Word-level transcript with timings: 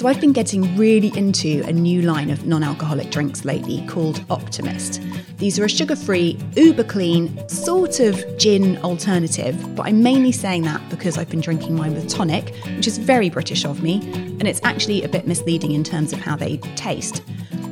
So 0.00 0.06
I've 0.06 0.18
been 0.18 0.32
getting 0.32 0.78
really 0.78 1.12
into 1.14 1.62
a 1.66 1.72
new 1.74 2.00
line 2.00 2.30
of 2.30 2.46
non 2.46 2.62
alcoholic 2.62 3.10
drinks 3.10 3.44
lately 3.44 3.86
called 3.86 4.24
Optimist. 4.30 5.02
These 5.36 5.58
are 5.58 5.66
a 5.66 5.68
sugar 5.68 5.94
free, 5.94 6.38
uber 6.56 6.84
clean, 6.84 7.46
sort 7.50 8.00
of 8.00 8.24
gin 8.38 8.78
alternative, 8.78 9.76
but 9.76 9.86
I'm 9.86 10.02
mainly 10.02 10.32
saying 10.32 10.62
that 10.62 10.80
because 10.88 11.18
I've 11.18 11.28
been 11.28 11.42
drinking 11.42 11.76
mine 11.76 11.92
with 11.92 12.08
tonic, 12.08 12.54
which 12.76 12.86
is 12.86 12.96
very 12.96 13.28
British 13.28 13.66
of 13.66 13.82
me, 13.82 14.00
and 14.14 14.48
it's 14.48 14.62
actually 14.62 15.02
a 15.02 15.08
bit 15.08 15.26
misleading 15.26 15.72
in 15.72 15.84
terms 15.84 16.14
of 16.14 16.20
how 16.20 16.34
they 16.34 16.56
taste. 16.76 17.22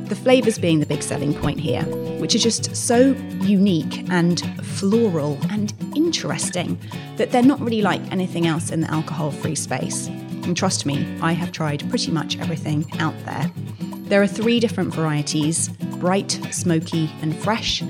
The 0.05 0.15
flavours 0.15 0.59
being 0.59 0.81
the 0.81 0.85
big 0.85 1.01
selling 1.01 1.33
point 1.33 1.59
here, 1.59 1.81
which 2.19 2.35
are 2.35 2.37
just 2.37 2.75
so 2.75 3.15
unique 3.41 4.07
and 4.11 4.39
floral 4.63 5.39
and 5.49 5.73
interesting 5.95 6.79
that 7.17 7.31
they're 7.31 7.41
not 7.41 7.59
really 7.59 7.81
like 7.81 8.03
anything 8.11 8.45
else 8.45 8.69
in 8.69 8.81
the 8.81 8.91
alcohol 8.91 9.31
free 9.31 9.55
space. 9.55 10.11
And 10.49 10.57
trust 10.57 10.87
me, 10.87 11.05
I 11.21 11.33
have 11.33 11.51
tried 11.51 11.87
pretty 11.91 12.09
much 12.09 12.39
everything 12.39 12.83
out 12.97 13.13
there. 13.23 13.51
There 14.09 14.19
are 14.19 14.25
three 14.25 14.59
different 14.59 14.91
varieties 14.91 15.69
bright, 15.99 16.31
smoky, 16.49 17.07
and 17.21 17.35
fresh. 17.35 17.83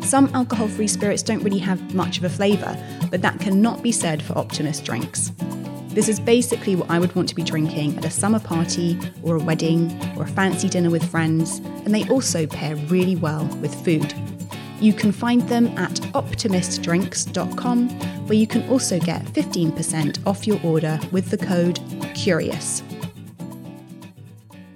Some 0.00 0.30
alcohol 0.32 0.68
free 0.68 0.88
spirits 0.88 1.22
don't 1.22 1.42
really 1.42 1.58
have 1.58 1.94
much 1.94 2.16
of 2.16 2.24
a 2.24 2.30
flavour, 2.30 2.74
but 3.10 3.20
that 3.20 3.40
cannot 3.40 3.82
be 3.82 3.92
said 3.92 4.22
for 4.22 4.38
Optimist 4.38 4.86
drinks. 4.86 5.32
This 5.88 6.08
is 6.08 6.18
basically 6.18 6.76
what 6.76 6.88
I 6.88 6.98
would 6.98 7.14
want 7.14 7.28
to 7.28 7.34
be 7.34 7.42
drinking 7.42 7.98
at 7.98 8.06
a 8.06 8.10
summer 8.10 8.40
party 8.40 8.98
or 9.22 9.36
a 9.36 9.42
wedding 9.42 9.94
or 10.16 10.22
a 10.22 10.28
fancy 10.28 10.70
dinner 10.70 10.88
with 10.88 11.04
friends, 11.10 11.58
and 11.84 11.94
they 11.94 12.08
also 12.08 12.46
pair 12.46 12.74
really 12.86 13.16
well 13.16 13.44
with 13.60 13.74
food. 13.84 14.14
You 14.80 14.92
can 14.92 15.10
find 15.10 15.42
them 15.48 15.66
at 15.76 15.94
optimistdrinks.com, 16.14 17.88
where 18.28 18.38
you 18.38 18.46
can 18.46 18.68
also 18.68 19.00
get 19.00 19.24
15% 19.24 20.24
off 20.24 20.46
your 20.46 20.60
order 20.62 21.00
with 21.10 21.30
the 21.30 21.36
code 21.38 21.80
CURIOUS. 22.14 22.84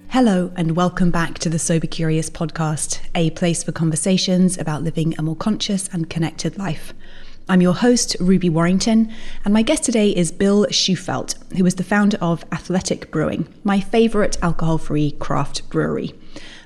Hello, 0.09 0.51
and 0.57 0.75
welcome 0.75 1.09
back 1.09 1.39
to 1.39 1.47
the 1.47 1.57
Sober 1.57 1.87
Curious 1.87 2.29
podcast, 2.29 2.99
a 3.15 3.29
place 3.29 3.63
for 3.63 3.71
conversations 3.71 4.57
about 4.57 4.83
living 4.83 5.15
a 5.17 5.21
more 5.21 5.37
conscious 5.37 5.87
and 5.93 6.09
connected 6.09 6.57
life. 6.57 6.93
I'm 7.47 7.61
your 7.61 7.73
host, 7.73 8.17
Ruby 8.19 8.49
Warrington, 8.49 9.09
and 9.45 9.53
my 9.53 9.61
guest 9.61 9.85
today 9.85 10.09
is 10.09 10.33
Bill 10.33 10.65
Shufelt, 10.65 11.35
who 11.57 11.65
is 11.65 11.75
the 11.75 11.83
founder 11.83 12.17
of 12.19 12.43
Athletic 12.51 13.09
Brewing, 13.09 13.47
my 13.63 13.79
favourite 13.79 14.37
alcohol 14.43 14.77
free 14.77 15.11
craft 15.11 15.69
brewery. 15.69 16.13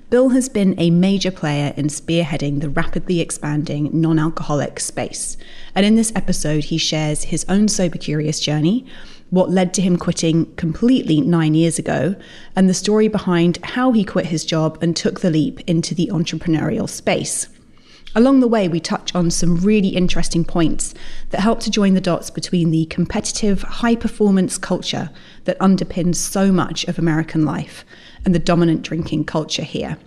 Bill 0.09 0.29
has 0.29 0.47
been 0.47 0.73
a 0.77 0.89
major 0.89 1.31
player 1.31 1.73
in 1.75 1.87
spearheading 1.87 2.61
the 2.61 2.69
rapidly 2.69 3.19
expanding 3.19 3.89
non 3.91 4.17
alcoholic 4.17 4.79
space. 4.79 5.35
And 5.75 5.85
in 5.85 5.95
this 5.95 6.13
episode, 6.15 6.65
he 6.65 6.77
shares 6.77 7.23
his 7.23 7.45
own 7.49 7.67
sober 7.67 7.97
curious 7.97 8.39
journey, 8.39 8.85
what 9.31 9.49
led 9.49 9.73
to 9.73 9.81
him 9.81 9.97
quitting 9.97 10.45
completely 10.55 11.19
nine 11.19 11.55
years 11.55 11.77
ago, 11.77 12.15
and 12.55 12.69
the 12.69 12.73
story 12.73 13.09
behind 13.09 13.59
how 13.63 13.91
he 13.91 14.05
quit 14.05 14.27
his 14.27 14.45
job 14.45 14.81
and 14.81 14.95
took 14.95 15.19
the 15.19 15.29
leap 15.29 15.59
into 15.67 15.93
the 15.93 16.07
entrepreneurial 16.07 16.87
space. 16.87 17.49
Along 18.15 18.39
the 18.39 18.47
way, 18.47 18.69
we 18.69 18.79
touch 18.79 19.13
on 19.13 19.29
some 19.29 19.57
really 19.57 19.89
interesting 19.89 20.45
points 20.45 20.93
that 21.31 21.41
help 21.41 21.59
to 21.59 21.69
join 21.69 21.93
the 21.93 22.01
dots 22.01 22.31
between 22.31 22.71
the 22.71 22.85
competitive, 22.85 23.61
high 23.61 23.95
performance 23.95 24.57
culture 24.57 25.09
that 25.43 25.59
underpins 25.59 26.15
so 26.15 26.51
much 26.51 26.85
of 26.85 26.97
American 26.97 27.45
life 27.45 27.83
and 28.27 28.35
the 28.35 28.39
dominant 28.39 28.81
drinking 28.81 29.23
culture 29.23 29.63
here. 29.63 29.97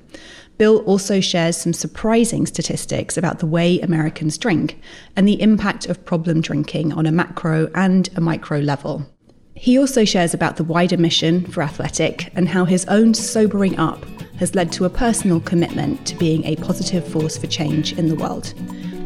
Bill 0.58 0.80
also 0.80 1.20
shares 1.20 1.56
some 1.56 1.72
surprising 1.72 2.44
statistics 2.44 3.16
about 3.16 3.38
the 3.38 3.46
way 3.46 3.80
Americans 3.80 4.36
drink 4.36 4.78
and 5.16 5.26
the 5.26 5.40
impact 5.40 5.86
of 5.86 6.04
problem 6.04 6.42
drinking 6.42 6.92
on 6.92 7.06
a 7.06 7.12
macro 7.12 7.70
and 7.74 8.10
a 8.16 8.20
micro 8.20 8.58
level. 8.58 9.10
He 9.54 9.78
also 9.78 10.04
shares 10.04 10.34
about 10.34 10.58
the 10.58 10.64
wider 10.64 10.98
mission 10.98 11.46
for 11.46 11.62
Athletic 11.62 12.30
and 12.34 12.46
how 12.46 12.66
his 12.66 12.84
own 12.88 13.14
sobering 13.14 13.78
up 13.78 14.04
has 14.38 14.54
led 14.54 14.70
to 14.72 14.84
a 14.84 14.90
personal 14.90 15.40
commitment 15.40 16.06
to 16.06 16.14
being 16.16 16.44
a 16.44 16.56
positive 16.56 17.08
force 17.08 17.38
for 17.38 17.46
change 17.46 17.94
in 17.94 18.08
the 18.08 18.16
world. 18.16 18.52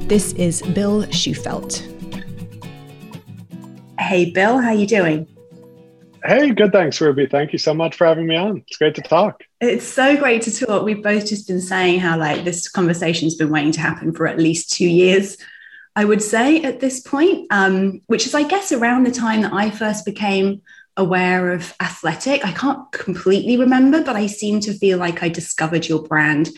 This 0.09 0.33
is 0.33 0.61
Bill 0.61 1.05
Shufelt. 1.05 1.89
Hey 4.01 4.33
Bill, 4.33 4.59
how 4.59 4.71
are 4.71 4.75
you 4.75 4.89
doing? 4.89 5.29
Hey, 6.27 6.53
good. 6.53 6.73
Thanks, 6.73 6.99
Ruby. 7.03 7.27
Thank 7.27 7.53
you 7.53 7.59
so 7.59 7.75
much 7.75 7.97
for 7.97 8.07
having 8.07 8.27
me 8.27 8.35
on. 8.35 8.65
It's 8.67 8.79
great 8.79 8.95
to 8.95 9.03
talk. 9.03 9.43
It's 9.61 9.87
so 9.87 10.17
great 10.17 10.41
to 10.43 10.59
talk. 10.59 10.83
We've 10.83 11.03
both 11.03 11.27
just 11.27 11.47
been 11.47 11.61
saying 11.61 12.01
how 12.01 12.17
like 12.19 12.45
this 12.45 12.67
conversation's 12.67 13.35
been 13.35 13.51
waiting 13.51 13.73
to 13.73 13.81
happen 13.81 14.15
for 14.15 14.27
at 14.27 14.39
least 14.39 14.73
two 14.73 14.89
years. 14.89 15.37
I 15.97 16.07
would 16.07 16.23
say 16.23 16.63
at 16.63 16.81
this 16.81 17.01
point, 17.01 17.47
um, 17.51 18.01
which 18.07 18.27
is, 18.27 18.35
I 18.35 18.43
guess, 18.43 18.73
around 18.73 19.07
the 19.07 19.11
time 19.11 19.43
that 19.43 19.53
I 19.53 19.71
first 19.71 20.07
became 20.07 20.63
aware 20.97 21.53
of 21.53 21.75
athletic. 21.79 22.43
I 22.43 22.53
can't 22.53 22.91
completely 22.91 23.59
remember, 23.59 24.03
but 24.03 24.17
I 24.17 24.27
seem 24.27 24.61
to 24.61 24.73
feel 24.73 24.97
like 24.97 25.23
I 25.23 25.29
discovered 25.29 25.89
your 25.89 26.03
brand 26.03 26.49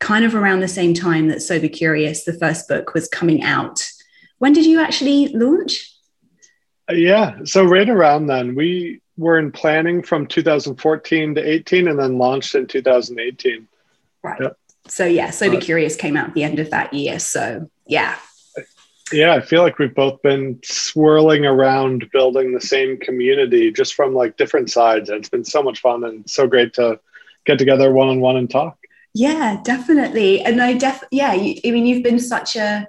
kind 0.00 0.26
of 0.26 0.34
around 0.34 0.60
the 0.60 0.68
same 0.68 0.92
time 0.92 1.28
that 1.28 1.40
Sober 1.40 1.68
Curious, 1.68 2.24
the 2.24 2.38
first 2.38 2.68
book, 2.68 2.92
was 2.92 3.08
coming 3.08 3.42
out. 3.42 3.88
When 4.36 4.52
did 4.52 4.66
you 4.66 4.80
actually 4.80 5.28
launch? 5.28 5.90
Uh, 6.90 6.94
yeah, 6.94 7.38
so 7.44 7.64
right 7.64 7.88
around 7.88 8.26
then, 8.26 8.54
we 8.54 9.00
were 9.16 9.38
in 9.38 9.52
planning 9.52 10.02
from 10.02 10.26
2014 10.26 11.36
to 11.36 11.40
18 11.40 11.88
and 11.88 11.98
then 11.98 12.18
launched 12.18 12.54
in 12.54 12.66
2018. 12.66 13.68
Right. 14.22 14.40
Yep. 14.40 14.58
So 14.88 15.06
yeah, 15.06 15.30
Sober 15.30 15.56
uh, 15.56 15.60
Curious 15.60 15.96
came 15.96 16.16
out 16.16 16.28
at 16.28 16.34
the 16.34 16.44
end 16.44 16.58
of 16.58 16.70
that 16.70 16.92
year. 16.92 17.18
So 17.18 17.70
yeah. 17.86 18.16
Yeah, 19.12 19.34
I 19.34 19.40
feel 19.40 19.62
like 19.62 19.78
we've 19.78 19.94
both 19.94 20.22
been 20.22 20.58
swirling 20.64 21.44
around 21.44 22.10
building 22.10 22.52
the 22.52 22.60
same 22.60 22.98
community 22.98 23.70
just 23.70 23.94
from 23.94 24.14
like 24.14 24.36
different 24.36 24.70
sides. 24.70 25.10
And 25.10 25.18
it's 25.18 25.28
been 25.28 25.44
so 25.44 25.62
much 25.62 25.80
fun 25.80 26.04
and 26.04 26.28
so 26.28 26.46
great 26.46 26.72
to 26.74 26.98
get 27.44 27.58
together 27.58 27.92
one 27.92 28.08
on 28.08 28.20
one 28.20 28.36
and 28.36 28.50
talk. 28.50 28.78
Yeah, 29.12 29.60
definitely. 29.62 30.40
And 30.40 30.60
I 30.60 30.72
def 30.72 31.04
yeah, 31.10 31.34
you, 31.34 31.60
I 31.64 31.70
mean 31.70 31.86
you've 31.86 32.02
been 32.02 32.18
such 32.18 32.56
a 32.56 32.88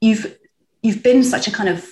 you've 0.00 0.36
you've 0.82 1.02
been 1.02 1.24
such 1.24 1.48
a 1.48 1.52
kind 1.52 1.68
of 1.68 1.82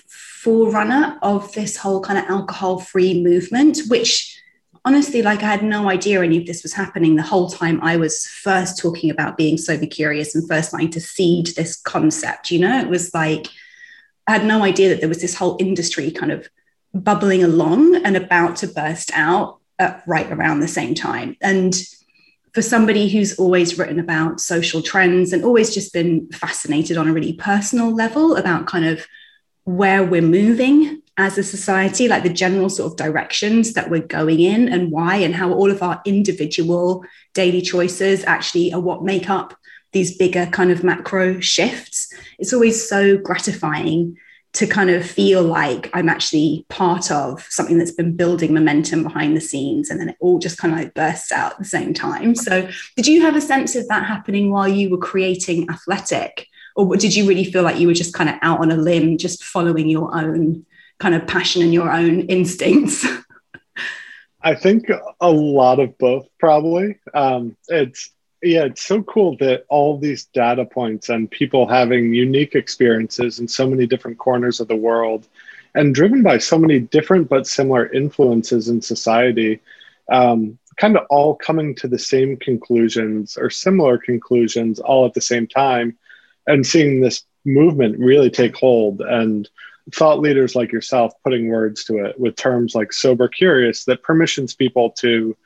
forerunner 0.42 1.18
of 1.20 1.52
this 1.52 1.76
whole 1.76 2.00
kind 2.00 2.18
of 2.18 2.24
alcohol 2.30 2.78
free 2.78 3.22
movement, 3.22 3.80
which 3.88 4.40
honestly, 4.86 5.20
like 5.20 5.42
I 5.42 5.50
had 5.50 5.62
no 5.62 5.90
idea 5.90 6.22
any 6.22 6.38
of 6.38 6.46
this 6.46 6.62
was 6.62 6.72
happening 6.72 7.16
the 7.16 7.22
whole 7.22 7.50
time 7.50 7.78
I 7.82 7.98
was 7.98 8.26
first 8.26 8.78
talking 8.78 9.10
about 9.10 9.36
being 9.36 9.58
sober 9.58 9.86
curious 9.86 10.34
and 10.34 10.48
first 10.48 10.70
starting 10.70 10.90
to 10.92 11.00
seed 11.00 11.48
this 11.48 11.76
concept. 11.76 12.50
You 12.50 12.60
know, 12.60 12.80
it 12.80 12.88
was 12.88 13.12
like 13.12 13.48
I 14.26 14.32
had 14.32 14.46
no 14.46 14.62
idea 14.62 14.88
that 14.88 15.00
there 15.00 15.08
was 15.08 15.20
this 15.20 15.34
whole 15.34 15.56
industry 15.60 16.10
kind 16.10 16.32
of 16.32 16.48
bubbling 16.94 17.44
along 17.44 17.96
and 17.96 18.16
about 18.16 18.56
to 18.56 18.66
burst 18.66 19.10
out 19.12 19.58
at 19.78 20.02
right 20.06 20.30
around 20.32 20.60
the 20.60 20.68
same 20.68 20.94
time. 20.94 21.36
And 21.42 21.74
for 22.54 22.62
somebody 22.62 23.08
who's 23.08 23.38
always 23.38 23.78
written 23.78 24.00
about 24.00 24.40
social 24.40 24.80
trends 24.82 25.32
and 25.32 25.44
always 25.44 25.74
just 25.74 25.92
been 25.92 26.28
fascinated 26.30 26.96
on 26.96 27.08
a 27.08 27.12
really 27.12 27.34
personal 27.34 27.94
level 27.94 28.36
about 28.36 28.66
kind 28.66 28.86
of 28.86 29.06
where 29.64 30.04
we're 30.04 30.22
moving 30.22 31.02
as 31.16 31.36
a 31.36 31.42
society, 31.42 32.08
like 32.08 32.22
the 32.22 32.32
general 32.32 32.70
sort 32.70 32.92
of 32.92 32.96
directions 32.96 33.74
that 33.74 33.90
we're 33.90 34.00
going 34.00 34.40
in 34.40 34.68
and 34.68 34.90
why, 34.90 35.16
and 35.16 35.34
how 35.34 35.52
all 35.52 35.70
of 35.70 35.82
our 35.82 36.00
individual 36.06 37.04
daily 37.34 37.60
choices 37.60 38.24
actually 38.24 38.72
are 38.72 38.80
what 38.80 39.04
make 39.04 39.28
up 39.28 39.54
these 39.92 40.16
bigger 40.16 40.46
kind 40.46 40.70
of 40.70 40.82
macro 40.82 41.40
shifts. 41.40 42.12
It's 42.38 42.52
always 42.52 42.88
so 42.88 43.18
gratifying 43.18 44.16
to 44.52 44.66
kind 44.66 44.90
of 44.90 45.08
feel 45.08 45.42
like 45.42 45.90
I'm 45.92 46.08
actually 46.08 46.66
part 46.68 47.10
of 47.10 47.46
something 47.50 47.78
that's 47.78 47.92
been 47.92 48.16
building 48.16 48.52
momentum 48.52 49.04
behind 49.04 49.36
the 49.36 49.40
scenes 49.40 49.90
and 49.90 50.00
then 50.00 50.08
it 50.08 50.16
all 50.20 50.40
just 50.40 50.58
kind 50.58 50.74
of 50.74 50.80
like 50.80 50.94
bursts 50.94 51.30
out 51.30 51.52
at 51.52 51.58
the 51.58 51.64
same 51.64 51.94
time. 51.94 52.34
So, 52.34 52.68
did 52.96 53.06
you 53.06 53.22
have 53.22 53.36
a 53.36 53.40
sense 53.40 53.76
of 53.76 53.86
that 53.88 54.06
happening 54.06 54.50
while 54.50 54.66
you 54.66 54.90
were 54.90 54.98
creating 54.98 55.68
Athletic? 55.70 56.48
Or 56.86 56.96
did 56.96 57.14
you 57.14 57.26
really 57.26 57.44
feel 57.44 57.62
like 57.62 57.78
you 57.78 57.86
were 57.86 57.94
just 57.94 58.14
kind 58.14 58.30
of 58.30 58.36
out 58.42 58.60
on 58.60 58.70
a 58.70 58.76
limb 58.76 59.18
just 59.18 59.44
following 59.44 59.88
your 59.88 60.14
own 60.14 60.64
kind 60.98 61.14
of 61.14 61.26
passion 61.26 61.62
and 61.62 61.74
your 61.74 61.90
own 61.90 62.22
instincts? 62.22 63.06
I 64.42 64.54
think 64.54 64.90
a 65.20 65.30
lot 65.30 65.80
of 65.80 65.98
both 65.98 66.26
probably. 66.38 66.98
Um, 67.12 67.56
it's 67.68 68.10
yeah 68.42 68.64
it's 68.64 68.82
so 68.82 69.02
cool 69.02 69.36
that 69.38 69.64
all 69.68 69.98
these 69.98 70.24
data 70.26 70.64
points 70.64 71.08
and 71.08 71.30
people 71.30 71.66
having 71.66 72.14
unique 72.14 72.54
experiences 72.54 73.38
in 73.38 73.46
so 73.46 73.68
many 73.68 73.86
different 73.86 74.18
corners 74.18 74.60
of 74.60 74.68
the 74.68 74.76
world 74.76 75.28
and 75.74 75.94
driven 75.94 76.22
by 76.22 76.38
so 76.38 76.58
many 76.58 76.80
different 76.80 77.28
but 77.28 77.46
similar 77.46 77.86
influences 77.92 78.68
in 78.68 78.80
society 78.80 79.60
um, 80.10 80.58
kind 80.76 80.96
of 80.96 81.04
all 81.10 81.34
coming 81.34 81.74
to 81.74 81.86
the 81.86 81.98
same 81.98 82.36
conclusions 82.36 83.36
or 83.36 83.50
similar 83.50 83.98
conclusions 83.98 84.80
all 84.80 85.04
at 85.04 85.14
the 85.14 85.20
same 85.20 85.46
time 85.46 85.96
and 86.46 86.66
seeing 86.66 87.00
this 87.00 87.24
movement 87.44 87.98
really 87.98 88.30
take 88.30 88.56
hold 88.56 89.00
and 89.00 89.48
thought 89.92 90.20
leaders 90.20 90.54
like 90.54 90.70
yourself 90.70 91.12
putting 91.24 91.48
words 91.48 91.84
to 91.84 92.04
it 92.04 92.18
with 92.18 92.36
terms 92.36 92.74
like 92.74 92.92
sober 92.92 93.28
curious 93.28 93.84
that 93.84 94.02
permissions 94.02 94.54
people 94.54 94.90
to 94.90 95.36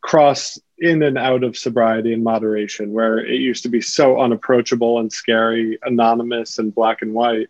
cross 0.00 0.58
in 0.78 1.02
and 1.02 1.18
out 1.18 1.42
of 1.42 1.56
sobriety 1.56 2.12
and 2.12 2.22
moderation 2.22 2.92
where 2.92 3.18
it 3.18 3.40
used 3.40 3.64
to 3.64 3.68
be 3.68 3.80
so 3.80 4.20
unapproachable 4.20 5.00
and 5.00 5.12
scary 5.12 5.78
anonymous 5.82 6.58
and 6.58 6.74
black 6.74 7.02
and 7.02 7.12
white 7.12 7.48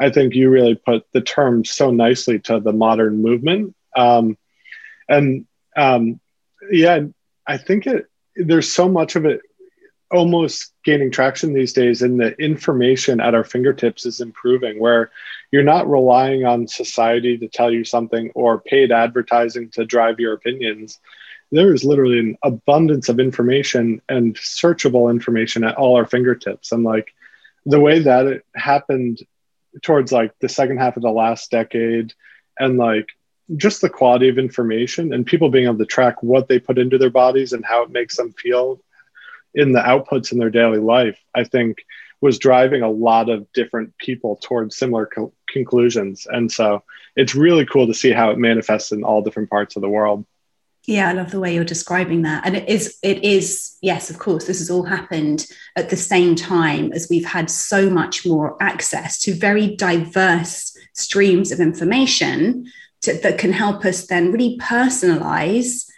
i 0.00 0.10
think 0.10 0.34
you 0.34 0.50
really 0.50 0.74
put 0.74 1.06
the 1.12 1.20
term 1.22 1.64
so 1.64 1.90
nicely 1.90 2.38
to 2.38 2.60
the 2.60 2.72
modern 2.72 3.22
movement 3.22 3.74
um, 3.96 4.36
and 5.08 5.46
um, 5.76 6.20
yeah, 6.70 7.00
I 7.46 7.58
think 7.58 7.86
it. 7.86 8.06
There's 8.36 8.70
so 8.70 8.88
much 8.88 9.16
of 9.16 9.24
it 9.24 9.40
almost 10.10 10.72
gaining 10.84 11.10
traction 11.10 11.52
these 11.52 11.72
days 11.72 12.02
and 12.02 12.18
the 12.18 12.32
information 12.42 13.20
at 13.20 13.34
our 13.34 13.44
fingertips 13.44 14.04
is 14.06 14.20
improving 14.20 14.80
where 14.80 15.10
you're 15.52 15.62
not 15.62 15.88
relying 15.88 16.44
on 16.44 16.66
society 16.66 17.38
to 17.38 17.48
tell 17.48 17.72
you 17.72 17.84
something 17.84 18.30
or 18.34 18.60
paid 18.60 18.90
advertising 18.90 19.70
to 19.70 19.84
drive 19.84 20.18
your 20.18 20.32
opinions. 20.32 20.98
There 21.52 21.72
is 21.72 21.84
literally 21.84 22.18
an 22.18 22.38
abundance 22.42 23.08
of 23.08 23.20
information 23.20 24.02
and 24.08 24.36
searchable 24.36 25.10
information 25.10 25.64
at 25.64 25.76
all 25.76 25.96
our 25.96 26.06
fingertips. 26.06 26.72
And 26.72 26.82
like 26.82 27.14
the 27.64 27.80
way 27.80 28.00
that 28.00 28.26
it 28.26 28.44
happened 28.54 29.20
towards 29.82 30.10
like 30.10 30.36
the 30.40 30.48
second 30.48 30.78
half 30.78 30.96
of 30.96 31.02
the 31.02 31.10
last 31.10 31.50
decade 31.50 32.12
and 32.58 32.78
like 32.78 33.08
just 33.56 33.80
the 33.80 33.90
quality 33.90 34.28
of 34.28 34.38
information 34.38 35.12
and 35.12 35.26
people 35.26 35.50
being 35.50 35.66
able 35.66 35.78
to 35.78 35.86
track 35.86 36.22
what 36.22 36.48
they 36.48 36.58
put 36.58 36.78
into 36.78 36.98
their 36.98 37.10
bodies 37.10 37.52
and 37.52 37.64
how 37.64 37.82
it 37.82 37.90
makes 37.90 38.16
them 38.16 38.32
feel 38.32 38.80
in 39.54 39.72
the 39.72 39.80
outputs 39.80 40.32
in 40.32 40.38
their 40.38 40.50
daily 40.50 40.78
life, 40.78 41.18
I 41.34 41.44
think 41.44 41.78
was 42.20 42.38
driving 42.38 42.82
a 42.82 42.90
lot 42.90 43.28
of 43.28 43.50
different 43.52 43.96
people 43.98 44.38
towards 44.42 44.76
similar 44.76 45.06
co- 45.06 45.32
conclusions. 45.48 46.26
And 46.28 46.52
so 46.52 46.82
it's 47.16 47.34
really 47.34 47.66
cool 47.66 47.86
to 47.86 47.94
see 47.94 48.12
how 48.12 48.30
it 48.30 48.38
manifests 48.38 48.92
in 48.92 49.04
all 49.04 49.22
different 49.22 49.50
parts 49.50 49.76
of 49.76 49.82
the 49.82 49.88
world. 49.88 50.26
Yeah, 50.86 51.08
I 51.08 51.12
love 51.12 51.30
the 51.30 51.40
way 51.40 51.54
you're 51.54 51.64
describing 51.64 52.22
that. 52.22 52.46
And 52.46 52.56
it 52.56 52.68
is, 52.68 52.98
it 53.02 53.22
is, 53.22 53.76
yes, 53.82 54.10
of 54.10 54.18
course, 54.18 54.46
this 54.46 54.58
has 54.58 54.70
all 54.70 54.84
happened 54.84 55.46
at 55.76 55.90
the 55.90 55.96
same 55.96 56.34
time 56.34 56.92
as 56.92 57.08
we've 57.10 57.26
had 57.26 57.50
so 57.50 57.90
much 57.90 58.26
more 58.26 58.56
access 58.62 59.20
to 59.22 59.34
very 59.34 59.76
diverse 59.76 60.76
streams 60.94 61.52
of 61.52 61.60
information 61.60 62.66
to, 63.02 63.14
that 63.22 63.38
can 63.38 63.52
help 63.52 63.84
us 63.84 64.06
then 64.06 64.32
really 64.32 64.58
personalize 64.58 65.89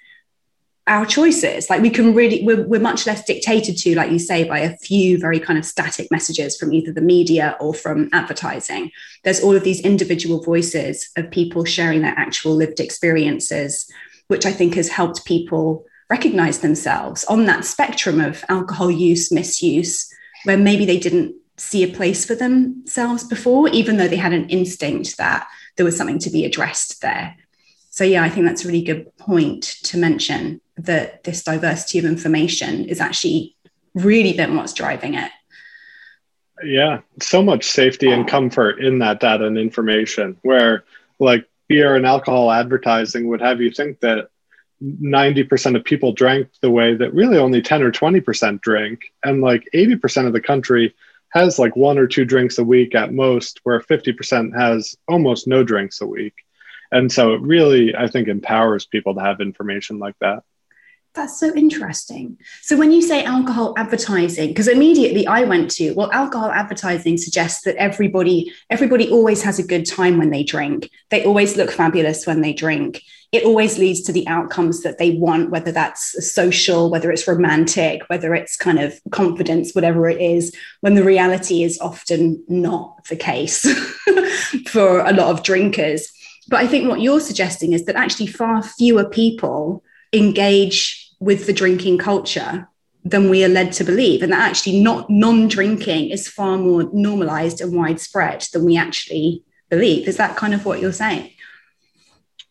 our 0.86 1.06
choices. 1.06 1.70
Like 1.70 1.80
we 1.80 1.90
can 1.90 2.14
really 2.14 2.42
we're, 2.44 2.66
we're 2.66 2.80
much 2.80 3.06
less 3.06 3.24
dictated 3.24 3.76
to 3.78 3.94
like 3.94 4.10
you 4.10 4.18
say 4.18 4.44
by 4.44 4.58
a 4.58 4.76
few 4.78 5.18
very 5.18 5.38
kind 5.38 5.58
of 5.58 5.64
static 5.64 6.10
messages 6.10 6.56
from 6.56 6.72
either 6.72 6.92
the 6.92 7.00
media 7.00 7.56
or 7.60 7.72
from 7.72 8.08
advertising. 8.12 8.90
There's 9.22 9.40
all 9.40 9.54
of 9.54 9.62
these 9.62 9.80
individual 9.80 10.42
voices 10.42 11.10
of 11.16 11.30
people 11.30 11.64
sharing 11.64 12.02
their 12.02 12.14
actual 12.16 12.54
lived 12.56 12.80
experiences 12.80 13.88
which 14.32 14.46
i 14.46 14.52
think 14.52 14.74
has 14.74 14.88
helped 14.88 15.26
people 15.26 15.84
recognize 16.08 16.60
themselves 16.60 17.24
on 17.24 17.44
that 17.44 17.66
spectrum 17.66 18.18
of 18.20 18.42
alcohol 18.48 18.90
use 18.90 19.30
misuse 19.30 20.10
where 20.44 20.56
maybe 20.56 20.86
they 20.86 20.98
didn't 20.98 21.34
see 21.58 21.82
a 21.82 21.94
place 21.94 22.24
for 22.24 22.34
themselves 22.34 23.24
before 23.24 23.68
even 23.68 23.98
though 23.98 24.08
they 24.08 24.16
had 24.16 24.32
an 24.32 24.48
instinct 24.48 25.18
that 25.18 25.46
there 25.76 25.84
was 25.84 25.96
something 25.96 26.18
to 26.18 26.30
be 26.30 26.44
addressed 26.44 27.02
there. 27.02 27.36
So 27.90 28.04
yeah 28.04 28.22
i 28.22 28.30
think 28.30 28.46
that's 28.46 28.64
a 28.64 28.68
really 28.68 28.82
good 28.82 29.14
point 29.18 29.64
to 29.84 29.98
mention 29.98 30.60
that 30.76 31.24
this 31.24 31.42
diversity 31.42 31.98
of 31.98 32.04
information 32.04 32.84
is 32.84 33.00
actually 33.00 33.56
really 33.94 34.32
been 34.32 34.56
what's 34.56 34.72
driving 34.72 35.14
it. 35.14 35.30
Yeah, 36.64 37.00
so 37.20 37.42
much 37.42 37.64
safety 37.64 38.10
and 38.10 38.26
comfort 38.26 38.78
in 38.78 39.00
that 39.00 39.20
data 39.20 39.46
and 39.46 39.58
information 39.58 40.38
where 40.42 40.84
like 41.18 41.46
beer 41.68 41.96
and 41.96 42.06
alcohol 42.06 42.52
advertising 42.52 43.28
would 43.28 43.40
have 43.40 43.60
you 43.60 43.70
think 43.70 44.00
that 44.00 44.28
90% 44.82 45.76
of 45.76 45.84
people 45.84 46.12
drank 46.12 46.48
the 46.60 46.70
way 46.70 46.94
that 46.94 47.14
really 47.14 47.38
only 47.38 47.62
10 47.62 47.82
or 47.82 47.92
20% 47.92 48.60
drink. 48.60 49.12
And 49.22 49.40
like 49.40 49.68
80% 49.74 50.26
of 50.26 50.32
the 50.32 50.40
country 50.40 50.94
has 51.30 51.58
like 51.58 51.76
one 51.76 51.98
or 51.98 52.06
two 52.06 52.24
drinks 52.24 52.58
a 52.58 52.64
week 52.64 52.94
at 52.94 53.12
most 53.12 53.60
where 53.62 53.80
50% 53.80 54.58
has 54.58 54.96
almost 55.08 55.46
no 55.46 55.64
drinks 55.64 56.00
a 56.00 56.06
week. 56.06 56.34
And 56.92 57.10
so 57.10 57.32
it 57.32 57.40
really 57.40 57.96
i 57.96 58.06
think 58.06 58.28
empowers 58.28 58.86
people 58.86 59.14
to 59.14 59.22
have 59.22 59.40
information 59.40 59.98
like 59.98 60.14
that 60.20 60.44
that's 61.14 61.38
so 61.38 61.54
interesting. 61.54 62.38
So 62.62 62.76
when 62.76 62.90
you 62.90 63.02
say 63.02 63.22
alcohol 63.24 63.74
advertising, 63.76 64.48
because 64.48 64.68
immediately 64.68 65.26
I 65.26 65.44
went 65.44 65.70
to, 65.72 65.92
well, 65.92 66.10
alcohol 66.10 66.50
advertising 66.50 67.18
suggests 67.18 67.64
that 67.64 67.76
everybody, 67.76 68.52
everybody 68.70 69.10
always 69.10 69.42
has 69.42 69.58
a 69.58 69.66
good 69.66 69.84
time 69.84 70.16
when 70.16 70.30
they 70.30 70.42
drink. 70.42 70.90
They 71.10 71.24
always 71.24 71.56
look 71.56 71.70
fabulous 71.70 72.26
when 72.26 72.40
they 72.40 72.54
drink. 72.54 73.02
It 73.30 73.44
always 73.44 73.78
leads 73.78 74.02
to 74.02 74.12
the 74.12 74.26
outcomes 74.26 74.82
that 74.82 74.98
they 74.98 75.10
want, 75.12 75.50
whether 75.50 75.72
that's 75.72 76.32
social, 76.32 76.90
whether 76.90 77.10
it's 77.10 77.28
romantic, 77.28 78.02
whether 78.08 78.34
it's 78.34 78.56
kind 78.56 78.78
of 78.78 78.98
confidence, 79.10 79.74
whatever 79.74 80.08
it 80.08 80.20
is, 80.20 80.54
when 80.80 80.94
the 80.94 81.04
reality 81.04 81.62
is 81.62 81.78
often 81.80 82.42
not 82.48 83.04
the 83.04 83.16
case 83.16 83.62
for 84.68 85.00
a 85.00 85.12
lot 85.12 85.30
of 85.30 85.42
drinkers. 85.42 86.10
But 86.48 86.60
I 86.60 86.66
think 86.66 86.88
what 86.88 87.00
you're 87.00 87.20
suggesting 87.20 87.72
is 87.72 87.84
that 87.84 87.96
actually 87.96 88.26
far 88.26 88.62
fewer 88.62 89.04
people 89.04 89.82
engage 90.12 91.01
with 91.22 91.46
the 91.46 91.52
drinking 91.52 91.98
culture 91.98 92.68
than 93.04 93.30
we 93.30 93.44
are 93.44 93.48
led 93.48 93.72
to 93.72 93.84
believe. 93.84 94.22
And 94.22 94.32
that 94.32 94.50
actually 94.50 94.80
not 94.80 95.08
non-drinking 95.08 96.10
is 96.10 96.28
far 96.28 96.58
more 96.58 96.90
normalized 96.92 97.60
and 97.60 97.74
widespread 97.74 98.44
than 98.52 98.64
we 98.64 98.76
actually 98.76 99.44
believe. 99.70 100.08
Is 100.08 100.16
that 100.16 100.36
kind 100.36 100.52
of 100.52 100.64
what 100.64 100.80
you're 100.80 100.92
saying? 100.92 101.30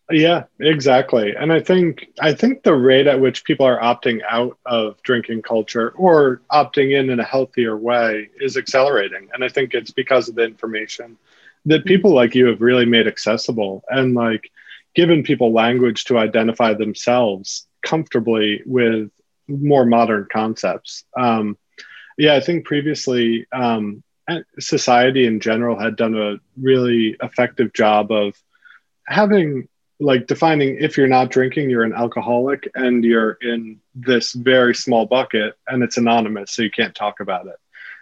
Yeah 0.10 0.44
exactly. 0.60 1.34
And 1.36 1.54
i 1.54 1.60
think 1.62 2.08
i 2.20 2.34
think 2.34 2.64
the 2.64 2.74
rate 2.74 3.08
at 3.08 3.22
which 3.22 3.46
people 3.46 3.66
are 3.66 3.80
opting 3.80 4.20
out 4.30 4.58
of 4.66 5.02
drinking 5.04 5.42
culture 5.42 5.92
or 5.92 6.42
opting 6.52 6.98
in 6.98 7.10
in 7.10 7.20
a 7.20 7.24
healthier 7.24 7.78
way 7.78 8.30
is 8.40 8.58
accelerating. 8.58 9.30
And 9.34 9.44
i 9.44 9.50
think 9.50 9.74
it's 9.74 9.92
because 9.92 10.28
of 10.28 10.36
the 10.36 10.44
information 10.44 11.18
that 11.66 11.86
people 11.86 12.12
like 12.12 12.36
you 12.36 12.48
have 12.48 12.62
really 12.62 12.86
made 12.86 13.08
accessible 13.08 13.84
and 13.90 14.14
like 14.14 14.52
given 14.96 15.24
people 15.24 15.54
language 15.54 16.04
to 16.06 16.18
identify 16.18 16.74
themselves 16.74 17.68
comfortably 17.82 18.62
with 18.66 19.10
more 19.48 19.86
modern 19.86 20.28
concepts. 20.32 21.04
Um, 21.18 21.58
yeah, 22.18 22.36
I 22.36 22.40
think 22.40 22.66
previously 22.66 23.48
um, 23.52 24.04
society 24.60 25.26
in 25.26 25.40
general 25.40 25.80
had 25.80 25.96
done 25.96 26.16
a 26.16 26.38
really 26.62 27.16
effective 27.22 27.74
job 27.74 28.12
of 28.12 28.36
having 29.08 29.68
like 30.00 30.26
defining 30.26 30.78
if 30.80 30.98
you're 30.98 31.08
not 31.08 31.30
drinking, 31.30 31.70
you're 31.70 31.84
an 31.84 31.94
alcoholic 31.94 32.68
and 32.74 33.04
you're 33.04 33.38
in 33.42 33.80
this 33.94 34.34
very 34.34 34.74
small 34.74 35.06
bucket 35.06 35.56
and 35.68 35.84
it's 35.84 35.98
anonymous, 35.98 36.52
so 36.52 36.64
you 36.64 36.72
can't 36.72 36.96
talk 36.96 37.20
about 37.20 37.46
it, 37.46 37.58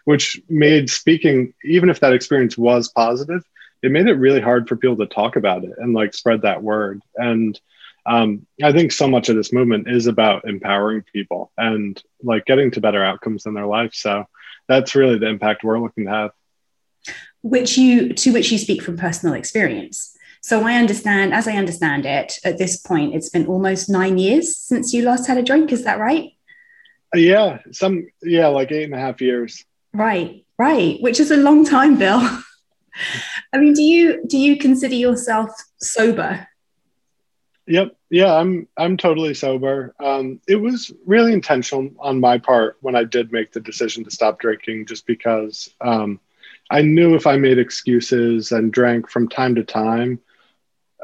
which 0.05 0.41
made 0.49 0.89
speaking, 0.89 1.53
even 1.63 1.89
if 1.89 1.99
that 1.99 2.13
experience 2.13 2.57
was 2.57 2.87
positive, 2.89 3.43
it 3.81 3.91
made 3.91 4.07
it 4.07 4.13
really 4.13 4.39
hard 4.41 4.67
for 4.67 4.77
people 4.77 4.97
to 4.97 5.07
talk 5.07 5.35
about 5.35 5.63
it 5.63 5.73
and 5.77 5.93
like 5.93 6.13
spread 6.13 6.41
that 6.41 6.63
word. 6.63 7.01
And 7.15 7.59
um, 8.05 8.45
I 8.63 8.71
think 8.71 8.91
so 8.91 9.07
much 9.07 9.29
of 9.29 9.35
this 9.35 9.53
movement 9.53 9.89
is 9.89 10.07
about 10.07 10.47
empowering 10.47 11.03
people 11.13 11.51
and 11.57 12.01
like 12.23 12.45
getting 12.45 12.71
to 12.71 12.81
better 12.81 13.03
outcomes 13.03 13.45
in 13.45 13.53
their 13.53 13.65
life. 13.65 13.93
So 13.93 14.25
that's 14.67 14.95
really 14.95 15.17
the 15.17 15.27
impact 15.27 15.63
we're 15.63 15.79
looking 15.79 16.05
to 16.05 16.11
have. 16.11 16.31
Which 17.41 17.77
you 17.77 18.13
to 18.13 18.33
which 18.33 18.51
you 18.51 18.57
speak 18.57 18.81
from 18.81 18.97
personal 18.97 19.35
experience. 19.35 20.17
So 20.41 20.65
I 20.65 20.75
understand, 20.75 21.33
as 21.33 21.47
I 21.47 21.53
understand 21.53 22.05
it, 22.05 22.39
at 22.45 22.57
this 22.57 22.77
point, 22.77 23.13
it's 23.13 23.29
been 23.29 23.47
almost 23.47 23.89
nine 23.89 24.17
years 24.17 24.57
since 24.57 24.93
you 24.93 25.03
last 25.03 25.27
had 25.27 25.37
a 25.37 25.43
drink. 25.43 25.71
Is 25.71 25.83
that 25.83 25.99
right? 25.99 26.31
Yeah, 27.13 27.59
some 27.71 28.07
yeah, 28.21 28.47
like 28.47 28.71
eight 28.71 28.83
and 28.85 28.93
a 28.93 28.99
half 28.99 29.21
years. 29.21 29.65
Right, 29.93 30.45
right, 30.57 30.97
which 31.01 31.19
is 31.19 31.31
a 31.31 31.37
long 31.37 31.65
time, 31.65 31.97
Bill. 31.97 32.19
I 33.53 33.57
mean, 33.57 33.73
do 33.73 33.81
you 33.81 34.25
do 34.27 34.37
you 34.37 34.57
consider 34.57 34.95
yourself 34.95 35.51
sober? 35.79 36.47
Yep. 37.69 37.95
Yeah, 38.09 38.33
I'm 38.35 38.67
I'm 38.77 38.97
totally 38.97 39.35
sober. 39.35 39.93
Um, 40.03 40.41
it 40.47 40.55
was 40.55 40.91
really 41.05 41.33
intentional 41.33 41.91
on 41.99 42.19
my 42.19 42.39
part 42.39 42.77
when 42.81 42.95
I 42.95 43.03
did 43.03 43.31
make 43.31 43.53
the 43.53 43.59
decision 43.59 44.03
to 44.05 44.11
stop 44.11 44.39
drinking, 44.39 44.87
just 44.87 45.05
because 45.05 45.69
um, 45.79 46.19
I 46.71 46.81
knew 46.81 47.15
if 47.15 47.27
I 47.27 47.37
made 47.37 47.59
excuses 47.59 48.51
and 48.51 48.73
drank 48.73 49.09
from 49.09 49.29
time 49.29 49.55
to 49.55 49.63
time, 49.63 50.19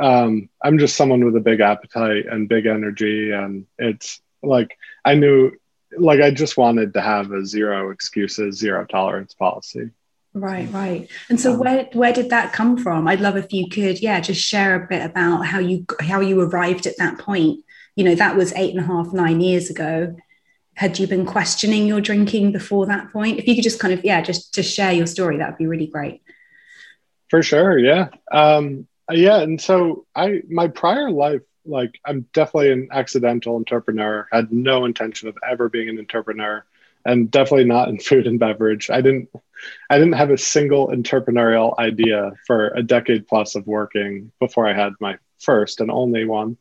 um, 0.01 0.50
I'm 0.63 0.79
just 0.79 0.95
someone 0.98 1.24
with 1.24 1.36
a 1.36 1.41
big 1.41 1.62
appetite 1.62 2.25
and 2.31 2.50
big 2.50 2.65
energy, 2.65 3.31
and 3.31 3.67
it's 3.77 4.22
like 4.41 4.77
I 5.05 5.15
knew, 5.15 5.51
like 5.98 6.22
I 6.22 6.31
just 6.31 6.57
wanted 6.57 6.93
to 6.95 7.01
have 7.01 7.31
a 7.31 7.45
zero 7.45 7.91
excuses, 7.91 8.57
zero 8.57 8.86
tolerance 8.86 9.36
policy. 9.36 9.91
Right, 10.35 10.69
right. 10.73 11.09
And 11.29 11.39
so 11.39 11.53
um, 11.53 11.59
where 11.59 11.89
where 11.93 12.11
did 12.11 12.29
that 12.29 12.51
come 12.51 12.77
from? 12.77 13.07
I'd 13.07 13.21
love 13.21 13.37
if 13.37 13.53
you 13.53 13.69
could, 13.69 14.01
yeah, 14.01 14.19
just 14.19 14.41
share 14.41 14.75
a 14.75 14.85
bit 14.85 15.03
about 15.03 15.45
how 15.45 15.59
you 15.59 15.85
how 16.01 16.19
you 16.19 16.41
arrived 16.41 16.85
at 16.85 16.97
that 16.97 17.17
point. 17.17 17.63
You 17.95 18.03
know, 18.03 18.15
that 18.15 18.35
was 18.35 18.51
eight 18.53 18.75
and 18.75 18.83
a 18.83 18.87
half, 18.87 19.13
nine 19.13 19.39
years 19.39 19.69
ago. 19.69 20.13
Had 20.73 20.99
you 20.99 21.07
been 21.07 21.25
questioning 21.25 21.87
your 21.87 22.01
drinking 22.01 22.51
before 22.51 22.85
that 22.87 23.13
point? 23.13 23.39
If 23.39 23.47
you 23.47 23.55
could 23.55 23.63
just 23.63 23.79
kind 23.79 23.93
of, 23.93 24.03
yeah, 24.03 24.21
just 24.21 24.53
to 24.55 24.63
share 24.63 24.91
your 24.91 25.07
story, 25.07 25.37
that 25.37 25.51
would 25.51 25.57
be 25.57 25.67
really 25.67 25.87
great. 25.87 26.21
For 27.29 27.41
sure, 27.41 27.79
yeah, 27.79 28.09
um, 28.29 28.87
yeah. 29.09 29.39
And 29.39 29.61
so 29.61 30.05
I, 30.13 30.41
my 30.49 30.67
prior 30.67 31.11
life, 31.11 31.43
like 31.65 31.97
I'm 32.05 32.27
definitely 32.33 32.73
an 32.73 32.89
accidental 32.91 33.55
entrepreneur. 33.55 34.27
Had 34.33 34.51
no 34.51 34.83
intention 34.83 35.29
of 35.29 35.37
ever 35.49 35.69
being 35.69 35.87
an 35.87 35.97
entrepreneur 35.97 36.65
and 37.05 37.29
definitely 37.31 37.65
not 37.65 37.89
in 37.89 38.00
food 38.00 38.27
and 38.27 38.39
beverage. 38.39 38.89
I 38.89 39.01
didn't 39.01 39.29
I 39.89 39.97
didn't 39.97 40.13
have 40.13 40.31
a 40.31 40.38
single 40.38 40.89
entrepreneurial 40.89 41.77
idea 41.79 42.33
for 42.45 42.67
a 42.69 42.83
decade 42.83 43.27
plus 43.27 43.55
of 43.55 43.65
working 43.65 44.31
before 44.39 44.67
I 44.67 44.74
had 44.74 44.93
my 45.00 45.17
first 45.39 45.81
and 45.81 45.89
only 45.89 46.25
one. 46.25 46.57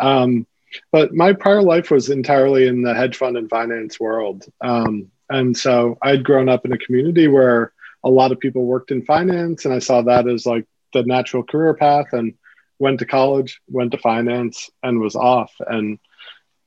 Um, 0.00 0.46
but 0.90 1.14
my 1.14 1.32
prior 1.32 1.62
life 1.62 1.90
was 1.90 2.10
entirely 2.10 2.66
in 2.66 2.82
the 2.82 2.94
hedge 2.94 3.16
fund 3.16 3.36
and 3.36 3.48
finance 3.48 4.00
world. 4.00 4.44
Um, 4.60 5.10
and 5.30 5.56
so 5.56 5.96
I'd 6.02 6.24
grown 6.24 6.48
up 6.48 6.64
in 6.64 6.72
a 6.72 6.78
community 6.78 7.28
where 7.28 7.72
a 8.02 8.10
lot 8.10 8.32
of 8.32 8.40
people 8.40 8.66
worked 8.66 8.90
in 8.90 9.04
finance, 9.04 9.64
and 9.64 9.72
I 9.72 9.78
saw 9.78 10.02
that 10.02 10.26
as 10.26 10.44
like 10.44 10.66
the 10.92 11.04
natural 11.04 11.42
career 11.42 11.74
path. 11.74 12.06
And 12.12 12.34
went 12.78 12.98
to 12.98 13.06
college, 13.06 13.60
went 13.68 13.92
to 13.92 13.98
finance, 13.98 14.70
and 14.82 15.00
was 15.00 15.16
off. 15.16 15.52
And 15.60 15.98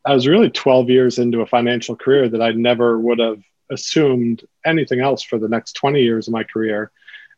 I 0.07 0.13
was 0.13 0.25
really 0.25 0.49
12 0.49 0.89
years 0.89 1.19
into 1.19 1.41
a 1.41 1.45
financial 1.45 1.97
career 1.97 2.29
that 2.29 2.41
I 2.41 2.51
never 2.51 2.97
would 2.97 3.19
have 3.19 3.43
assumed 3.69 4.47
anything 4.65 5.01
else 5.01 5.21
for 5.21 5.37
the 5.37 5.49
next 5.49 5.73
20 5.73 6.01
years 6.01 6.27
of 6.27 6.33
my 6.33 6.45
career. 6.45 6.91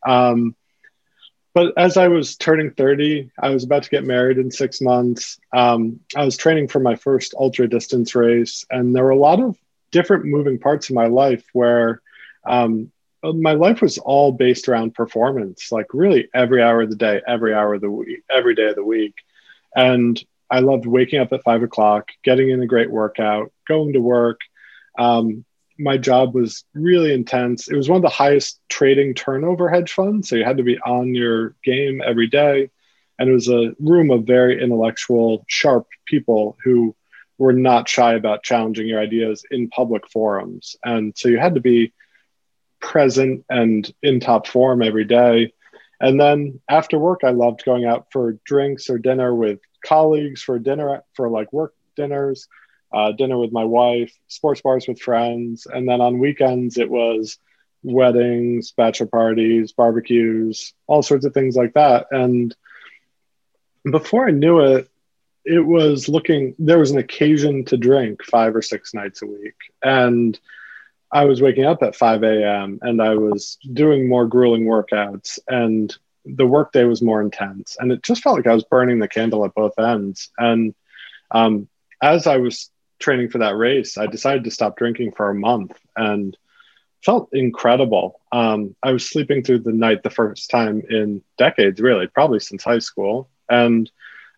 Um, 0.08 0.56
but 1.56 1.74
as 1.80 1.98
I 1.98 2.10
was 2.10 2.38
turning 2.38 2.70
30, 2.70 3.32
I 3.42 3.50
was 3.50 3.64
about 3.64 3.82
to 3.84 3.90
get 3.90 4.04
married 4.04 4.38
in 4.38 4.52
six 4.52 4.82
months. 4.82 5.40
Um, 5.52 6.02
I 6.16 6.24
was 6.24 6.38
training 6.38 6.68
for 6.68 6.80
my 6.80 6.96
first 6.96 7.34
ultra 7.40 7.68
distance 7.68 8.14
race, 8.14 8.68
and 8.70 8.96
there 8.96 9.04
were 9.04 9.10
a 9.10 9.18
lot 9.18 9.42
of 9.42 9.58
different 9.90 10.26
moving 10.26 10.60
parts 10.60 10.92
in 10.92 10.96
my 10.96 11.08
life 11.08 11.44
where 11.54 12.04
um, 12.46 12.92
my 13.24 13.54
life 13.54 13.82
was 13.82 13.98
all 13.98 14.32
based 14.32 14.70
around 14.70 14.94
performance, 14.94 15.72
like 15.72 15.88
really 15.92 16.30
every 16.36 16.62
hour 16.62 16.84
of 16.84 16.92
the 16.92 16.96
day, 16.96 17.20
every 17.28 17.52
hour 17.52 17.74
of 17.74 17.82
the 17.82 17.90
week, 17.90 18.22
every 18.30 18.54
day 18.54 18.68
of 18.68 18.76
the 18.76 18.86
week. 18.86 19.16
And 19.76 20.24
I 20.52 20.60
loved 20.60 20.86
waking 20.86 21.20
up 21.20 21.34
at 21.34 21.44
five 21.44 21.64
o'clock, 21.64 22.10
getting 22.24 22.50
in 22.50 22.62
a 22.62 22.68
great 22.68 22.92
workout, 22.92 23.52
going 23.68 23.94
to 23.94 24.00
work, 24.00 24.40
um, 24.98 25.46
my 25.80 25.98
job 25.98 26.36
was 26.36 26.66
really 26.74 27.14
intense. 27.14 27.70
It 27.70 27.76
was 27.76 27.88
one 27.88 27.96
of 27.96 28.02
the 28.04 28.10
highest 28.10 28.60
trading 28.68 29.14
turnover 29.14 29.70
hedge 29.70 29.94
funds. 29.94 30.28
So 30.28 30.36
you 30.36 30.44
had 30.44 30.58
to 30.58 30.64
be 30.64 30.78
on 30.80 31.16
your 31.16 31.56
game 31.64 32.02
every 32.06 32.28
day. 32.28 32.70
And 33.18 33.30
it 33.30 33.34
was 33.34 33.48
a 33.48 33.74
room 33.80 34.12
of 34.12 34.26
very 34.26 34.62
intellectual, 34.62 35.46
sharp 35.48 35.88
people 36.06 36.58
who 36.64 36.96
were 37.38 37.54
not 37.54 37.88
shy 37.88 38.14
about 38.14 38.44
challenging 38.44 38.88
your 38.88 39.00
ideas 39.00 39.46
in 39.50 39.70
public 39.70 40.08
forums. 40.10 40.76
And 40.84 41.18
so 41.18 41.30
you 41.30 41.40
had 41.40 41.56
to 41.56 41.62
be 41.62 41.94
present 42.82 43.46
and 43.50 43.90
in 44.04 44.20
top 44.20 44.48
form 44.48 44.82
every 44.82 45.06
day. 45.06 45.54
And 46.02 46.20
then 46.20 46.60
after 46.70 47.00
work, 47.00 47.22
I 47.24 47.32
loved 47.32 47.64
going 47.66 47.86
out 47.86 48.08
for 48.12 48.38
drinks 48.44 48.90
or 48.90 48.98
dinner 48.98 49.34
with 49.34 49.60
colleagues 49.84 50.42
for 50.42 50.60
dinner, 50.60 51.04
for 51.14 51.30
like 51.30 51.52
work 51.54 51.74
dinners 51.96 52.48
uh, 52.92 53.12
dinner 53.12 53.38
with 53.38 53.52
my 53.52 53.64
wife, 53.64 54.12
sports 54.28 54.62
bars 54.62 54.88
with 54.88 55.00
friends, 55.00 55.68
and 55.72 55.88
then 55.88 56.02
on 56.02 56.20
weekends 56.20 56.78
it 56.78 56.90
was 56.90 57.38
weddings, 57.84 58.72
bachelor 58.72 59.08
parties, 59.08 59.72
barbecues, 59.72 60.74
all 60.88 61.02
sorts 61.02 61.26
of 61.26 61.34
things 61.34 61.56
like 61.56 61.74
that. 61.74 62.08
And 62.12 62.56
before 63.90 64.28
I 64.28 64.32
knew 64.32 64.60
it, 64.60 64.90
it 65.46 65.66
was 65.66 66.10
looking 66.10 66.56
there 66.60 66.80
was 66.80 66.92
an 66.92 66.98
occasion 66.98 67.66
to 67.66 67.78
drink 67.78 68.24
five 68.24 68.56
or 68.56 68.62
six 68.62 68.94
nights 68.94 69.22
a 69.22 69.28
week, 69.28 69.56
and 69.84 70.40
I 71.12 71.26
was 71.26 71.42
waking 71.42 71.66
up 71.66 71.82
at 71.82 71.96
5 71.96 72.22
a.m. 72.22 72.78
and 72.84 73.02
I 73.02 73.16
was 73.16 73.58
doing 73.74 74.08
more 74.08 74.28
grueling 74.28 74.66
workouts, 74.66 75.40
and 75.48 75.96
the 76.26 76.46
workday 76.46 76.84
was 76.84 77.02
more 77.02 77.22
intense, 77.22 77.78
and 77.80 77.92
it 77.92 78.04
just 78.04 78.22
felt 78.22 78.38
like 78.38 78.48
I 78.48 78.54
was 78.54 78.64
burning 78.64 79.00
the 79.00 79.08
candle 79.08 79.46
at 79.46 79.56
both 79.56 79.78
ends. 79.80 80.30
And 80.38 80.76
um, 81.32 81.68
as 82.02 82.28
I 82.28 82.38
was 82.38 82.70
training 83.00 83.30
for 83.30 83.40
that 83.40 83.56
race, 83.56 83.98
I 83.98 84.08
decided 84.08 84.44
to 84.44 84.52
stop 84.52 84.78
drinking 84.78 85.14
for 85.14 85.30
a 85.30 85.36
month 85.36 85.78
and 85.96 86.38
felt 87.04 87.30
incredible. 87.32 88.20
Um, 88.32 88.76
I 88.84 88.92
was 88.92 89.10
sleeping 89.10 89.44
through 89.44 89.60
the 89.60 89.72
night 89.72 90.04
the 90.04 90.10
first 90.10 90.50
time 90.50 90.84
in 90.90 91.22
decades, 91.38 91.80
really, 91.80 92.08
probably 92.08 92.40
since 92.40 92.64
high 92.64 92.80
school. 92.80 93.30
And 93.50 93.90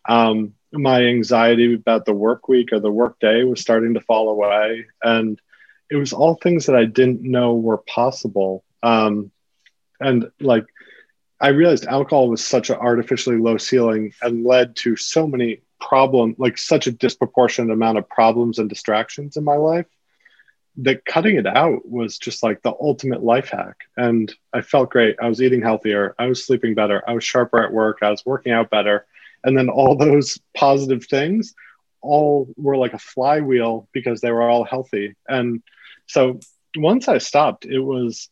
um, 0.08 0.54
my 0.72 1.04
anxiety 1.04 1.74
about 1.74 2.06
the 2.06 2.14
work 2.14 2.48
week 2.48 2.70
or 2.72 2.80
the 2.80 2.92
work 2.92 3.20
day 3.20 3.44
was 3.44 3.62
starting 3.62 3.96
to 3.96 4.02
fall 4.02 4.30
away. 4.30 4.86
And 5.04 5.40
it 5.90 5.96
was 5.96 6.14
all 6.14 6.36
things 6.36 6.68
that 6.68 6.76
I 6.76 6.86
didn't 6.86 7.24
know 7.24 7.56
were 7.56 7.80
possible. 7.80 8.64
Um, 8.84 9.32
and 10.00 10.32
like, 10.40 10.66
I 11.42 11.50
realized 11.50 11.86
alcohol 11.86 12.30
was 12.30 12.44
such 12.44 12.70
an 12.70 12.78
artificially 12.78 13.38
low 13.38 13.58
ceiling 13.58 14.14
and 14.22 14.46
led 14.46 14.76
to 14.78 14.96
so 14.96 15.26
many 15.28 15.62
problem 15.80 16.36
like 16.38 16.58
such 16.58 16.86
a 16.86 16.92
disproportionate 16.92 17.74
amount 17.74 17.98
of 17.98 18.08
problems 18.08 18.60
and 18.60 18.70
distractions 18.70 19.36
in 19.36 19.44
my 19.44 19.56
life 19.56 19.88
that 20.78 21.04
cutting 21.04 21.36
it 21.36 21.48
out 21.48 21.86
was 21.90 22.20
just 22.20 22.44
like 22.44 22.62
the 22.62 22.74
ultimate 22.80 23.24
life 23.24 23.50
hack. 23.50 23.76
And 23.98 24.34
i 24.54 24.62
felt 24.62 24.92
great. 24.92 25.18
I 25.22 25.28
was 25.28 25.42
eating 25.42 25.62
healthier. 25.62 26.16
I 26.18 26.28
was 26.28 26.46
sleeping 26.46 26.76
better. 26.76 27.04
I 27.08 27.14
was 27.14 27.24
sharper 27.24 27.62
at 27.62 27.74
work. 27.74 27.98
I 28.02 28.12
was 28.12 28.26
working 28.26 28.54
out 28.54 28.70
better. 28.70 29.06
And 29.44 29.58
then 29.58 29.68
all 29.68 29.96
those 29.98 30.40
positive 30.56 31.06
things 31.06 31.56
all 32.02 32.48
were 32.56 32.78
like 32.78 32.94
a 32.94 33.00
flywheel 33.00 33.90
because 33.92 34.22
they 34.22 34.32
were 34.32 34.48
all 34.48 34.64
healthy. 34.64 35.16
And 35.28 35.62
so 36.06 36.40
once 36.78 37.08
i 37.08 37.18
stopped 37.18 37.66
it 37.66 37.80
was 37.80 38.30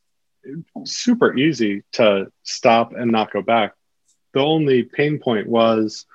super 0.86 1.36
easy 1.38 1.84
to 1.94 2.32
stop 2.44 2.94
and 2.94 3.12
not 3.12 3.32
go 3.32 3.42
back 3.42 3.74
the 4.34 4.40
only 4.40 4.84
pain 4.84 5.20
point 5.20 5.48
was 5.48 6.06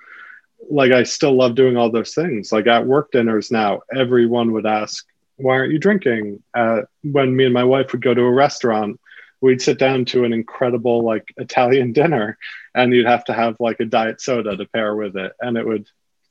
like 0.70 0.92
I 0.92 1.02
still 1.02 1.34
love 1.36 1.54
doing 1.54 1.76
all 1.76 1.90
those 1.90 2.14
things. 2.14 2.52
Like 2.52 2.66
at 2.66 2.86
work 2.86 3.10
dinners 3.12 3.50
now, 3.50 3.80
everyone 3.94 4.52
would 4.52 4.66
ask, 4.66 5.04
"Why 5.36 5.54
aren't 5.56 5.72
you 5.72 5.78
drinking?" 5.78 6.42
Uh, 6.54 6.82
when 7.02 7.34
me 7.36 7.44
and 7.44 7.54
my 7.54 7.64
wife 7.64 7.92
would 7.92 8.02
go 8.02 8.14
to 8.14 8.22
a 8.22 8.32
restaurant, 8.32 8.98
we'd 9.40 9.60
sit 9.60 9.78
down 9.78 10.04
to 10.06 10.24
an 10.24 10.32
incredible 10.32 11.02
like 11.02 11.32
Italian 11.36 11.92
dinner, 12.00 12.38
and 12.74 12.94
you'd 12.94 13.06
have 13.06 13.24
to 13.26 13.34
have 13.34 13.56
like 13.60 13.80
a 13.80 13.84
diet 13.84 14.20
soda 14.20 14.56
to 14.56 14.66
pair 14.66 14.94
with 14.94 15.16
it, 15.16 15.32
and 15.40 15.56
it 15.56 15.66
would, 15.66 15.86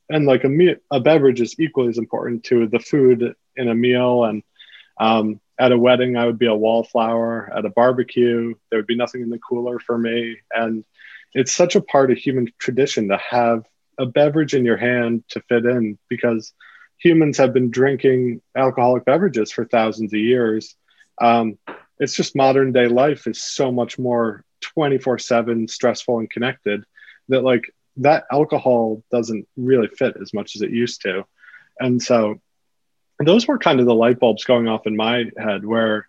and 0.08 0.26
like 0.26 0.44
a 0.44 0.76
a 0.90 1.00
beverage 1.00 1.40
is 1.40 1.58
equally 1.60 1.90
as 1.90 1.98
important 1.98 2.44
to 2.44 2.66
the 2.66 2.80
food 2.80 3.34
in 3.56 3.68
a 3.68 3.74
meal. 3.74 4.24
And 4.24 4.42
um, 4.98 5.40
at 5.58 5.72
a 5.72 5.78
wedding, 5.78 6.16
I 6.16 6.26
would 6.26 6.38
be 6.38 6.46
a 6.46 6.54
wallflower. 6.54 7.52
At 7.56 7.64
a 7.64 7.70
barbecue, 7.70 8.54
there 8.70 8.78
would 8.78 8.86
be 8.86 8.96
nothing 8.96 9.22
in 9.22 9.30
the 9.30 9.38
cooler 9.38 9.78
for 9.78 9.96
me, 9.96 10.38
and 10.50 10.84
it's 11.32 11.52
such 11.52 11.76
a 11.76 11.80
part 11.80 12.10
of 12.10 12.18
human 12.18 12.52
tradition 12.58 13.08
to 13.08 13.18
have 13.18 13.64
a 13.98 14.06
beverage 14.06 14.54
in 14.54 14.64
your 14.64 14.76
hand 14.76 15.24
to 15.30 15.40
fit 15.42 15.64
in 15.64 15.98
because 16.08 16.52
humans 16.98 17.38
have 17.38 17.52
been 17.52 17.70
drinking 17.70 18.40
alcoholic 18.56 19.04
beverages 19.04 19.50
for 19.50 19.64
thousands 19.64 20.12
of 20.12 20.20
years. 20.20 20.76
Um, 21.20 21.58
it's 21.98 22.14
just 22.14 22.36
modern 22.36 22.72
day 22.72 22.88
life 22.88 23.26
is 23.26 23.42
so 23.42 23.70
much 23.70 23.98
more 23.98 24.44
24 24.60 25.18
7 25.18 25.68
stressful 25.68 26.18
and 26.18 26.30
connected 26.30 26.84
that 27.28 27.42
like 27.42 27.70
that 27.98 28.24
alcohol 28.32 29.02
doesn't 29.10 29.46
really 29.56 29.88
fit 29.88 30.16
as 30.20 30.34
much 30.34 30.56
as 30.56 30.62
it 30.62 30.70
used 30.70 31.02
to. 31.02 31.24
And 31.78 32.02
so 32.02 32.40
those 33.18 33.46
were 33.46 33.58
kind 33.58 33.80
of 33.80 33.86
the 33.86 33.94
light 33.94 34.18
bulbs 34.18 34.44
going 34.44 34.68
off 34.68 34.86
in 34.86 34.96
my 34.96 35.30
head 35.38 35.64
where 35.64 36.08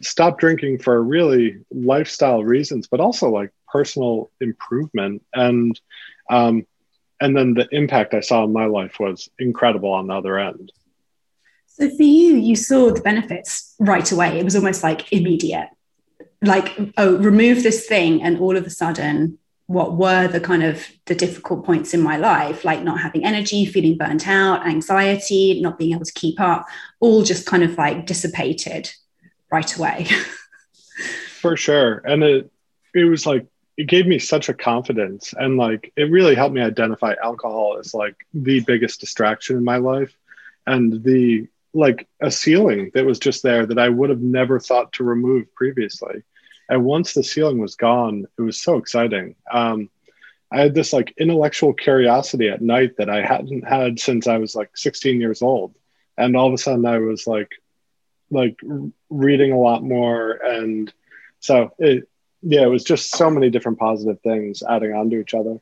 stop 0.00 0.38
drinking 0.38 0.78
for 0.78 1.02
really 1.02 1.58
lifestyle 1.70 2.44
reasons, 2.44 2.86
but 2.86 3.00
also 3.00 3.30
like 3.30 3.50
personal 3.68 4.30
improvement. 4.40 5.22
And 5.34 5.78
um, 6.28 6.66
and 7.20 7.36
then 7.36 7.54
the 7.54 7.66
impact 7.72 8.14
I 8.14 8.20
saw 8.20 8.44
in 8.44 8.52
my 8.52 8.66
life 8.66 9.00
was 9.00 9.28
incredible 9.38 9.90
on 9.90 10.08
the 10.08 10.14
other 10.14 10.38
end. 10.38 10.70
So 11.66 11.88
for 11.88 12.02
you, 12.02 12.36
you 12.36 12.56
saw 12.56 12.92
the 12.92 13.00
benefits 13.00 13.74
right 13.78 14.10
away. 14.10 14.38
It 14.38 14.44
was 14.44 14.56
almost 14.56 14.82
like 14.82 15.12
immediate. 15.12 15.68
Like, 16.42 16.74
oh, 16.98 17.16
remove 17.16 17.62
this 17.62 17.86
thing, 17.86 18.22
and 18.22 18.38
all 18.38 18.56
of 18.56 18.66
a 18.66 18.70
sudden, 18.70 19.38
what 19.66 19.96
were 19.96 20.28
the 20.28 20.40
kind 20.40 20.62
of 20.62 20.86
the 21.06 21.14
difficult 21.14 21.64
points 21.64 21.92
in 21.92 22.00
my 22.00 22.16
life, 22.16 22.64
like 22.64 22.82
not 22.82 23.00
having 23.00 23.24
energy, 23.24 23.66
feeling 23.66 23.96
burnt 23.96 24.28
out, 24.28 24.66
anxiety, 24.66 25.60
not 25.60 25.78
being 25.78 25.92
able 25.94 26.04
to 26.04 26.12
keep 26.12 26.40
up, 26.40 26.66
all 27.00 27.22
just 27.22 27.46
kind 27.46 27.64
of 27.64 27.76
like 27.76 28.06
dissipated 28.06 28.90
right 29.50 29.76
away. 29.76 30.06
For 31.40 31.56
sure. 31.56 32.02
And 32.04 32.22
it 32.22 32.50
it 32.94 33.04
was 33.04 33.26
like 33.26 33.46
it 33.76 33.88
gave 33.88 34.06
me 34.06 34.18
such 34.18 34.48
a 34.48 34.54
confidence 34.54 35.34
and 35.36 35.56
like 35.56 35.92
it 35.96 36.10
really 36.10 36.34
helped 36.34 36.54
me 36.54 36.62
identify 36.62 37.14
alcohol 37.22 37.76
as 37.78 37.92
like 37.92 38.16
the 38.32 38.60
biggest 38.60 39.00
distraction 39.00 39.56
in 39.56 39.64
my 39.64 39.76
life 39.76 40.16
and 40.66 41.04
the 41.04 41.46
like 41.74 42.08
a 42.22 42.30
ceiling 42.30 42.90
that 42.94 43.04
was 43.04 43.18
just 43.18 43.42
there 43.42 43.66
that 43.66 43.78
I 43.78 43.88
would 43.90 44.08
have 44.08 44.22
never 44.22 44.58
thought 44.58 44.94
to 44.94 45.04
remove 45.04 45.54
previously. 45.54 46.22
And 46.68 46.84
once 46.84 47.12
the 47.12 47.22
ceiling 47.22 47.58
was 47.58 47.76
gone, 47.76 48.26
it 48.38 48.42
was 48.42 48.60
so 48.60 48.76
exciting. 48.76 49.36
Um, 49.50 49.90
I 50.50 50.60
had 50.60 50.74
this 50.74 50.92
like 50.92 51.14
intellectual 51.18 51.72
curiosity 51.72 52.48
at 52.48 52.62
night 52.62 52.96
that 52.98 53.10
I 53.10 53.22
hadn't 53.22 53.66
had 53.66 53.98
since 53.98 54.26
I 54.26 54.38
was 54.38 54.54
like 54.54 54.76
16 54.76 55.20
years 55.20 55.42
old. 55.42 55.74
And 56.16 56.36
all 56.36 56.48
of 56.48 56.54
a 56.54 56.58
sudden 56.58 56.86
I 56.86 56.98
was 56.98 57.26
like, 57.26 57.50
like 58.30 58.58
reading 59.10 59.52
a 59.52 59.58
lot 59.58 59.82
more. 59.82 60.32
And 60.32 60.92
so 61.40 61.72
it, 61.78 62.08
yeah, 62.42 62.62
it 62.62 62.70
was 62.70 62.84
just 62.84 63.10
so 63.10 63.30
many 63.30 63.50
different 63.50 63.78
positive 63.78 64.20
things 64.20 64.62
adding 64.68 64.92
on 64.92 65.10
to 65.10 65.20
each 65.20 65.34
other. 65.34 65.60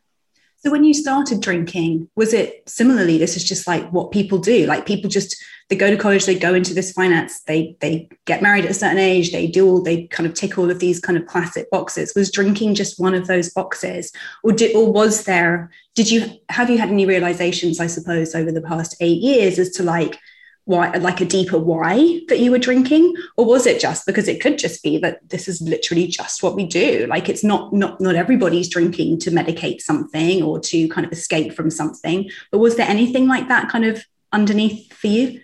So 0.64 0.70
when 0.70 0.84
you 0.84 0.94
started 0.94 1.42
drinking, 1.42 2.08
was 2.16 2.32
it 2.32 2.66
similarly? 2.66 3.18
This 3.18 3.36
is 3.36 3.44
just 3.44 3.66
like 3.66 3.86
what 3.90 4.12
people 4.12 4.38
do. 4.38 4.64
Like 4.64 4.86
people 4.86 5.10
just 5.10 5.36
they 5.68 5.76
go 5.76 5.90
to 5.90 5.96
college, 5.96 6.24
they 6.24 6.38
go 6.38 6.54
into 6.54 6.72
this 6.72 6.92
finance, 6.92 7.42
they 7.42 7.76
they 7.80 8.08
get 8.24 8.40
married 8.40 8.64
at 8.64 8.70
a 8.70 8.74
certain 8.74 8.96
age, 8.96 9.30
they 9.30 9.46
do 9.46 9.68
all 9.68 9.82
they 9.82 10.06
kind 10.06 10.26
of 10.26 10.32
tick 10.32 10.56
all 10.56 10.70
of 10.70 10.78
these 10.78 11.00
kind 11.00 11.18
of 11.18 11.26
classic 11.26 11.70
boxes. 11.70 12.14
Was 12.16 12.30
drinking 12.30 12.76
just 12.76 12.98
one 12.98 13.14
of 13.14 13.26
those 13.26 13.50
boxes, 13.50 14.10
or 14.42 14.52
did 14.52 14.74
or 14.74 14.90
was 14.90 15.24
there? 15.24 15.70
Did 15.94 16.10
you 16.10 16.30
have 16.48 16.70
you 16.70 16.78
had 16.78 16.88
any 16.88 17.04
realizations? 17.04 17.78
I 17.78 17.86
suppose 17.86 18.34
over 18.34 18.50
the 18.50 18.62
past 18.62 18.96
eight 19.00 19.20
years 19.20 19.58
as 19.58 19.68
to 19.72 19.82
like 19.82 20.18
why 20.66 20.90
like 20.96 21.20
a 21.20 21.26
deeper 21.26 21.58
why 21.58 22.20
that 22.28 22.38
you 22.38 22.50
were 22.50 22.58
drinking? 22.58 23.14
Or 23.36 23.44
was 23.44 23.66
it 23.66 23.80
just 23.80 24.06
because 24.06 24.28
it 24.28 24.40
could 24.40 24.58
just 24.58 24.82
be 24.82 24.98
that 24.98 25.28
this 25.28 25.46
is 25.46 25.60
literally 25.60 26.06
just 26.06 26.42
what 26.42 26.56
we 26.56 26.66
do? 26.66 27.06
Like 27.08 27.28
it's 27.28 27.44
not 27.44 27.72
not 27.72 28.00
not 28.00 28.14
everybody's 28.14 28.68
drinking 28.68 29.20
to 29.20 29.30
medicate 29.30 29.80
something 29.80 30.42
or 30.42 30.58
to 30.60 30.88
kind 30.88 31.06
of 31.06 31.12
escape 31.12 31.52
from 31.52 31.70
something. 31.70 32.30
But 32.50 32.58
was 32.58 32.76
there 32.76 32.88
anything 32.88 33.28
like 33.28 33.48
that 33.48 33.68
kind 33.68 33.84
of 33.84 34.04
underneath 34.32 34.92
for 34.92 35.08
you? 35.08 35.40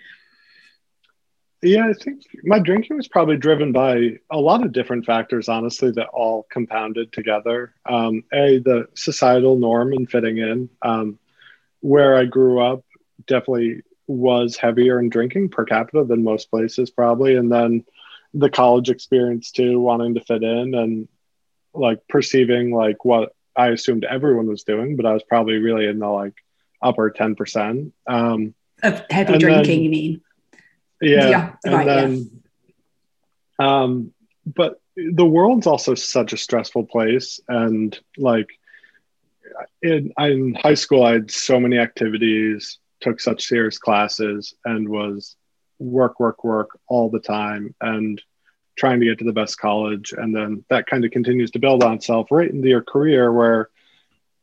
Yeah 1.62 1.86
i 1.86 1.92
think 1.92 2.22
my 2.42 2.58
drinking 2.58 2.96
was 2.96 3.06
probably 3.06 3.36
driven 3.36 3.70
by 3.70 4.18
a 4.30 4.38
lot 4.38 4.64
of 4.64 4.72
different 4.72 5.04
factors 5.04 5.46
honestly 5.46 5.90
that 5.90 6.08
all 6.08 6.46
compounded 6.50 7.12
together. 7.12 7.74
Um, 7.84 8.24
a 8.32 8.60
the 8.60 8.88
societal 8.94 9.56
norm 9.56 9.92
and 9.92 10.10
fitting 10.10 10.38
in. 10.38 10.70
Um, 10.80 11.18
where 11.80 12.16
i 12.16 12.24
grew 12.24 12.60
up 12.60 12.84
definitely 13.26 13.82
was 14.10 14.56
heavier 14.56 14.98
in 14.98 15.08
drinking 15.08 15.48
per 15.48 15.64
capita 15.64 16.04
than 16.04 16.24
most 16.24 16.50
places 16.50 16.90
probably. 16.90 17.36
And 17.36 17.50
then 17.50 17.84
the 18.34 18.50
college 18.50 18.90
experience 18.90 19.50
too 19.50 19.80
wanting 19.80 20.14
to 20.14 20.20
fit 20.20 20.42
in 20.42 20.74
and 20.74 21.08
like 21.74 22.06
perceiving 22.08 22.72
like 22.72 23.04
what 23.04 23.34
i 23.56 23.68
assumed 23.68 24.04
everyone 24.04 24.46
was 24.46 24.64
doing 24.64 24.96
but 24.96 25.06
i 25.06 25.12
was 25.12 25.22
probably 25.24 25.58
really 25.58 25.86
in 25.86 25.98
the 25.98 26.08
like 26.08 26.34
upper 26.82 27.10
10% 27.10 27.92
um 28.06 28.54
of 28.82 29.04
heavy 29.10 29.36
drinking 29.36 29.64
then, 29.64 29.84
you 29.84 29.90
mean? 29.90 30.20
Yeah, 31.00 31.28
yeah 31.28 31.52
and 31.64 31.74
right, 31.74 31.86
then 31.86 32.42
yeah. 33.58 33.82
um 33.82 34.12
but 34.46 34.80
the 34.96 35.24
world's 35.24 35.66
also 35.66 35.94
such 35.94 36.32
a 36.32 36.36
stressful 36.36 36.86
place 36.86 37.40
and 37.48 37.98
like 38.16 38.48
in, 39.82 40.12
in 40.18 40.54
high 40.54 40.74
school 40.74 41.04
i 41.04 41.12
had 41.12 41.30
so 41.30 41.60
many 41.60 41.78
activities 41.78 42.78
took 43.00 43.20
such 43.20 43.46
serious 43.46 43.78
classes 43.78 44.54
and 44.64 44.88
was 44.88 45.36
work, 45.78 46.20
work, 46.20 46.44
work 46.44 46.78
all 46.88 47.10
the 47.10 47.20
time 47.20 47.74
and 47.80 48.22
trying 48.76 49.00
to 49.00 49.06
get 49.06 49.18
to 49.18 49.24
the 49.24 49.32
best 49.32 49.58
college. 49.58 50.12
And 50.16 50.34
then 50.34 50.64
that 50.70 50.86
kind 50.86 51.04
of 51.04 51.10
continues 51.10 51.50
to 51.52 51.58
build 51.58 51.82
on 51.82 51.94
itself 51.94 52.28
right 52.30 52.50
into 52.50 52.68
your 52.68 52.82
career 52.82 53.32
where 53.32 53.70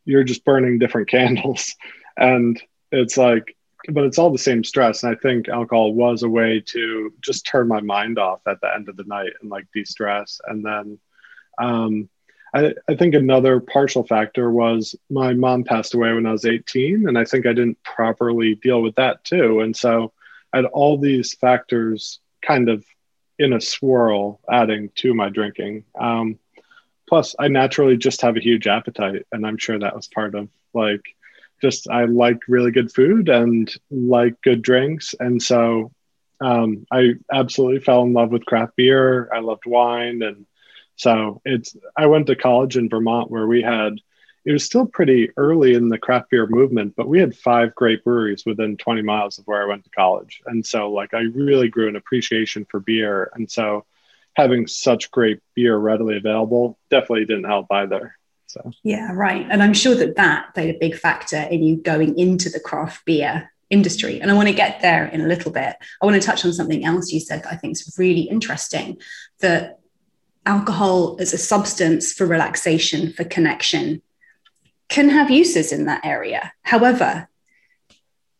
you're 0.05 0.23
just 0.23 0.45
burning 0.45 0.79
different 0.79 1.09
candles. 1.09 1.75
And 2.17 2.61
it's 2.91 3.17
like, 3.17 3.55
but 3.89 4.03
it's 4.03 4.17
all 4.17 4.31
the 4.31 4.37
same 4.37 4.63
stress. 4.63 5.03
And 5.03 5.15
I 5.15 5.19
think 5.19 5.47
alcohol 5.47 5.93
was 5.93 6.23
a 6.23 6.29
way 6.29 6.61
to 6.67 7.13
just 7.21 7.45
turn 7.45 7.67
my 7.67 7.81
mind 7.81 8.19
off 8.19 8.41
at 8.47 8.59
the 8.61 8.73
end 8.73 8.89
of 8.89 8.97
the 8.97 9.03
night 9.05 9.31
and 9.41 9.49
like 9.49 9.65
de 9.73 9.85
stress. 9.85 10.41
And 10.45 10.65
then, 10.65 10.99
um, 11.59 12.09
I, 12.57 12.73
I 12.89 12.95
think 12.95 13.13
another 13.13 13.59
partial 13.59 14.03
factor 14.03 14.49
was 14.49 14.95
my 15.11 15.33
mom 15.33 15.63
passed 15.63 15.93
away 15.93 16.11
when 16.11 16.25
I 16.25 16.31
was 16.31 16.45
18, 16.45 17.07
and 17.07 17.15
I 17.17 17.23
think 17.23 17.45
I 17.45 17.53
didn't 17.53 17.81
properly 17.83 18.55
deal 18.55 18.81
with 18.81 18.95
that 18.95 19.23
too. 19.23 19.59
And 19.59 19.75
so 19.75 20.11
I 20.51 20.57
had 20.57 20.65
all 20.65 20.97
these 20.97 21.35
factors 21.35 22.19
kind 22.41 22.67
of 22.67 22.83
in 23.37 23.53
a 23.53 23.61
swirl 23.61 24.39
adding 24.51 24.89
to 24.95 25.13
my 25.13 25.29
drinking. 25.29 25.83
Um, 25.99 26.39
plus, 27.07 27.35
I 27.37 27.47
naturally 27.47 27.95
just 27.95 28.21
have 28.21 28.37
a 28.37 28.41
huge 28.43 28.65
appetite, 28.65 29.27
and 29.31 29.45
I'm 29.45 29.57
sure 29.57 29.77
that 29.77 29.95
was 29.95 30.07
part 30.07 30.33
of 30.33 30.49
like 30.73 31.01
just 31.61 31.87
I 31.89 32.05
like 32.05 32.39
really 32.47 32.71
good 32.71 32.91
food 32.91 33.29
and 33.29 33.71
like 33.91 34.41
good 34.41 34.63
drinks, 34.63 35.13
and 35.19 35.41
so 35.41 35.91
um, 36.41 36.87
I 36.91 37.13
absolutely 37.31 37.81
fell 37.81 38.01
in 38.01 38.13
love 38.13 38.31
with 38.31 38.45
craft 38.47 38.75
beer. 38.75 39.29
I 39.31 39.39
loved 39.41 39.67
wine 39.67 40.23
and 40.23 40.47
so 40.97 41.41
it's 41.45 41.75
I 41.95 42.07
went 42.07 42.27
to 42.27 42.35
college 42.35 42.75
in 42.75 42.89
Vermont 42.89 43.31
where 43.31 43.47
we 43.47 43.61
had 43.61 43.99
it 44.45 44.51
was 44.51 44.63
still 44.63 44.85
pretty 44.85 45.29
early 45.35 45.73
in 45.73 45.89
the 45.89 45.97
craft 45.97 46.29
beer 46.29 46.47
movement, 46.47 46.95
but 46.95 47.09
we 47.09 47.19
had 47.19 47.35
five 47.35 47.75
great 47.75 48.03
breweries 48.03 48.45
within 48.45 48.77
20 48.77 49.01
miles 49.01 49.37
of 49.37 49.45
where 49.45 49.61
I 49.61 49.65
went 49.65 49.83
to 49.83 49.89
college. 49.89 50.41
And 50.45 50.65
so 50.65 50.89
like 50.89 51.13
I 51.13 51.21
really 51.21 51.67
grew 51.67 51.89
an 51.89 51.97
appreciation 51.97 52.65
for 52.69 52.79
beer. 52.79 53.29
And 53.33 53.51
so 53.51 53.85
having 54.35 54.65
such 54.65 55.11
great 55.11 55.41
beer 55.53 55.75
readily 55.75 56.15
available 56.15 56.79
definitely 56.89 57.25
didn't 57.25 57.43
help 57.43 57.67
either. 57.71 58.15
So 58.45 58.71
yeah, 58.83 59.11
right. 59.11 59.45
And 59.49 59.61
I'm 59.61 59.73
sure 59.73 59.95
that 59.95 60.15
that 60.15 60.53
played 60.53 60.73
a 60.73 60.79
big 60.79 60.95
factor 60.95 61.41
in 61.41 61.61
you 61.61 61.75
going 61.75 62.17
into 62.17 62.49
the 62.49 62.61
craft 62.61 63.03
beer 63.05 63.51
industry. 63.69 64.21
And 64.21 64.31
I 64.31 64.33
want 64.33 64.47
to 64.47 64.53
get 64.53 64.81
there 64.81 65.07
in 65.07 65.19
a 65.19 65.27
little 65.27 65.51
bit. 65.51 65.75
I 66.01 66.05
want 66.05 66.21
to 66.21 66.25
touch 66.25 66.45
on 66.45 66.53
something 66.53 66.85
else 66.85 67.11
you 67.11 67.19
said 67.19 67.43
that 67.43 67.51
I 67.51 67.57
think 67.57 67.73
is 67.73 67.95
really 67.97 68.21
interesting 68.21 68.97
that 69.41 69.79
alcohol 70.47 71.17
as 71.19 71.33
a 71.33 71.37
substance 71.37 72.13
for 72.13 72.25
relaxation, 72.25 73.13
for 73.13 73.25
connection, 73.25 74.01
can 74.89 75.09
have 75.09 75.29
uses 75.29 75.71
in 75.71 75.85
that 75.85 76.03
area. 76.05 76.53
However, 76.63 77.27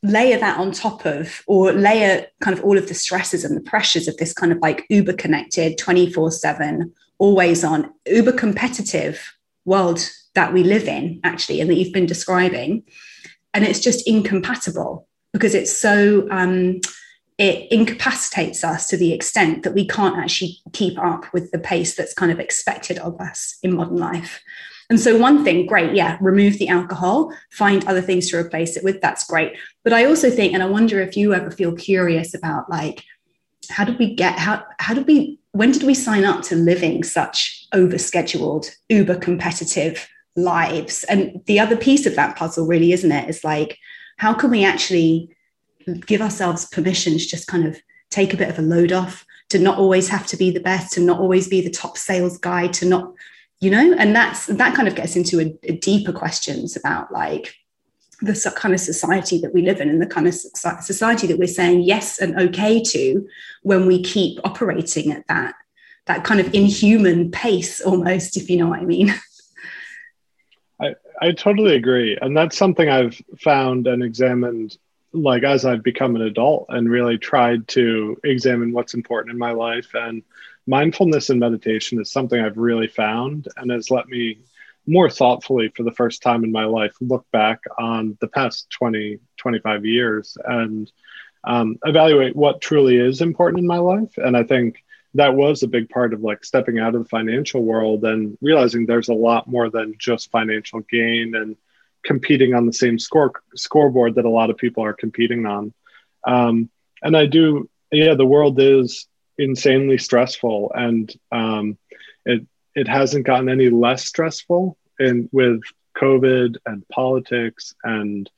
layer 0.02 0.40
that 0.40 0.58
on 0.58 0.72
top 0.72 1.06
of, 1.06 1.44
or 1.48 1.74
layer 1.74 2.26
kind 2.40 2.58
of 2.58 2.64
all 2.64 2.78
of 2.78 2.88
the 2.88 2.94
stresses 2.94 3.44
and 3.44 3.58
the 3.58 3.70
pressures 3.70 4.08
of 4.08 4.16
this 4.18 4.34
kind 4.34 4.52
of 4.52 4.60
like 4.60 4.86
uber 4.90 5.14
connected, 5.14 5.78
24 5.78 6.32
7, 6.32 6.94
always 7.20 7.64
on, 7.64 7.94
uber 8.06 8.32
competitive 8.32 9.34
world 9.66 10.10
that 10.34 10.54
we 10.54 10.64
live 10.64 10.88
in, 10.88 11.20
actually, 11.24 11.60
and 11.60 11.70
that 11.70 11.76
you've 11.76 11.94
been 11.94 12.06
describing. 12.06 12.84
And 13.54 13.66
it's 13.66 13.80
just 13.80 14.08
incompatible 14.08 15.08
because 15.34 15.54
it's 15.54 15.76
so 15.76 16.28
um, 16.32 16.80
it 17.38 17.72
incapacitates 17.72 18.64
us 18.64 18.88
to 18.88 18.98
the 18.98 19.14
extent 19.14 19.64
that 19.64 19.74
we 19.74 19.88
can't 19.88 20.18
actually 20.18 20.58
keep 20.74 20.98
up 20.98 21.32
with 21.34 21.52
the 21.52 21.60
pace 21.60 21.96
that's 21.96 22.14
kind 22.14 22.32
of 22.32 22.40
expected 22.40 22.98
of 22.98 23.20
us 23.22 23.58
in 23.62 23.76
modern 23.76 23.98
life. 23.98 24.42
And 24.90 25.00
so, 25.00 25.18
one 25.18 25.44
thing, 25.44 25.66
great, 25.66 25.94
yeah, 25.94 26.18
remove 26.22 26.58
the 26.58 26.70
alcohol, 26.70 27.34
find 27.52 27.86
other 27.86 28.02
things 28.02 28.30
to 28.30 28.38
replace 28.38 28.78
it 28.78 28.84
with. 28.84 29.02
That's 29.02 29.28
great. 29.28 29.54
But 29.84 29.94
I 29.94 30.06
also 30.06 30.30
think, 30.30 30.54
and 30.54 30.64
I 30.64 30.68
wonder 30.68 31.02
if 31.02 31.18
you 31.18 31.34
ever 31.34 31.52
feel 31.52 31.74
curious 31.74 32.34
about 32.34 32.70
like, 32.70 33.04
how 33.70 33.84
did 33.84 34.00
we 34.00 34.16
get, 34.16 34.40
how, 34.40 34.64
how 34.80 34.94
did 34.94 35.06
we, 35.06 35.40
when 35.52 35.72
did 35.72 35.84
we 35.84 35.94
sign 35.94 36.24
up 36.24 36.42
to 36.44 36.56
living 36.56 37.04
such 37.04 37.68
overscheduled, 37.74 38.74
uber 38.88 39.18
competitive 39.18 40.08
lives? 40.38 41.04
And 41.04 41.42
the 41.48 41.60
other 41.60 41.76
piece 41.76 42.06
of 42.06 42.16
that 42.16 42.38
puzzle, 42.38 42.66
really, 42.66 42.94
isn't 42.94 43.12
it, 43.12 43.30
is 43.30 43.44
like, 43.44 43.78
how 44.18 44.34
can 44.34 44.50
we 44.50 44.64
actually 44.64 45.36
give 45.94 46.22
ourselves 46.22 46.66
permission 46.66 47.14
to 47.14 47.28
just 47.28 47.48
kind 47.48 47.66
of 47.66 47.80
take 48.10 48.34
a 48.34 48.38
bit 48.38 48.50
of 48.50 48.60
a 48.60 48.62
load 48.62 48.92
off, 48.92 49.26
to 49.50 49.60
not 49.60 49.78
always 49.78 50.10
have 50.10 50.28
to 50.28 50.38
be 50.38 50.52
the 50.52 50.60
best, 50.60 50.94
to 50.94 51.02
not 51.02 51.20
always 51.20 51.48
be 51.48 51.62
the 51.62 51.70
top 51.70 51.98
sales 51.98 52.38
guy, 52.38 52.68
to 52.68 52.86
not, 52.86 53.14
you 53.60 53.72
know, 53.72 53.94
and 53.98 54.16
that's 54.16 54.46
that 54.48 54.76
kind 54.76 54.88
of 54.88 54.96
gets 54.96 55.16
into 55.16 55.40
a, 55.40 55.58
a 55.64 55.78
deeper 55.78 56.12
questions 56.12 56.76
about 56.76 57.12
like 57.12 57.56
the 58.22 58.54
kind 58.56 58.74
of 58.74 58.80
society 58.80 59.40
that 59.40 59.54
we 59.54 59.62
live 59.62 59.80
in 59.80 59.90
and 59.90 60.02
the 60.02 60.08
kind 60.08 60.28
of 60.28 60.34
society 60.34 61.28
that 61.28 61.38
we're 61.38 61.48
saying 61.48 61.82
yes 61.82 62.20
and 62.20 62.40
okay 62.40 62.82
to 62.82 63.28
when 63.62 63.86
we 63.86 64.02
keep 64.02 64.40
operating 64.44 65.12
at 65.12 65.28
that 65.28 65.54
that 66.08 66.24
kind 66.24 66.40
of 66.40 66.52
inhuman 66.54 67.30
pace 67.30 67.80
almost 67.82 68.36
if 68.36 68.50
you 68.50 68.58
know 68.58 68.68
what 68.68 68.80
i 68.80 68.86
mean. 68.86 69.14
I, 70.80 70.94
I 71.20 71.32
totally 71.32 71.76
agree. 71.76 72.18
And 72.22 72.36
that's 72.36 72.58
something 72.58 72.90
i've 72.90 73.22
found 73.40 73.88
and 73.88 74.02
examined 74.02 74.78
like 75.14 75.44
as 75.44 75.66
I've 75.66 75.84
become 75.84 76.16
an 76.16 76.22
adult 76.22 76.66
and 76.70 76.90
really 76.90 77.18
tried 77.18 77.68
to 77.70 78.18
examine 78.24 78.74
what's 78.74 78.94
important 78.94 79.32
in 79.32 79.40
my 79.40 79.52
life. 79.52 79.94
And 79.94 80.24
mindfulness 80.66 81.30
and 81.30 81.40
meditation 81.40 82.00
is 82.00 82.12
something 82.12 82.40
I've 82.40 82.58
really 82.58 82.88
found 82.88 83.48
and 83.58 83.72
has 83.72 83.90
let 83.90 84.08
me 84.08 84.40
more 84.86 85.10
thoughtfully 85.10 85.70
for 85.70 85.84
the 85.84 85.92
first 85.92 86.22
time 86.22 86.44
in 86.44 86.52
my 86.52 86.66
life 86.66 86.96
look 87.02 87.26
back 87.32 87.62
on 87.78 88.18
the 88.22 88.28
past 88.28 88.70
20 88.70 89.20
25 89.36 89.86
years 89.86 90.38
and 90.46 90.92
um, 91.44 91.78
evaluate 91.84 92.36
what 92.36 92.62
truly 92.62 92.96
is 92.98 93.22
important 93.22 93.60
in 93.60 93.68
my 93.68 93.78
life. 93.78 94.18
And 94.18 94.36
i 94.36 94.44
think 94.44 94.84
that 95.14 95.34
was 95.34 95.64
a 95.64 95.68
big 95.68 95.90
part 95.90 96.14
of 96.14 96.22
like 96.22 96.46
stepping 96.46 96.80
out 96.80 96.96
of 96.96 97.04
the 97.04 97.10
financial 97.10 97.64
world 97.64 98.04
and 98.04 98.38
realizing 98.42 98.86
there's 98.86 99.10
a 99.10 99.14
lot 99.14 99.48
more 99.48 99.70
than 99.70 99.96
just 99.98 100.32
financial 100.32 100.82
gain 100.82 101.36
and 101.36 101.58
competing 102.08 102.54
on 102.54 102.66
the 102.66 102.74
same 102.74 102.98
score 102.98 103.34
scoreboard 103.54 104.16
that 104.16 104.26
a 104.26 104.30
lot 104.30 104.50
of 104.50 104.58
people 104.58 104.84
are 104.84 104.94
competing 104.94 105.46
on. 105.46 105.74
Um, 106.26 106.70
and 107.04 107.16
I 107.16 107.26
do, 107.26 107.70
yeah, 107.92 108.16
the 108.16 108.26
world 108.26 108.60
is 108.60 109.08
insanely 109.38 109.98
stressful, 109.98 110.72
and 110.74 111.14
um, 111.32 111.78
it 112.26 112.48
it 112.74 112.88
hasn't 112.88 113.28
gotten 113.28 113.50
any 113.50 113.70
less 113.70 114.06
stressful 114.06 114.78
in 115.00 115.30
with 115.34 115.62
COVID 115.98 116.56
and 116.66 116.88
politics 116.88 117.76
and 117.84 118.30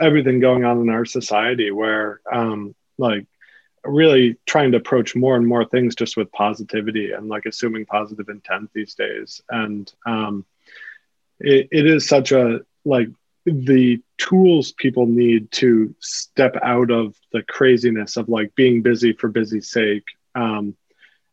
everything 0.00 0.38
going 0.38 0.64
on 0.64 0.80
in 0.80 0.88
our 0.88 1.04
society, 1.04 1.72
where 1.72 2.20
um, 2.32 2.76
like 2.96 3.26
really 3.84 4.36
trying 4.46 4.70
to 4.72 4.78
approach 4.78 5.16
more 5.16 5.36
and 5.36 5.46
more 5.46 5.64
things 5.64 5.96
just 5.96 6.16
with 6.16 6.32
positivity 6.32 7.10
and 7.10 7.28
like 7.28 7.44
assuming 7.44 7.84
positive 7.84 8.30
intent 8.30 8.70
these 8.72 8.94
days 8.94 9.42
and 9.50 9.92
um, 10.06 10.46
it, 11.38 11.68
it 11.70 11.84
is 11.84 12.08
such 12.08 12.32
a 12.32 12.60
like 12.84 13.08
the 13.46 14.00
tools 14.16 14.72
people 14.72 15.06
need 15.06 15.50
to 15.52 15.94
step 16.00 16.56
out 16.62 16.90
of 16.90 17.14
the 17.32 17.42
craziness 17.42 18.16
of 18.16 18.28
like 18.28 18.54
being 18.54 18.80
busy 18.80 19.12
for 19.12 19.28
busy's 19.28 19.70
sake 19.70 20.04
um, 20.34 20.74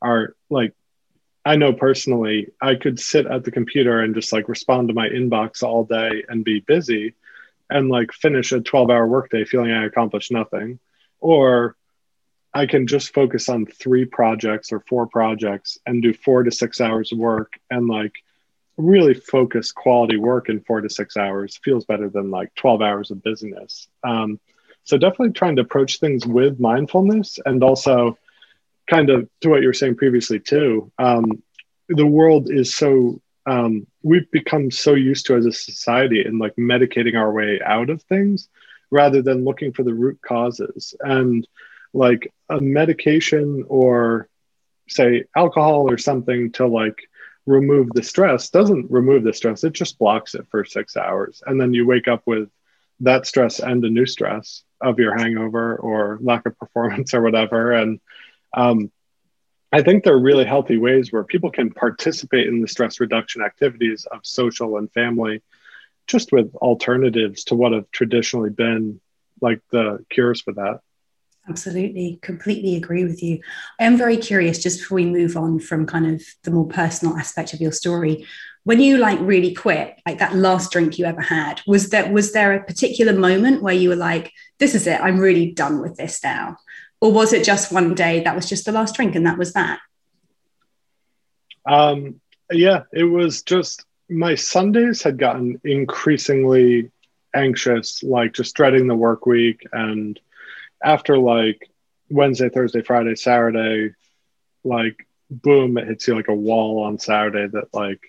are 0.01 0.35
like 0.49 0.73
I 1.43 1.55
know 1.55 1.73
personally, 1.73 2.49
I 2.61 2.75
could 2.75 2.99
sit 2.99 3.25
at 3.25 3.43
the 3.43 3.51
computer 3.51 4.01
and 4.01 4.13
just 4.13 4.31
like 4.31 4.47
respond 4.47 4.89
to 4.89 4.93
my 4.93 5.09
inbox 5.09 5.63
all 5.63 5.83
day 5.83 6.23
and 6.29 6.45
be 6.45 6.59
busy 6.59 7.15
and 7.69 7.89
like 7.89 8.11
finish 8.11 8.51
a 8.51 8.61
12 8.61 8.89
hour 8.89 9.07
workday 9.07 9.43
feeling 9.45 9.71
I 9.71 9.85
accomplished 9.85 10.31
nothing. 10.31 10.79
Or 11.19 11.75
I 12.53 12.67
can 12.67 12.85
just 12.85 13.13
focus 13.13 13.49
on 13.49 13.65
three 13.65 14.05
projects 14.05 14.71
or 14.71 14.81
four 14.81 15.07
projects 15.07 15.79
and 15.85 16.01
do 16.01 16.13
four 16.13 16.43
to 16.43 16.51
six 16.51 16.79
hours 16.79 17.11
of 17.11 17.17
work 17.17 17.53
and 17.71 17.87
like 17.87 18.13
really 18.77 19.13
focus 19.13 19.71
quality 19.71 20.17
work 20.17 20.49
in 20.49 20.61
four 20.61 20.81
to 20.81 20.89
six 20.89 21.17
hours 21.17 21.59
feels 21.63 21.85
better 21.85 22.09
than 22.09 22.31
like 22.31 22.53
12 22.55 22.81
hours 22.81 23.11
of 23.11 23.21
busyness. 23.23 23.87
Um, 24.03 24.39
so 24.83 24.97
definitely 24.97 25.33
trying 25.33 25.57
to 25.57 25.61
approach 25.61 25.99
things 25.99 26.25
with 26.25 26.59
mindfulness 26.59 27.39
and 27.45 27.63
also 27.63 28.17
kind 28.89 29.09
of 29.09 29.29
to 29.41 29.49
what 29.49 29.61
you 29.61 29.67
were 29.67 29.73
saying 29.73 29.95
previously 29.95 30.39
too. 30.39 30.91
Um, 30.97 31.43
the 31.87 32.05
world 32.05 32.49
is 32.49 32.75
so 32.75 33.21
um, 33.45 33.87
we've 34.03 34.29
become 34.31 34.71
so 34.71 34.93
used 34.93 35.25
to 35.27 35.35
as 35.35 35.45
a 35.45 35.51
society 35.51 36.25
in 36.25 36.37
like 36.37 36.55
medicating 36.55 37.15
our 37.15 37.31
way 37.31 37.59
out 37.63 37.89
of 37.89 38.01
things 38.03 38.49
rather 38.91 39.21
than 39.21 39.45
looking 39.45 39.71
for 39.71 39.83
the 39.83 39.93
root 39.93 40.19
causes 40.21 40.93
and 41.01 41.47
like 41.93 42.31
a 42.49 42.59
medication 42.59 43.65
or 43.67 44.27
say 44.87 45.23
alcohol 45.35 45.89
or 45.89 45.97
something 45.97 46.51
to 46.51 46.67
like 46.67 46.97
remove 47.45 47.89
the 47.93 48.03
stress 48.03 48.49
doesn't 48.49 48.89
remove 48.91 49.23
the 49.23 49.33
stress 49.33 49.63
it 49.63 49.73
just 49.73 49.97
blocks 49.97 50.35
it 50.35 50.45
for 50.49 50.63
six 50.63 50.95
hours 50.95 51.41
and 51.45 51.59
then 51.59 51.73
you 51.73 51.87
wake 51.87 52.07
up 52.07 52.21
with 52.25 52.49
that 52.99 53.25
stress 53.25 53.59
and 53.59 53.83
a 53.83 53.89
new 53.89 54.05
stress 54.05 54.63
of 54.79 54.99
your 54.99 55.17
hangover 55.17 55.75
or 55.77 56.19
lack 56.21 56.45
of 56.45 56.57
performance 56.57 57.13
or 57.15 57.21
whatever 57.21 57.71
and 57.71 57.99
um, 58.53 58.91
I 59.71 59.81
think 59.81 60.03
there 60.03 60.13
are 60.13 60.19
really 60.19 60.43
healthy 60.43 60.77
ways 60.77 61.11
where 61.11 61.23
people 61.23 61.49
can 61.49 61.71
participate 61.71 62.47
in 62.47 62.61
the 62.61 62.67
stress 62.67 62.99
reduction 62.99 63.41
activities 63.41 64.05
of 64.05 64.19
social 64.23 64.77
and 64.77 64.91
family, 64.91 65.41
just 66.07 66.33
with 66.33 66.53
alternatives 66.55 67.45
to 67.45 67.55
what 67.55 67.71
have 67.71 67.89
traditionally 67.91 68.49
been 68.49 68.99
like 69.39 69.61
the 69.71 70.05
cures 70.09 70.41
for 70.41 70.53
that. 70.53 70.81
Absolutely, 71.49 72.19
completely 72.21 72.75
agree 72.75 73.03
with 73.03 73.23
you. 73.23 73.39
I 73.79 73.85
am 73.85 73.97
very 73.97 74.17
curious, 74.17 74.59
just 74.59 74.79
before 74.79 74.97
we 74.97 75.05
move 75.05 75.35
on 75.35 75.59
from 75.59 75.85
kind 75.85 76.07
of 76.07 76.21
the 76.43 76.51
more 76.51 76.67
personal 76.67 77.17
aspect 77.17 77.53
of 77.53 77.61
your 77.61 77.71
story, 77.71 78.25
when 78.63 78.79
you 78.79 78.97
like 78.97 79.19
really 79.21 79.53
quit, 79.53 79.99
like 80.05 80.19
that 80.19 80.35
last 80.35 80.71
drink 80.71 80.99
you 80.99 81.05
ever 81.05 81.21
had, 81.21 81.61
was 81.65 81.89
that 81.89 82.11
was 82.11 82.31
there 82.31 82.53
a 82.53 82.63
particular 82.63 83.13
moment 83.13 83.63
where 83.63 83.73
you 83.73 83.89
were 83.89 83.95
like, 83.95 84.31
"This 84.59 84.75
is 84.75 84.85
it, 84.85 85.01
I'm 85.01 85.19
really 85.19 85.51
done 85.51 85.81
with 85.81 85.97
this 85.97 86.23
now," 86.23 86.57
or 86.99 87.11
was 87.11 87.33
it 87.33 87.43
just 87.43 87.71
one 87.71 87.95
day 87.95 88.23
that 88.23 88.35
was 88.35 88.47
just 88.47 88.65
the 88.65 88.71
last 88.71 88.95
drink 88.95 89.15
and 89.15 89.25
that 89.25 89.39
was 89.39 89.53
that? 89.53 89.79
Um, 91.65 92.21
yeah 92.51 92.83
it 92.91 93.03
was 93.03 93.43
just 93.43 93.85
my 94.09 94.35
sundays 94.35 95.01
had 95.01 95.17
gotten 95.17 95.59
increasingly 95.63 96.91
anxious 97.33 98.03
like 98.03 98.33
just 98.33 98.55
dreading 98.55 98.87
the 98.87 98.95
work 98.95 99.25
week 99.25 99.65
and 99.71 100.19
after 100.83 101.17
like 101.17 101.69
wednesday 102.09 102.49
thursday 102.49 102.81
friday 102.81 103.15
saturday 103.15 103.93
like 104.63 105.07
boom 105.29 105.77
it 105.77 105.87
hits 105.87 106.07
you 106.07 106.15
like 106.15 106.27
a 106.27 106.35
wall 106.35 106.83
on 106.83 106.97
saturday 106.99 107.47
that 107.47 107.73
like 107.73 107.99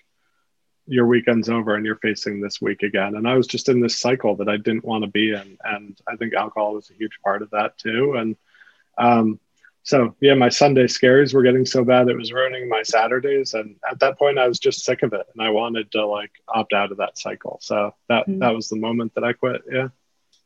your 0.85 1.07
weekend's 1.07 1.49
over 1.49 1.75
and 1.75 1.85
you're 1.85 1.95
facing 1.97 2.41
this 2.41 2.61
week 2.61 2.83
again 2.83 3.15
and 3.15 3.27
i 3.27 3.35
was 3.35 3.47
just 3.47 3.69
in 3.69 3.79
this 3.79 3.97
cycle 3.97 4.35
that 4.35 4.49
i 4.49 4.57
didn't 4.57 4.83
want 4.83 5.03
to 5.03 5.09
be 5.09 5.31
in 5.31 5.57
and 5.63 5.97
i 6.07 6.15
think 6.17 6.33
alcohol 6.33 6.73
was 6.73 6.89
a 6.89 6.95
huge 6.95 7.17
part 7.23 7.41
of 7.41 7.49
that 7.51 7.77
too 7.77 8.15
and 8.17 8.35
um, 8.97 9.39
so 9.83 10.15
yeah, 10.21 10.33
my 10.33 10.47
Sunday 10.47 10.87
scares 10.87 11.33
were 11.33 11.43
getting 11.43 11.65
so 11.65 11.83
bad 11.83 12.07
it 12.07 12.17
was 12.17 12.31
ruining 12.31 12.69
my 12.69 12.83
Saturdays, 12.83 13.53
and 13.53 13.75
at 13.89 13.99
that 13.99 14.17
point, 14.17 14.39
I 14.39 14.47
was 14.47 14.57
just 14.57 14.85
sick 14.85 15.03
of 15.03 15.11
it, 15.11 15.27
and 15.33 15.45
I 15.45 15.49
wanted 15.49 15.91
to 15.91 16.05
like 16.05 16.31
opt 16.47 16.71
out 16.71 16.91
of 16.91 16.97
that 16.97 17.17
cycle. 17.17 17.59
So 17.61 17.93
that 18.07 18.25
mm. 18.27 18.39
that 18.39 18.55
was 18.55 18.69
the 18.69 18.77
moment 18.77 19.13
that 19.15 19.25
I 19.25 19.33
quit. 19.33 19.61
Yeah. 19.69 19.89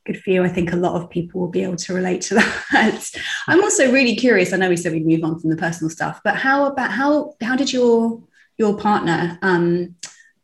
Good 0.07 0.23
for 0.23 0.29
you. 0.29 0.41
I 0.45 0.47
think 0.47 0.71
a 0.71 0.77
lot 0.77 0.95
of 0.95 1.09
people 1.09 1.41
will 1.41 1.49
be 1.49 1.63
able 1.63 1.75
to 1.75 1.93
relate 1.93 2.21
to 2.21 2.35
that. 2.71 3.11
I'm 3.45 3.61
also 3.61 3.91
really 3.91 4.15
curious. 4.15 4.53
I 4.53 4.57
know 4.57 4.69
we 4.69 4.77
said 4.77 4.93
we'd 4.93 5.05
move 5.05 5.21
on 5.25 5.37
from 5.37 5.49
the 5.49 5.57
personal 5.57 5.89
stuff, 5.89 6.21
but 6.23 6.37
how 6.37 6.65
about 6.65 6.91
how 6.91 7.35
how 7.41 7.57
did 7.57 7.73
your 7.73 8.23
your 8.57 8.77
partner 8.77 9.37
um, 9.41 9.95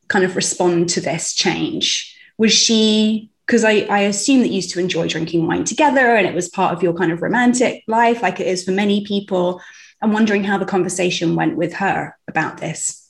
kind 0.09 0.25
of 0.25 0.35
respond 0.35 0.89
to 0.89 1.01
this 1.01 1.33
change? 1.33 2.13
Was 2.37 2.51
she 2.51 3.31
because 3.47 3.63
I, 3.63 3.87
I 3.89 3.99
assume 3.99 4.41
that 4.41 4.49
you 4.49 4.55
used 4.55 4.71
to 4.71 4.81
enjoy 4.81 5.07
drinking 5.07 5.47
wine 5.47 5.63
together 5.63 6.17
and 6.17 6.27
it 6.27 6.35
was 6.35 6.49
part 6.49 6.73
of 6.73 6.83
your 6.83 6.93
kind 6.93 7.13
of 7.13 7.21
romantic 7.21 7.85
life, 7.87 8.21
like 8.21 8.41
it 8.41 8.47
is 8.47 8.65
for 8.65 8.71
many 8.71 9.05
people. 9.05 9.61
I'm 10.01 10.11
wondering 10.11 10.43
how 10.43 10.57
the 10.57 10.65
conversation 10.65 11.35
went 11.37 11.55
with 11.55 11.75
her 11.75 12.17
about 12.27 12.57
this. 12.57 13.09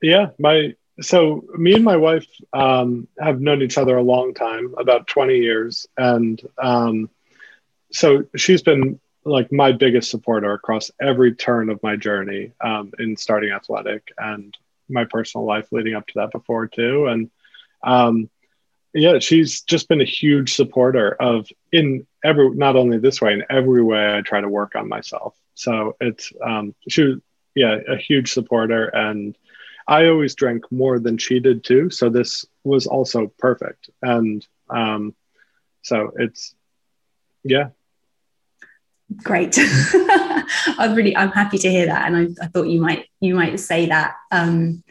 Yeah, 0.00 0.28
my 0.38 0.72
so 1.02 1.44
me 1.56 1.74
and 1.74 1.84
my 1.84 1.96
wife 1.96 2.26
um, 2.52 3.08
have 3.20 3.40
known 3.40 3.62
each 3.62 3.78
other 3.78 3.96
a 3.96 4.02
long 4.02 4.34
time, 4.34 4.74
about 4.78 5.06
20 5.08 5.38
years, 5.38 5.86
and 5.96 6.40
um, 6.62 7.10
so 7.92 8.24
she's 8.36 8.62
been 8.62 9.00
like 9.24 9.52
my 9.52 9.72
biggest 9.72 10.10
supporter 10.10 10.52
across 10.52 10.90
every 11.00 11.34
turn 11.34 11.70
of 11.70 11.82
my 11.82 11.96
journey 11.96 12.52
um, 12.60 12.92
in 12.98 13.16
starting 13.16 13.50
athletic 13.52 14.12
and 14.18 14.56
my 14.88 15.04
personal 15.04 15.46
life 15.46 15.68
leading 15.72 15.94
up 15.94 16.06
to 16.06 16.14
that 16.16 16.32
before 16.32 16.66
too, 16.66 17.06
and 17.06 17.30
um, 17.84 18.30
yeah 18.94 19.18
she's 19.18 19.62
just 19.62 19.88
been 19.88 20.00
a 20.00 20.06
huge 20.06 20.54
supporter 20.54 21.12
of 21.20 21.48
in 21.72 22.06
every 22.24 22.50
not 22.50 22.76
only 22.76 22.98
this 22.98 23.20
way 23.20 23.32
in 23.32 23.44
every 23.50 23.82
way 23.82 24.16
i 24.16 24.20
try 24.20 24.40
to 24.40 24.48
work 24.48 24.74
on 24.76 24.88
myself. 24.88 25.36
So 25.54 25.96
it's 26.00 26.32
um 26.44 26.74
she 26.88 27.16
yeah 27.54 27.78
a 27.88 27.96
huge 27.96 28.32
supporter 28.32 28.86
and 28.86 29.36
i 29.88 30.06
always 30.06 30.34
drank 30.34 30.70
more 30.70 30.98
than 30.98 31.18
she 31.18 31.40
did 31.40 31.64
too 31.64 31.90
so 31.90 32.08
this 32.08 32.46
was 32.64 32.86
also 32.86 33.32
perfect. 33.38 33.90
And 34.02 34.46
um 34.70 35.14
so 35.82 36.12
it's 36.16 36.54
yeah. 37.44 37.70
Great. 39.16 39.58
I'm 40.78 40.94
really 40.94 41.16
i'm 41.16 41.32
happy 41.32 41.58
to 41.58 41.70
hear 41.70 41.86
that 41.86 42.06
and 42.06 42.16
I, 42.16 42.44
I 42.44 42.48
thought 42.48 42.68
you 42.68 42.80
might 42.80 43.06
you 43.20 43.34
might 43.34 43.58
say 43.60 43.86
that 43.86 44.14
um 44.30 44.82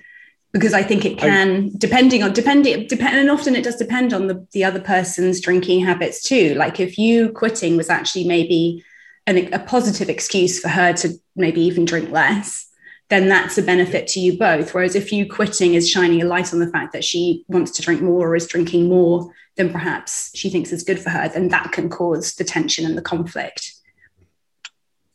because 0.54 0.74
I 0.74 0.84
think 0.84 1.06
it 1.06 1.18
can, 1.18 1.68
I, 1.68 1.72
depending 1.78 2.24
on 2.24 2.34
depending 2.34 2.86
depend, 2.88 3.18
and 3.18 3.30
often 3.30 3.56
it 3.56 3.64
does 3.64 3.78
depend 3.78 4.14
on 4.14 4.28
the 4.28 4.46
the 4.52 4.66
other 4.66 4.82
person's 4.82 5.40
drinking 5.40 5.86
habits 5.86 6.22
too. 6.22 6.56
Like 6.56 6.78
if 6.80 6.98
you 6.98 7.30
quitting 7.30 7.78
was 7.78 7.90
actually 7.90 8.26
maybe 8.28 8.84
an, 9.28 9.54
a 9.54 9.60
positive 9.60 10.10
excuse 10.10 10.60
for 10.60 10.68
her 10.68 10.92
to 10.94 11.14
maybe 11.38 11.62
even 11.62 11.86
drink 11.86 12.12
less, 12.12 12.68
then 13.12 13.28
that's 13.28 13.58
a 13.58 13.62
benefit 13.62 14.08
to 14.08 14.22
you 14.22 14.38
both. 14.38 14.74
Whereas 14.74 14.96
if 14.96 15.12
you 15.12 15.30
quitting 15.30 15.74
is 15.74 15.90
shining 15.90 16.22
a 16.22 16.26
light 16.26 16.54
on 16.54 16.60
the 16.60 16.70
fact 16.70 16.94
that 16.94 17.04
she 17.04 17.44
wants 17.50 17.72
to 17.72 17.82
drink 17.82 18.02
more 18.02 18.30
or 18.30 18.36
is 18.38 18.48
drinking 18.48 18.88
more 18.88 19.30
than 19.58 19.70
perhaps 19.70 20.32
she 20.34 20.50
thinks 20.50 20.72
is 20.72 20.82
good 20.82 20.98
for 20.98 21.10
her, 21.10 21.28
then 21.28 21.50
that 21.50 21.74
can 21.74 21.90
cause 21.90 22.36
the 22.36 22.46
tension 22.46 22.86
and 22.86 22.98
the 22.98 23.02
conflict. 23.02 23.74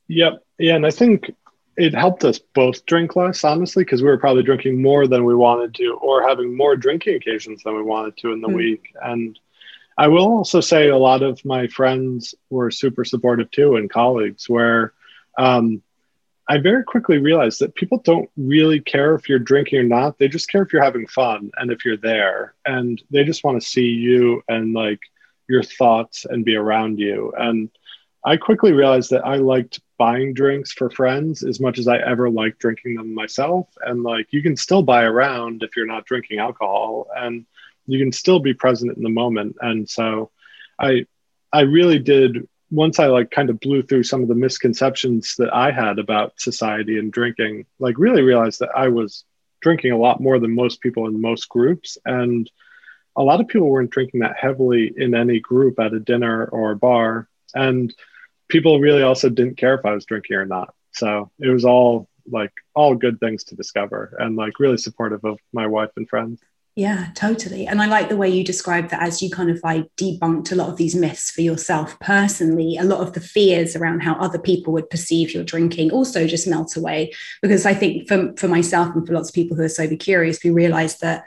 Yep. 0.09 0.45
Yeah. 0.59 0.77
And 0.77 0.85
I 0.85 0.91
think 0.91 1.33
it 1.79 1.95
helped 1.95 2.23
us 2.23 2.39
both 2.39 2.85
drink 2.85 3.17
less, 3.17 3.43
honestly, 3.45 3.83
because 3.83 4.03
we 4.03 4.09
were 4.09 4.19
probably 4.19 4.43
drinking 4.43 4.83
more 4.83 5.07
than 5.07 5.25
we 5.25 5.35
wanted 5.35 5.75
to, 5.77 5.95
or 6.03 6.29
having 6.29 6.55
more 6.55 6.77
drinking 6.77 7.15
occasions 7.15 7.63
than 7.63 7.75
we 7.77 7.83
wanted 7.83 8.15
to 8.19 8.33
in 8.33 8.43
the 8.43 8.49
mm. 8.49 8.57
week. 8.57 8.93
And 9.03 9.39
I 9.97 10.09
will 10.09 10.27
also 10.27 10.61
say 10.61 10.91
a 10.91 10.99
lot 10.99 11.23
of 11.23 11.43
my 11.47 11.67
friends 11.69 12.35
were 12.51 12.71
super 12.71 13.07
supportive 13.07 13.51
too, 13.51 13.77
and 13.77 13.89
colleagues, 13.89 14.51
where 14.51 14.93
um, 15.39 15.83
I 16.49 16.59
very 16.59 16.85
quickly 16.85 17.19
realized 17.19 17.61
that 17.61 17.75
people 17.75 17.99
don't 17.99 18.31
really 18.37 18.81
care 18.81 19.15
if 19.15 19.29
you're 19.29 19.39
drinking 19.39 19.81
or 19.81 19.83
not. 19.83 20.19
They 20.19 20.29
just 20.29 20.49
care 20.49 20.63
if 20.63 20.73
you're 20.73 20.85
having 20.85 21.07
fun 21.09 21.51
and 21.57 21.73
if 21.73 21.85
you're 21.85 21.97
there, 21.97 22.55
and 22.65 23.03
they 23.11 23.25
just 23.25 23.43
want 23.43 23.61
to 23.61 23.69
see 23.69 23.87
you 23.87 24.43
and 24.49 24.73
like 24.73 25.01
your 25.49 25.63
thoughts 25.63 26.25
and 26.25 26.45
be 26.45 26.55
around 26.55 26.99
you. 26.99 27.33
And 27.37 27.71
I 28.25 28.37
quickly 28.37 28.73
realized 28.73 29.11
that 29.11 29.27
I 29.27 29.37
liked 29.37 29.81
buying 29.99 30.35
drinks 30.35 30.73
for 30.73 30.91
friends 30.91 31.43
as 31.43 31.61
much 31.61 31.79
as 31.79 31.89
I 31.89 31.99
ever 31.99 32.29
liked 32.29 32.59
drinking 32.59 32.97
them 32.97 33.15
myself. 33.15 33.69
And 33.81 34.03
like 34.03 34.29
you 34.33 34.43
can 34.43 34.57
still 34.57 34.83
buy 34.83 35.05
around 35.05 35.63
if 35.63 35.77
you're 35.77 35.87
not 35.87 36.07
drinking 36.07 36.39
alcohol 36.39 37.09
and 37.17 37.47
you 37.87 37.99
can 37.99 38.13
still 38.13 38.41
be 38.41 38.55
present 38.55 38.97
in 38.97 39.03
the 39.03 39.09
moment. 39.09 39.57
And 39.61 39.89
so 39.89 40.31
I 40.79 41.07
I 41.53 41.61
really 41.63 41.99
did 41.99 42.49
once 42.70 42.98
I 42.98 43.07
like 43.07 43.31
kind 43.31 43.50
of 43.50 43.61
blew 43.61 43.83
through 43.83 44.02
some 44.02 44.22
of 44.22 44.29
the 44.29 44.35
misconceptions 44.35 45.37
that 45.38 45.55
I 45.55 45.70
had 45.70 45.98
about 45.98 46.40
society 46.40 46.98
and 46.98 47.12
drinking, 47.12 47.66
like 47.79 47.98
really 47.98 48.22
realized 48.22 48.61
that 48.61 48.70
I 48.76 48.88
was 48.88 49.24
drinking 49.61 49.92
a 49.92 49.98
lot 49.98 50.20
more 50.20 50.38
than 50.38 50.55
most 50.55 50.81
people 50.81 51.07
in 51.07 51.20
most 51.20 51.48
groups. 51.48 51.96
And 52.05 52.50
a 53.16 53.22
lot 53.22 53.40
of 53.40 53.48
people 53.48 53.68
weren't 53.68 53.90
drinking 53.90 54.20
that 54.20 54.37
heavily 54.37 54.92
in 54.96 55.14
any 55.14 55.40
group 55.40 55.79
at 55.79 55.94
a 55.94 56.00
dinner 56.00 56.44
or 56.46 56.72
a 56.72 56.76
bar. 56.76 57.29
And 57.55 57.94
people 58.48 58.81
really 58.81 59.02
also 59.02 59.29
didn't 59.29 59.57
care 59.57 59.74
if 59.74 59.87
I 59.87 59.94
was 59.94 60.05
drinking 60.05 60.37
or 60.37 60.46
not. 60.46 60.74
So 60.92 61.31
it 61.38 61.48
was 61.48 61.64
all 61.64 62.09
like 62.29 62.52
all 62.74 62.94
good 62.94 63.20
things 63.20 63.44
to 63.44 63.55
discover 63.55 64.16
and 64.18 64.37
like 64.37 64.59
really 64.59 64.76
supportive 64.76 65.24
of 65.24 65.38
my 65.52 65.66
wife 65.66 65.90
and 65.96 66.09
friends. 66.09 66.40
Yeah, 66.79 67.07
totally. 67.15 67.67
And 67.67 67.81
I 67.81 67.87
like 67.87 68.11
the 68.11 68.19
way 68.19 68.29
you 68.29 68.45
described 68.45 68.91
that 68.91 69.03
as 69.03 69.23
you 69.23 69.31
kind 69.31 69.51
of 69.51 69.59
like 69.65 69.87
debunked 69.97 70.53
a 70.53 70.55
lot 70.55 70.69
of 70.69 70.77
these 70.77 70.95
myths 70.95 71.31
for 71.31 71.41
yourself 71.41 71.99
personally. 72.01 72.77
A 72.77 72.85
lot 72.85 73.01
of 73.01 73.15
the 73.15 73.21
fears 73.21 73.75
around 73.75 74.01
how 74.01 74.12
other 74.17 74.39
people 74.39 74.75
would 74.75 74.91
perceive 74.91 75.33
your 75.33 75.43
drinking 75.43 75.91
also 75.91 76.27
just 76.27 76.47
melt 76.47 76.77
away. 76.77 77.15
Because 77.41 77.65
I 77.65 77.73
think 77.73 78.07
for, 78.09 78.35
for 78.37 78.47
myself 78.47 78.95
and 78.95 79.07
for 79.07 79.15
lots 79.15 79.31
of 79.31 79.35
people 79.35 79.57
who 79.57 79.62
are 79.62 79.71
sober 79.71 79.97
curious, 79.97 80.45
we 80.45 80.51
realize 80.51 80.99
that 80.99 81.25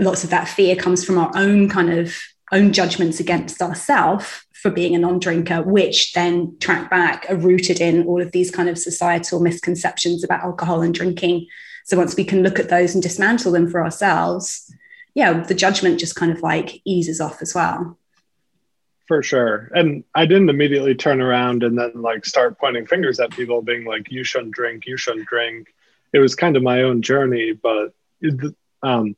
lots 0.00 0.24
of 0.24 0.30
that 0.30 0.48
fear 0.48 0.74
comes 0.74 1.04
from 1.04 1.16
our 1.16 1.30
own 1.36 1.68
kind 1.68 1.92
of 1.92 2.16
own 2.50 2.72
judgments 2.72 3.20
against 3.20 3.62
ourselves 3.62 4.44
for 4.52 4.72
being 4.72 4.96
a 4.96 4.98
non-drinker, 4.98 5.62
which 5.62 6.12
then 6.12 6.56
track 6.58 6.90
back 6.90 7.24
are 7.28 7.36
rooted 7.36 7.80
in 7.80 8.04
all 8.04 8.20
of 8.20 8.32
these 8.32 8.50
kind 8.50 8.68
of 8.68 8.78
societal 8.78 9.38
misconceptions 9.38 10.24
about 10.24 10.42
alcohol 10.42 10.82
and 10.82 10.92
drinking 10.92 11.46
so 11.86 11.96
once 11.96 12.16
we 12.16 12.24
can 12.24 12.42
look 12.42 12.58
at 12.58 12.68
those 12.68 12.94
and 12.94 13.02
dismantle 13.02 13.52
them 13.52 13.70
for 13.70 13.82
ourselves, 13.82 14.74
yeah, 15.14 15.44
the 15.44 15.54
judgment 15.54 16.00
just 16.00 16.16
kind 16.16 16.32
of 16.32 16.42
like 16.42 16.82
eases 16.84 17.20
off 17.20 17.40
as 17.40 17.54
well. 17.54 17.96
For 19.06 19.22
sure. 19.22 19.70
And 19.72 20.02
I 20.12 20.26
didn't 20.26 20.50
immediately 20.50 20.96
turn 20.96 21.20
around 21.20 21.62
and 21.62 21.78
then 21.78 21.92
like 21.94 22.26
start 22.26 22.58
pointing 22.58 22.86
fingers 22.86 23.20
at 23.20 23.30
people 23.30 23.62
being 23.62 23.84
like, 23.84 24.10
you 24.10 24.24
shouldn't 24.24 24.50
drink, 24.50 24.84
you 24.84 24.96
shouldn't 24.96 25.28
drink. 25.28 25.68
It 26.12 26.18
was 26.18 26.34
kind 26.34 26.56
of 26.56 26.64
my 26.64 26.82
own 26.82 27.02
journey, 27.02 27.52
but 27.52 27.94
um, 28.82 29.14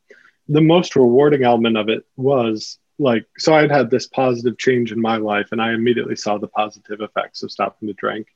the 0.47 0.61
most 0.61 0.95
rewarding 0.95 1.45
element 1.45 1.79
of 1.79 1.89
it 1.89 2.05
was 2.19 2.79
like, 2.99 3.25
so 3.39 3.55
I'd 3.55 3.71
had 3.71 3.91
this 3.91 4.07
positive 4.07 4.59
change 4.59 4.93
in 4.93 5.01
my 5.01 5.17
life 5.17 5.53
and 5.53 5.63
I 5.63 5.73
immediately 5.73 6.17
saw 6.17 6.37
the 6.37 6.49
positive 6.49 7.01
effects 7.01 7.43
of 7.43 7.51
stopping 7.51 7.89
to 7.89 7.95
drink 7.95 8.27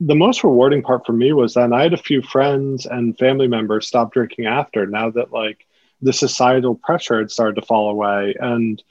the 0.00 0.14
most 0.14 0.44
rewarding 0.44 0.82
part 0.82 1.06
for 1.06 1.12
me 1.12 1.32
was 1.32 1.54
then 1.54 1.72
I 1.72 1.82
had 1.82 1.94
a 1.94 1.98
few 1.98 2.22
friends 2.22 2.86
and 2.86 3.18
family 3.18 3.48
members 3.48 3.86
stop 3.86 4.12
drinking 4.12 4.46
after 4.46 4.86
now 4.86 5.10
that 5.10 5.32
like 5.32 5.66
the 6.02 6.12
societal 6.12 6.74
pressure 6.74 7.18
had 7.18 7.30
started 7.30 7.56
to 7.56 7.66
fall 7.66 7.90
away 7.90 8.34
and 8.38 8.82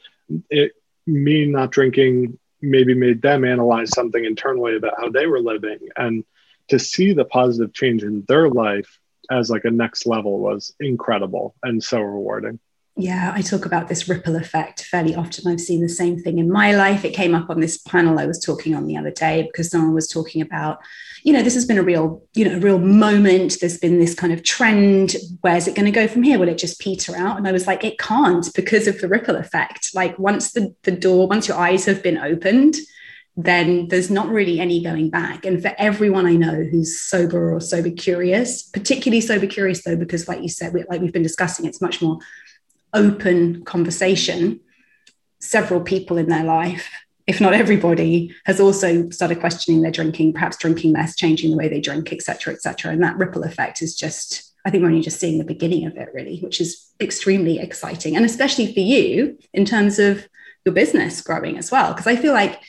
it 0.50 0.72
me 1.06 1.46
not 1.46 1.72
drinking 1.72 2.40
maybe 2.62 2.96
made 2.96 3.22
them 3.22 3.46
analyze 3.46 3.92
something 3.92 4.26
internally 4.26 4.76
about 4.76 4.96
how 4.98 5.10
they 5.10 5.28
were 5.28 5.40
living. 5.40 5.78
And 5.96 6.24
to 6.70 6.80
see 6.80 7.14
the 7.14 7.26
positive 7.26 7.74
change 7.74 8.04
in 8.04 8.26
their 8.28 8.50
life 8.50 9.00
as 9.30 9.52
like 9.52 9.66
a 9.66 9.72
next 9.72 10.08
level 10.08 10.40
was 10.40 10.74
incredible 10.80 11.56
and 11.64 11.84
so 11.84 12.00
rewarding 12.00 12.60
yeah, 12.98 13.34
I 13.36 13.42
talk 13.42 13.66
about 13.66 13.90
this 13.90 14.08
ripple 14.08 14.38
effect 14.38 14.86
fairly 14.86 15.16
often. 15.16 15.52
I've 15.52 15.60
seen 15.60 15.82
the 15.82 15.90
same 15.90 16.18
thing 16.18 16.40
in 16.40 16.50
my 16.50 16.74
life. 16.74 17.04
It 17.04 17.14
came 17.14 17.36
up 17.36 17.50
on 17.50 17.60
this 17.60 17.78
panel 17.78 18.20
I 18.20 18.26
was 18.26 18.40
talking 18.40 18.74
on 18.74 18.86
the 18.86 18.96
other 18.96 19.12
day 19.12 19.44
because 19.44 19.70
someone 19.70 19.94
was 19.94 20.08
talking 20.08 20.42
about, 20.42 20.80
you 21.24 21.34
know, 21.34 21.42
this 21.42 21.56
has 21.56 21.66
been 21.66 21.78
a 21.78 21.84
real, 21.84 22.24
you 22.36 22.46
know, 22.46 22.56
a 22.56 22.60
real 22.60 22.80
moment. 22.80 23.58
There's 23.60 23.78
been 23.78 24.00
this 24.00 24.16
kind 24.16 24.32
of 24.32 24.44
trend. 24.44 25.16
Where's 25.42 25.68
it 25.68 25.76
going 25.76 25.88
to 25.88 25.92
go 25.92 26.08
from 26.08 26.24
here? 26.24 26.40
Will 26.40 26.48
it 26.48 26.58
just 26.58 26.80
peter 26.80 27.18
out? 27.18 27.38
And 27.38 27.50
I 27.50 27.52
was 27.52 27.68
like, 27.68 27.84
it 27.84 28.00
can't 28.00 28.48
because 28.56 28.88
of 28.88 29.02
the 29.02 29.10
ripple 29.10 29.36
effect. 29.36 29.94
Like 29.94 30.18
once 30.18 30.54
the, 30.54 30.74
the 30.84 30.92
door, 30.92 31.28
once 31.28 31.50
your 31.50 31.58
eyes 31.58 31.84
have 31.86 32.02
been 32.02 32.18
opened, 32.18 32.78
then 33.38 33.90
there's 33.90 34.10
not 34.10 34.30
really 34.30 34.62
any 34.62 34.82
going 34.82 35.10
back. 35.10 35.46
And 35.46 35.62
for 35.62 35.74
everyone 35.78 36.26
I 36.26 36.36
know 36.36 36.64
who's 36.64 36.98
sober 36.98 37.54
or 37.54 37.60
sober 37.60 37.90
curious, 37.90 38.64
particularly 38.64 39.20
sober 39.20 39.48
curious 39.48 39.84
though, 39.84 39.98
because 39.98 40.30
like 40.30 40.42
you 40.42 40.48
said, 40.48 40.74
we, 40.74 40.86
like 40.90 41.02
we've 41.02 41.12
been 41.12 41.24
discussing, 41.24 41.66
it's 41.66 41.82
much 41.82 42.02
more 42.02 42.20
open 42.96 43.64
conversation, 43.66 44.60
several 45.40 45.82
people 45.82 46.18
in 46.18 46.28
their 46.28 46.44
life, 46.44 46.90
if 47.28 47.42
not 47.42 47.54
everybody, 47.54 48.34
has 48.46 48.60
also 48.60 49.10
started 49.10 49.40
questioning 49.40 49.82
their 49.82 49.92
drinking, 49.92 50.34
perhaps 50.34 50.58
drinking 50.58 50.94
less, 50.94 51.16
changing 51.16 51.52
the 51.52 51.58
way 51.58 51.68
they 51.68 51.82
drink, 51.82 52.12
etc., 52.12 52.54
etc. 52.54 52.92
And 52.92 53.04
that 53.04 53.18
ripple 53.18 53.44
effect 53.44 53.82
is 53.82 53.96
just, 53.96 54.54
I 54.66 54.70
think 54.70 54.82
we're 54.82 54.90
only 54.90 55.02
just 55.02 55.20
seeing 55.20 55.38
the 55.38 55.44
beginning 55.44 55.86
of 55.86 55.98
it, 55.98 56.10
really, 56.14 56.40
which 56.40 56.62
is 56.62 56.92
extremely 57.00 57.60
exciting. 57.60 58.16
And 58.16 58.26
especially 58.26 58.74
for 58.74 58.80
you 58.80 59.38
in 59.54 59.66
terms 59.66 60.00
of 60.00 60.28
your 60.66 60.74
business 60.74 61.22
growing 61.22 61.58
as 61.58 61.72
well. 61.72 61.94
Because 61.94 62.08
I 62.08 62.16
feel 62.16 62.34
like 62.34 62.62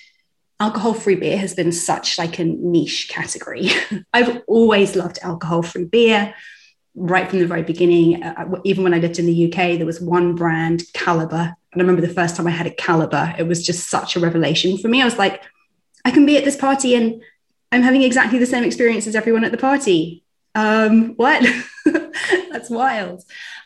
alcohol 0.58 0.94
free 0.94 1.16
beer 1.16 1.36
has 1.36 1.54
been 1.54 1.72
such 1.72 2.18
like 2.18 2.38
a 2.38 2.44
niche 2.44 3.08
category. 3.10 3.70
I've 4.12 4.42
always 4.46 4.96
loved 4.96 5.18
alcohol 5.22 5.62
free 5.62 5.84
beer 5.84 6.34
right 6.96 7.28
from 7.28 7.38
the 7.38 7.46
very 7.46 7.62
beginning. 7.62 8.22
Uh, 8.22 8.60
even 8.64 8.82
when 8.82 8.94
I 8.94 8.98
lived 8.98 9.18
in 9.18 9.26
the 9.26 9.46
UK, 9.46 9.76
there 9.76 9.86
was 9.86 10.00
one 10.00 10.34
brand, 10.34 10.82
Kaliber. 10.94 11.54
And 11.72 11.82
I 11.82 11.84
remember 11.84 12.00
the 12.00 12.12
first 12.12 12.36
time 12.36 12.46
I 12.46 12.50
had 12.50 12.66
a 12.66 12.70
Kaliber, 12.70 13.38
it 13.38 13.46
was 13.46 13.64
just 13.64 13.90
such 13.90 14.16
a 14.16 14.20
revelation 14.20 14.78
for 14.78 14.88
me. 14.88 15.02
I 15.02 15.04
was 15.04 15.18
like, 15.18 15.42
I 16.04 16.10
can 16.10 16.24
be 16.24 16.36
at 16.36 16.44
this 16.44 16.56
party 16.56 16.94
and 16.94 17.22
I'm 17.70 17.82
having 17.82 18.02
exactly 18.02 18.38
the 18.38 18.46
same 18.46 18.64
experience 18.64 19.06
as 19.06 19.14
everyone 19.14 19.44
at 19.44 19.52
the 19.52 19.58
party. 19.58 20.24
Um, 20.54 21.14
what? 21.16 21.46
That's 21.84 22.70
wild. 22.70 23.22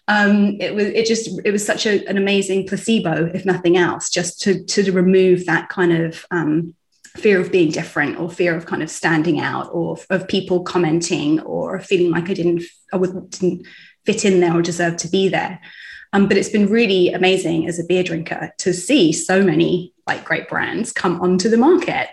Um, 0.08 0.56
it 0.60 0.74
was 0.74 0.86
it 0.86 1.06
just 1.06 1.40
it 1.44 1.52
was 1.52 1.64
such 1.64 1.86
a, 1.86 2.04
an 2.06 2.16
amazing 2.16 2.66
placebo, 2.66 3.30
if 3.32 3.44
nothing 3.44 3.76
else, 3.76 4.10
just 4.10 4.40
to 4.42 4.64
to 4.64 4.90
remove 4.90 5.46
that 5.46 5.68
kind 5.68 5.92
of 5.92 6.26
um, 6.32 6.74
fear 7.16 7.40
of 7.40 7.50
being 7.50 7.70
different 7.70 8.18
or 8.18 8.30
fear 8.30 8.56
of 8.56 8.66
kind 8.66 8.82
of 8.82 8.90
standing 8.90 9.40
out 9.40 9.68
or 9.72 9.98
of 10.10 10.28
people 10.28 10.62
commenting 10.62 11.40
or 11.40 11.80
feeling 11.80 12.10
like 12.10 12.30
I 12.30 12.34
didn't 12.34 12.62
I 12.92 12.98
didn't 12.98 13.66
fit 14.06 14.24
in 14.24 14.40
there 14.40 14.56
or 14.56 14.62
deserve 14.62 14.96
to 14.98 15.08
be 15.08 15.28
there. 15.28 15.60
Um, 16.12 16.26
but 16.26 16.36
it's 16.36 16.48
been 16.48 16.68
really 16.68 17.12
amazing 17.12 17.68
as 17.68 17.78
a 17.78 17.84
beer 17.84 18.02
drinker 18.02 18.52
to 18.58 18.72
see 18.72 19.12
so 19.12 19.42
many 19.42 19.92
like 20.06 20.24
great 20.24 20.48
brands 20.48 20.92
come 20.92 21.20
onto 21.20 21.48
the 21.48 21.56
market. 21.56 22.08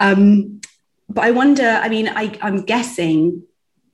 Um, 0.00 0.60
but 1.08 1.24
I 1.24 1.30
wonder, 1.30 1.68
I 1.68 1.88
mean, 1.88 2.08
I, 2.08 2.36
I'm 2.42 2.62
guessing, 2.62 3.44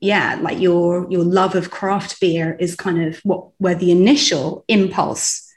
yeah, 0.01 0.39
like 0.41 0.59
your 0.59 1.07
your 1.11 1.25
love 1.25 1.55
of 1.55 1.71
craft 1.71 2.19
beer 2.21 2.57
is 2.59 2.75
kind 2.75 3.03
of 3.03 3.21
what 3.25 3.49
where 3.59 3.75
the 3.75 3.91
initial 3.91 4.65
impulse 4.69 5.49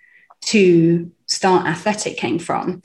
to 0.41 1.11
start 1.25 1.65
athletic 1.65 2.17
came 2.17 2.37
from 2.37 2.81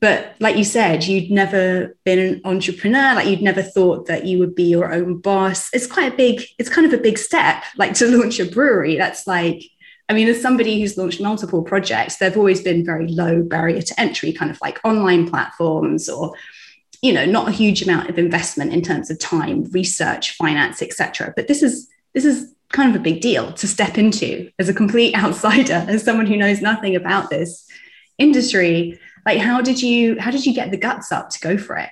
but 0.00 0.34
like 0.40 0.56
you 0.56 0.64
said 0.64 1.04
you'd 1.04 1.30
never 1.30 1.96
been 2.04 2.18
an 2.18 2.40
entrepreneur. 2.44 3.14
Like 3.14 3.28
you'd 3.28 3.42
never 3.42 3.62
thought 3.62 4.06
that 4.06 4.24
you 4.26 4.38
would 4.38 4.54
be 4.54 4.64
your 4.64 4.92
own 4.92 5.18
boss. 5.18 5.70
It's 5.72 5.86
quite 5.86 6.12
a 6.12 6.16
big 6.16 6.42
it's 6.58 6.68
kind 6.68 6.86
of 6.86 6.92
a 6.92 7.02
big 7.02 7.18
step 7.18 7.64
like 7.76 7.94
to 7.94 8.06
launch 8.18 8.40
a 8.40 8.44
brewery. 8.44 8.96
That's 8.96 9.26
like 9.26 9.62
i 10.08 10.14
mean 10.14 10.28
as 10.28 10.40
somebody 10.40 10.80
who's 10.80 10.96
launched 10.96 11.20
multiple 11.20 11.62
projects 11.62 12.16
they've 12.16 12.36
always 12.36 12.62
been 12.62 12.84
very 12.84 13.08
low 13.08 13.42
barrier 13.42 13.82
to 13.82 13.98
entry 14.00 14.32
kind 14.32 14.50
of 14.50 14.58
like 14.60 14.80
online 14.84 15.28
platforms 15.28 16.08
or 16.08 16.34
you 17.02 17.12
know 17.12 17.24
not 17.24 17.48
a 17.48 17.52
huge 17.52 17.82
amount 17.82 18.08
of 18.08 18.18
investment 18.18 18.72
in 18.72 18.82
terms 18.82 19.10
of 19.10 19.18
time 19.18 19.64
research 19.72 20.34
finance 20.36 20.82
etc 20.82 21.32
but 21.36 21.46
this 21.46 21.62
is 21.62 21.88
this 22.14 22.24
is 22.24 22.54
kind 22.70 22.90
of 22.90 23.00
a 23.00 23.02
big 23.02 23.20
deal 23.20 23.52
to 23.52 23.66
step 23.66 23.96
into 23.96 24.50
as 24.58 24.68
a 24.68 24.74
complete 24.74 25.14
outsider 25.22 25.84
as 25.88 26.02
someone 26.02 26.26
who 26.26 26.36
knows 26.36 26.60
nothing 26.60 26.96
about 26.96 27.30
this 27.30 27.66
industry 28.18 28.98
like 29.28 29.38
how 29.38 29.60
did 29.60 29.82
you 29.82 30.18
how 30.18 30.30
did 30.30 30.46
you 30.46 30.54
get 30.54 30.70
the 30.70 30.76
guts 30.78 31.12
up 31.12 31.28
to 31.28 31.38
go 31.40 31.58
for 31.58 31.76
it? 31.76 31.90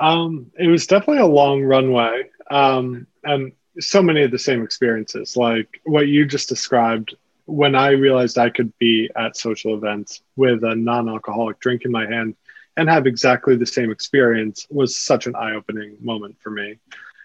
Um, 0.00 0.50
it 0.58 0.66
was 0.66 0.88
definitely 0.88 1.22
a 1.22 1.26
long 1.26 1.62
runway. 1.62 2.24
Um, 2.50 3.06
and 3.22 3.52
so 3.78 4.02
many 4.02 4.22
of 4.24 4.32
the 4.32 4.38
same 4.38 4.64
experiences 4.64 5.36
like 5.36 5.80
what 5.84 6.08
you 6.08 6.26
just 6.26 6.48
described. 6.48 7.14
When 7.44 7.74
i 7.74 7.90
realized 7.90 8.38
i 8.38 8.50
could 8.50 8.76
be 8.78 9.10
at 9.16 9.36
social 9.36 9.74
events 9.74 10.22
with 10.36 10.62
a 10.64 10.74
non-alcoholic 10.74 11.58
drink 11.58 11.84
in 11.84 11.90
my 11.90 12.06
hand 12.06 12.36
and 12.76 12.88
have 12.88 13.06
exactly 13.06 13.56
the 13.56 13.66
same 13.66 13.90
experience 13.90 14.66
was 14.70 14.96
such 14.96 15.26
an 15.26 15.34
eye-opening 15.34 15.96
moment 16.00 16.36
for 16.40 16.50
me. 16.50 16.78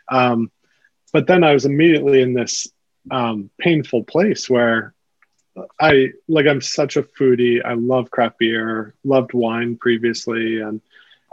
Um, 0.10 0.52
but 1.14 1.28
then 1.28 1.44
i 1.44 1.54
was 1.54 1.66
immediately 1.66 2.22
in 2.22 2.34
this 2.34 2.68
um, 3.10 3.50
painful 3.60 4.04
place 4.04 4.50
where 4.50 4.94
I 5.80 6.10
like 6.28 6.46
I'm 6.48 6.62
such 6.62 6.98
a 6.98 7.04
foodie. 7.04 7.64
I 7.64 7.74
love 7.74 8.12
craft 8.12 8.40
beer, 8.40 8.94
loved 9.04 9.34
wine 9.34 9.76
previously, 9.76 10.62
and 10.62 10.82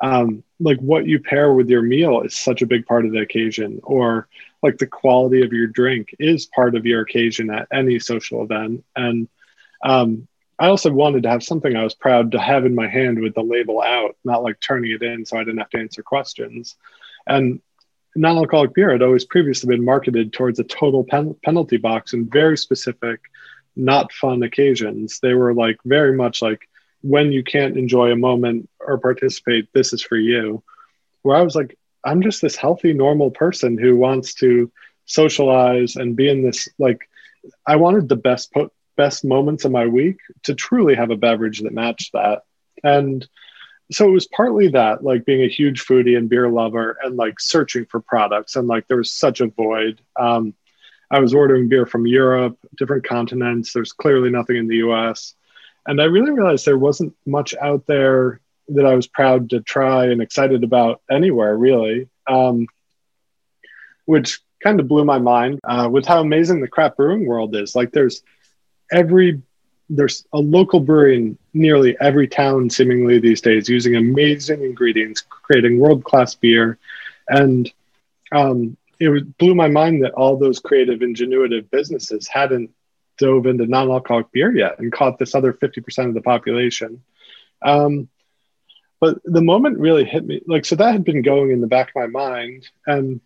um, 0.03 0.43
like 0.61 0.79
what 0.79 1.07
you 1.07 1.19
pair 1.19 1.53
with 1.53 1.69
your 1.69 1.83
meal 1.83 2.23
is 2.23 2.37
such 2.37 2.63
a 2.63 2.67
big 2.67 2.87
part 2.87 3.05
of 3.05 3.13
the 3.13 3.21
occasion. 3.21 3.81
Or 3.83 4.29
like 4.63 4.79
the 4.79 4.87
quality 4.87 5.43
of 5.43 5.53
your 5.53 5.67
drink 5.67 6.15
is 6.19 6.47
part 6.47 6.75
of 6.75 6.87
your 6.87 7.03
occasion 7.03 7.51
at 7.51 7.69
any 7.73 7.99
social 7.99 8.43
event. 8.43 8.85
And 8.97 9.29
um, 9.85 10.27
I 10.59 10.69
also 10.69 10.91
wanted 10.93 11.25
to 11.25 11.31
have 11.31 11.43
something 11.43 11.75
I 11.75 11.85
was 11.85 11.95
proud 11.95 12.33
to 12.33 12.41
have 12.41 12.65
in 12.65 12.75
my 12.75 12.89
hand 12.89 13.21
with 13.21 13.35
the 13.35 13.43
label 13.43 13.83
out, 13.83 14.17
not 14.25 14.43
like 14.43 14.61
turning 14.61 14.93
it 14.93 15.03
in 15.03 15.25
so 15.27 15.37
I 15.37 15.45
didn't 15.45 15.59
have 15.59 15.71
to 15.71 15.79
answer 15.79 16.03
questions. 16.03 16.77
And 17.27 17.61
non-alcoholic 18.17 18.75
beer 18.75 18.93
had 18.93 19.03
always 19.03 19.25
previously 19.25 19.75
been 19.75 19.85
marketed 19.85 20.33
towards 20.33 20.59
a 20.61 20.65
total 20.65 21.05
pen- 21.05 21.37
penalty 21.45 21.77
box 21.77 22.13
and 22.13 22.31
very 22.31 22.57
specific 22.57 23.21
not 23.77 24.13
fun 24.13 24.43
occasions. 24.43 25.19
They 25.21 25.35
were 25.35 25.55
like 25.55 25.79
very 25.85 26.17
much 26.17 26.43
like 26.43 26.69
when 27.03 27.33
you 27.33 27.45
can't 27.45 27.77
enjoy 27.77 28.13
a 28.13 28.17
moment 28.17 28.69
or 28.81 28.99
participate, 28.99 29.69
this 29.73 29.93
is 29.93 30.03
for 30.03 30.17
you. 30.17 30.63
Where 31.23 31.37
I 31.37 31.43
was 31.43 31.55
like, 31.55 31.77
I'm 32.05 32.23
just 32.23 32.43
this 32.43 32.57
healthy, 32.57 32.93
normal 32.93 33.31
person 33.31 33.79
who 33.79 33.97
wants 33.97 34.35
to 34.35 34.71
socialize 35.07 35.97
and 35.97 36.17
be 36.17 36.29
in 36.29 36.43
this 36.43 36.69
like 36.79 37.09
I 37.67 37.77
wanted 37.77 38.09
the 38.09 38.17
best 38.17 38.53
po- 38.53 38.73
best 38.97 39.25
moments 39.25 39.65
of 39.65 39.73
my 39.73 39.87
week 39.87 40.19
to 40.45 40.55
truly 40.55 40.95
have 40.95 41.11
a 41.11 41.17
beverage 41.17 41.61
that 41.61 41.73
matched 41.73 42.13
that. 42.13 42.43
And 42.83 43.27
so 43.93 44.09
it 44.09 44.13
was 44.13 44.27
partly 44.29 44.69
that, 44.69 45.05
like 45.05 45.27
being 45.27 45.43
a 45.43 45.49
huge 45.49 45.85
foodie 45.85 46.17
and 46.17 46.29
beer 46.29 46.49
lover 46.49 46.97
and 47.03 47.17
like 47.17 47.39
searching 47.39 47.85
for 47.87 48.01
products. 48.01 48.57
And 48.57 48.67
like 48.67 48.87
there 48.87 48.97
was 48.97 49.11
such 49.11 49.41
a 49.41 49.47
void. 49.47 50.01
Um, 50.19 50.55
I 51.15 51.21
was 51.21 51.33
ordering 51.33 51.69
beer 51.69 51.87
from 51.87 52.09
Europe, 52.09 52.59
different 52.77 53.07
continents. 53.07 53.73
There's 53.73 53.93
clearly 53.93 54.31
nothing 54.31 54.57
in 54.57 54.67
the 54.67 54.79
US. 54.79 55.35
And 55.87 56.03
I 56.03 56.07
really 56.07 56.33
realized 56.33 56.67
there 56.67 56.77
wasn't 56.77 57.15
much 57.25 57.55
out 57.55 57.87
there 57.87 58.41
that 58.71 58.85
I 58.85 58.97
was 58.97 59.07
proud 59.07 59.51
to 59.51 59.61
try 59.61 60.07
and 60.07 60.21
excited 60.21 60.65
about 60.65 61.03
anywhere, 61.09 61.57
really, 61.57 62.09
um, 62.27 62.67
which 64.07 64.41
kind 64.61 64.81
of 64.81 64.89
blew 64.89 65.05
my 65.05 65.19
mind 65.19 65.61
uh, 65.63 65.89
with 65.89 66.05
how 66.05 66.21
amazing 66.21 66.61
the 66.61 66.67
craft 66.67 66.97
brewing 66.97 67.27
world 67.27 67.55
is. 67.55 67.77
Like, 67.77 67.93
there's 67.93 68.25
every 68.91 69.41
there's 69.89 70.27
a 70.33 70.39
local 70.39 70.81
brewery 70.81 71.17
in 71.17 71.39
nearly 71.53 71.97
every 72.01 72.27
town 72.27 72.71
seemingly 72.71 73.21
these 73.21 73.41
days 73.41 73.69
using 73.69 73.95
amazing 73.95 74.63
ingredients 74.65 75.23
creating 75.29 75.79
world-class 75.79 76.35
beer 76.35 76.79
and 77.29 77.71
um, 78.33 78.79
it 79.01 79.39
blew 79.39 79.55
my 79.55 79.69
mind 79.69 80.05
that 80.05 80.13
all 80.13 80.37
those 80.37 80.59
creative 80.59 81.01
ingenuitive 81.01 81.71
businesses 81.71 82.29
hadn't 82.29 82.71
dove 83.19 83.47
into 83.47 83.67
non-alcoholic 83.67 84.31
beer 84.33 84.55
yet 84.57 84.79
and 84.79 84.93
caught 84.93 85.19
this 85.19 85.35
other 85.35 85.53
50% 85.53 86.09
of 86.09 86.15
the 86.15 86.21
population 86.21 87.03
um, 87.63 88.09
but 89.01 89.19
the 89.25 89.43
moment 89.43 89.79
really 89.79 90.05
hit 90.05 90.25
me 90.25 90.41
like 90.47 90.65
so 90.65 90.77
that 90.77 90.93
had 90.93 91.05
been 91.05 91.23
going 91.23 91.51
in 91.51 91.61
the 91.61 91.67
back 91.67 91.89
of 91.89 91.95
my 91.95 92.07
mind 92.07 92.69
and 92.87 93.21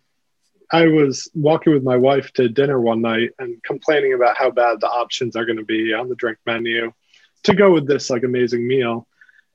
I 0.71 0.87
was 0.87 1.29
walking 1.33 1.73
with 1.73 1.83
my 1.83 1.97
wife 1.97 2.31
to 2.33 2.47
dinner 2.47 2.79
one 2.79 3.01
night 3.01 3.31
and 3.39 3.61
complaining 3.63 4.13
about 4.13 4.37
how 4.37 4.51
bad 4.51 4.79
the 4.79 4.87
options 4.87 5.35
are 5.35 5.45
going 5.45 5.57
to 5.57 5.65
be 5.65 5.93
on 5.93 6.09
the 6.09 6.15
drink 6.15 6.37
menu 6.45 6.93
to 7.43 7.55
go 7.55 7.71
with 7.71 7.87
this 7.87 8.09
like 8.09 8.23
amazing 8.23 8.67
meal. 8.67 9.07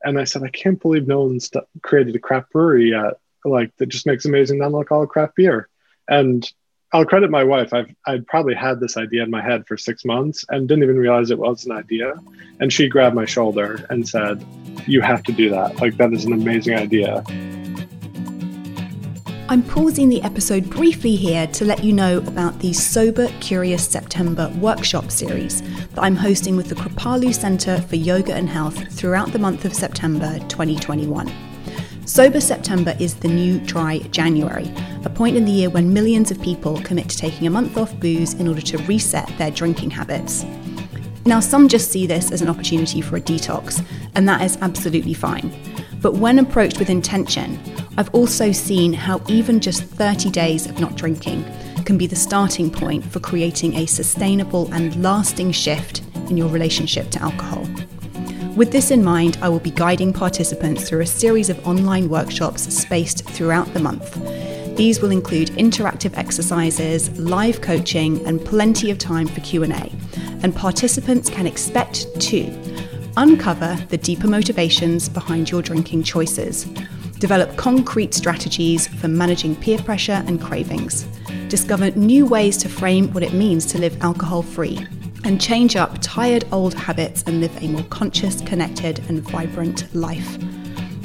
And 0.03 0.19
I 0.19 0.25
said, 0.25 0.43
I 0.43 0.49
can't 0.49 0.81
believe 0.81 1.07
no 1.07 1.23
one's 1.23 1.51
created 1.83 2.17
a 2.17 2.19
craft 2.19 2.51
brewery 2.51 2.91
yet, 2.91 3.15
like 3.45 3.75
that 3.77 3.87
just 3.87 4.07
makes 4.07 4.25
amazing 4.25 4.59
non-alcoholic 4.59 5.11
craft 5.11 5.37
beer. 5.37 5.69
And 6.09 6.51
I'll 6.93 7.05
credit 7.05 7.29
my 7.29 7.43
wife. 7.43 7.75
I've 7.75 7.93
I'd 8.07 8.27
probably 8.27 8.55
had 8.55 8.79
this 8.79 8.97
idea 8.97 9.25
in 9.25 9.31
my 9.31 9.43
head 9.43 9.67
for 9.67 9.77
six 9.77 10.05
months 10.05 10.45
and 10.51 10.69
didn't 10.69 10.85
even 10.85 10.97
realize 10.97 11.33
it 11.33 11.39
was 11.39 11.67
an 11.67 11.73
idea. 11.73 12.15
And 12.61 12.73
she 12.73 12.89
grabbed 12.89 13.17
my 13.17 13.25
shoulder 13.25 13.85
and 13.91 14.09
said, 14.09 14.45
"You 14.87 15.01
have 15.01 15.25
to 15.25 15.33
do 15.33 15.51
that. 15.51 15.81
Like 15.81 15.97
that 15.97 16.13
is 16.13 16.25
an 16.25 16.33
amazing 16.33 16.77
idea." 16.77 17.25
I'm 19.47 19.63
pausing 19.63 20.09
the 20.09 20.23
episode 20.23 20.71
briefly 20.71 21.17
here 21.17 21.47
to 21.49 21.65
let 21.65 21.85
you 21.85 21.93
know 21.93 22.19
about 22.19 22.61
the 22.61 22.73
Sober 22.73 23.29
Curious 23.41 23.87
September 23.87 24.49
workshop 24.59 25.11
series 25.11 25.63
that 25.91 26.03
I'm 26.03 26.17
hosting 26.17 26.57
with 26.57 26.69
the 26.69 26.77
Kripalu 26.77 27.35
Centre 27.35 27.81
for 27.83 27.97
Yoga 27.97 28.35
and 28.35 28.49
Health 28.49 28.93
throughout 28.93 29.33
the 29.33 29.39
month 29.39 29.65
of 29.65 29.75
September 29.75 30.39
2021. 30.49 31.54
Sober 32.07 32.41
September 32.41 32.95
is 33.01 33.15
the 33.15 33.29
new 33.29 33.59
dry 33.61 33.99
January, 34.11 34.71
a 35.07 35.11
point 35.11 35.37
in 35.37 35.47
the 35.47 35.51
year 35.51 35.71
when 35.71 35.91
millions 35.91 36.31
of 36.31 36.41
people 36.43 36.79
commit 36.83 37.09
to 37.09 37.17
taking 37.17 37.47
a 37.47 37.51
month 37.51 37.79
off 37.79 37.99
booze 37.99 38.35
in 38.35 38.47
order 38.47 38.61
to 38.61 38.79
reset 38.79 39.27
their 39.39 39.51
drinking 39.51 39.91
habits. 39.91 40.45
Now, 41.25 41.41
some 41.41 41.67
just 41.67 41.91
see 41.91 42.07
this 42.07 42.31
as 42.31 42.43
an 42.43 42.51
opportunity 42.51 43.01
for 43.01 43.17
a 43.17 43.21
detox, 43.23 43.83
and 44.15 44.29
that 44.29 44.43
is 44.43 44.59
absolutely 44.61 45.15
fine. 45.15 45.51
But 46.03 46.17
when 46.17 46.39
approached 46.39 46.79
with 46.79 46.91
intention, 46.91 47.59
I've 47.97 48.13
also 48.15 48.53
seen 48.53 48.93
how 48.93 49.23
even 49.27 49.59
just 49.59 49.83
30 49.85 50.29
days 50.29 50.67
of 50.67 50.79
not 50.79 50.97
drinking 50.97 51.43
can 51.87 51.97
be 51.97 52.07
the 52.07 52.17
starting 52.17 52.71
point 52.71 53.03
for 53.03 53.21
creating 53.21 53.77
a 53.77 53.87
sustainable 53.87 54.71
and 54.75 55.03
lasting 55.03 55.53
shift 55.53 56.03
in 56.29 56.37
your 56.37 56.51
relationship 56.51 57.11
to 57.13 57.23
alcohol. 57.23 57.67
With 58.57 58.71
this 58.71 58.93
in 58.93 59.03
mind, 59.03 59.37
I 59.43 59.49
will 59.49 59.59
be 59.59 59.73
guiding 59.73 60.13
participants 60.13 60.89
through 60.89 61.01
a 61.01 61.07
series 61.07 61.51
of 61.51 61.67
online 61.67 62.09
workshops 62.09 62.63
spaced 62.73 63.29
throughout 63.29 63.75
the 63.75 63.81
month. 63.81 64.15
These 64.77 65.03
will 65.03 65.11
include 65.11 65.49
interactive 65.51 66.17
exercises, 66.17 67.11
live 67.19 67.61
coaching, 67.61 68.25
and 68.27 68.45
plenty 68.45 68.93
of 68.93 68.99
time 68.99 69.27
for 69.27 69.41
Q&A. 69.41 69.91
And 70.45 70.55
participants 70.55 71.29
can 71.29 71.49
expect 71.49 72.07
to 72.21 72.45
uncover 73.17 73.77
the 73.89 73.99
deeper 73.99 74.29
motivations 74.29 75.09
behind 75.09 75.51
your 75.51 75.61
drinking 75.61 76.05
choices, 76.05 76.65
develop 77.19 77.57
concrete 77.57 78.15
strategies 78.15 78.87
for 78.87 79.09
managing 79.09 79.57
peer 79.57 79.79
pressure 79.79 80.23
and 80.29 80.41
cravings, 80.41 81.09
discover 81.49 81.91
new 81.93 82.25
ways 82.25 82.57
to 82.59 82.69
frame 82.69 83.13
what 83.13 83.25
it 83.25 83.33
means 83.33 83.67
to 83.67 83.79
live 83.79 84.01
alcohol 84.01 84.43
free, 84.43 84.87
and 85.25 85.41
change 85.41 85.75
up 85.75 85.97
tired 86.01 86.45
old 86.53 86.75
habits 86.75 87.23
and 87.27 87.41
live 87.41 87.63
a 87.63 87.69
more 87.69 87.83
conscious, 87.85 88.41
connected, 88.43 89.01
and 89.09 89.21
vibrant 89.23 89.93
life. 89.95 90.39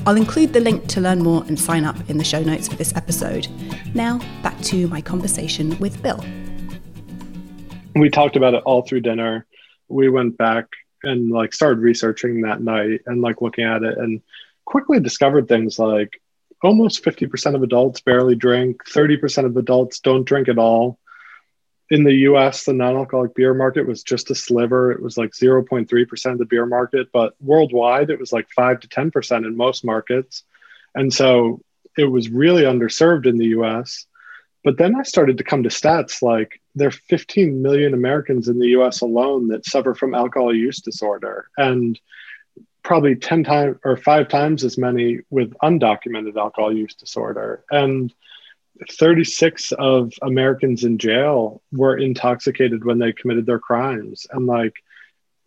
I'll 0.05 0.17
include 0.17 0.53
the 0.53 0.59
link 0.59 0.87
to 0.87 1.01
learn 1.01 1.23
more 1.23 1.43
and 1.45 1.59
sign 1.59 1.85
up 1.85 1.97
in 2.09 2.17
the 2.17 2.23
show 2.23 2.41
notes 2.43 2.67
for 2.67 2.75
this 2.75 2.95
episode. 2.95 3.47
Now, 3.93 4.19
back 4.43 4.59
to 4.61 4.87
my 4.87 5.01
conversation 5.01 5.77
with 5.79 6.01
Bill. 6.03 6.23
We 7.95 8.09
talked 8.09 8.35
about 8.35 8.53
it 8.53 8.63
all 8.63 8.81
through 8.81 9.01
dinner. 9.01 9.45
We 9.87 10.09
went 10.09 10.37
back 10.37 10.67
and 11.03 11.31
like 11.31 11.53
started 11.53 11.79
researching 11.79 12.41
that 12.41 12.61
night 12.61 13.01
and 13.05 13.21
like 13.21 13.41
looking 13.41 13.65
at 13.65 13.83
it 13.83 13.97
and 13.97 14.21
quickly 14.65 14.99
discovered 14.99 15.47
things 15.47 15.79
like 15.79 16.21
almost 16.61 17.03
50% 17.03 17.55
of 17.55 17.63
adults 17.63 18.01
barely 18.01 18.35
drink, 18.35 18.83
30% 18.85 19.45
of 19.45 19.55
adults 19.57 19.99
don't 19.99 20.25
drink 20.25 20.47
at 20.49 20.57
all. 20.57 20.99
In 21.91 22.03
the 22.03 22.13
US, 22.13 22.65
the 22.65 22.73
non 22.73 22.95
alcoholic 22.95 23.33
beer 23.33 23.53
market 23.53 23.87
was 23.87 24.03
just 24.03 24.29
a 24.29 24.35
sliver. 24.35 24.91
It 24.91 25.01
was 25.01 25.17
like 25.17 25.31
0.3% 25.31 26.31
of 26.31 26.37
the 26.37 26.45
beer 26.45 26.65
market, 26.65 27.11
but 27.11 27.35
worldwide, 27.41 28.09
it 28.09 28.19
was 28.19 28.31
like 28.31 28.49
5 28.51 28.81
to 28.81 28.87
10% 28.87 29.45
in 29.45 29.57
most 29.57 29.83
markets. 29.83 30.43
And 30.93 31.13
so 31.13 31.61
it 31.97 32.05
was 32.05 32.29
really 32.29 32.63
underserved 32.63 33.25
in 33.25 33.37
the 33.37 33.47
US. 33.57 34.05
But 34.63 34.77
then 34.77 34.95
I 34.95 35.03
started 35.03 35.37
to 35.37 35.43
come 35.43 35.63
to 35.63 35.69
stats 35.69 36.21
like 36.21 36.61
there 36.75 36.89
are 36.89 36.91
15 36.91 37.61
million 37.61 37.93
Americans 37.93 38.47
in 38.47 38.59
the 38.59 38.69
US 38.79 39.01
alone 39.01 39.47
that 39.47 39.65
suffer 39.65 39.95
from 39.95 40.13
alcohol 40.13 40.53
use 40.53 40.81
disorder. 40.81 41.49
And 41.57 41.99
probably 42.83 43.15
10 43.15 43.43
times 43.43 43.77
or 43.83 43.97
five 43.97 44.27
times 44.27 44.63
as 44.63 44.77
many 44.77 45.19
with 45.29 45.53
undocumented 45.63 46.35
alcohol 46.37 46.75
use 46.75 46.95
disorder. 46.95 47.63
And 47.69 48.13
36 48.91 49.71
of 49.73 50.13
Americans 50.21 50.83
in 50.83 50.97
jail 50.97 51.61
were 51.71 51.97
intoxicated 51.97 52.85
when 52.85 52.99
they 52.99 53.13
committed 53.13 53.45
their 53.45 53.59
crimes. 53.59 54.27
And 54.31 54.45
like, 54.45 54.73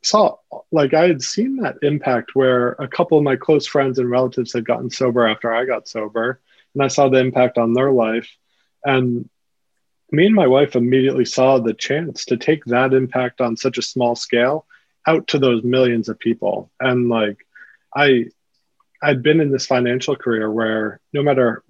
saw 0.05 0.37
like 0.73 0.95
I 0.95 1.07
had 1.07 1.23
seen 1.23 1.57
that 1.59 1.77
impact 1.83 2.35
where 2.35 2.73
a 2.73 2.89
couple 2.89 3.19
of 3.19 3.25
my 3.25 3.37
close 3.37 3.67
friends 3.67 3.99
and 3.99 4.11
relatives 4.11 4.53
had 4.53 4.65
gotten 4.65 4.91
sober 4.91 5.27
after 5.27 5.53
I 5.55 5.65
got 5.65 5.87
sober, 5.87 6.41
and 6.75 6.83
I 6.83 6.89
saw 6.89 7.09
the 7.09 7.21
impact 7.21 7.57
on 7.57 7.73
their 7.73 7.93
life. 7.93 8.29
And 8.85 9.29
me 10.11 10.27
and 10.27 10.35
my 10.35 10.47
wife 10.47 10.77
immediately 10.77 11.25
saw 11.25 11.59
the 11.59 11.73
chance 11.73 12.27
to 12.27 12.37
take 12.37 12.65
that 12.67 12.93
impact 12.93 13.41
on 13.41 13.57
such 13.57 13.79
a 13.79 13.83
small 13.83 14.15
scale 14.15 14.67
out 15.07 15.27
to 15.29 15.39
those 15.39 15.65
millions 15.65 16.09
of 16.09 16.19
people 16.19 16.71
and 16.79 17.09
like 17.09 17.39
i 17.95 18.25
i'd 19.03 19.23
been 19.23 19.41
in 19.41 19.51
this 19.51 19.67
financial 19.67 20.17
career 20.17 20.51
where 20.51 21.01
no 21.13 21.23
matter 21.23 21.63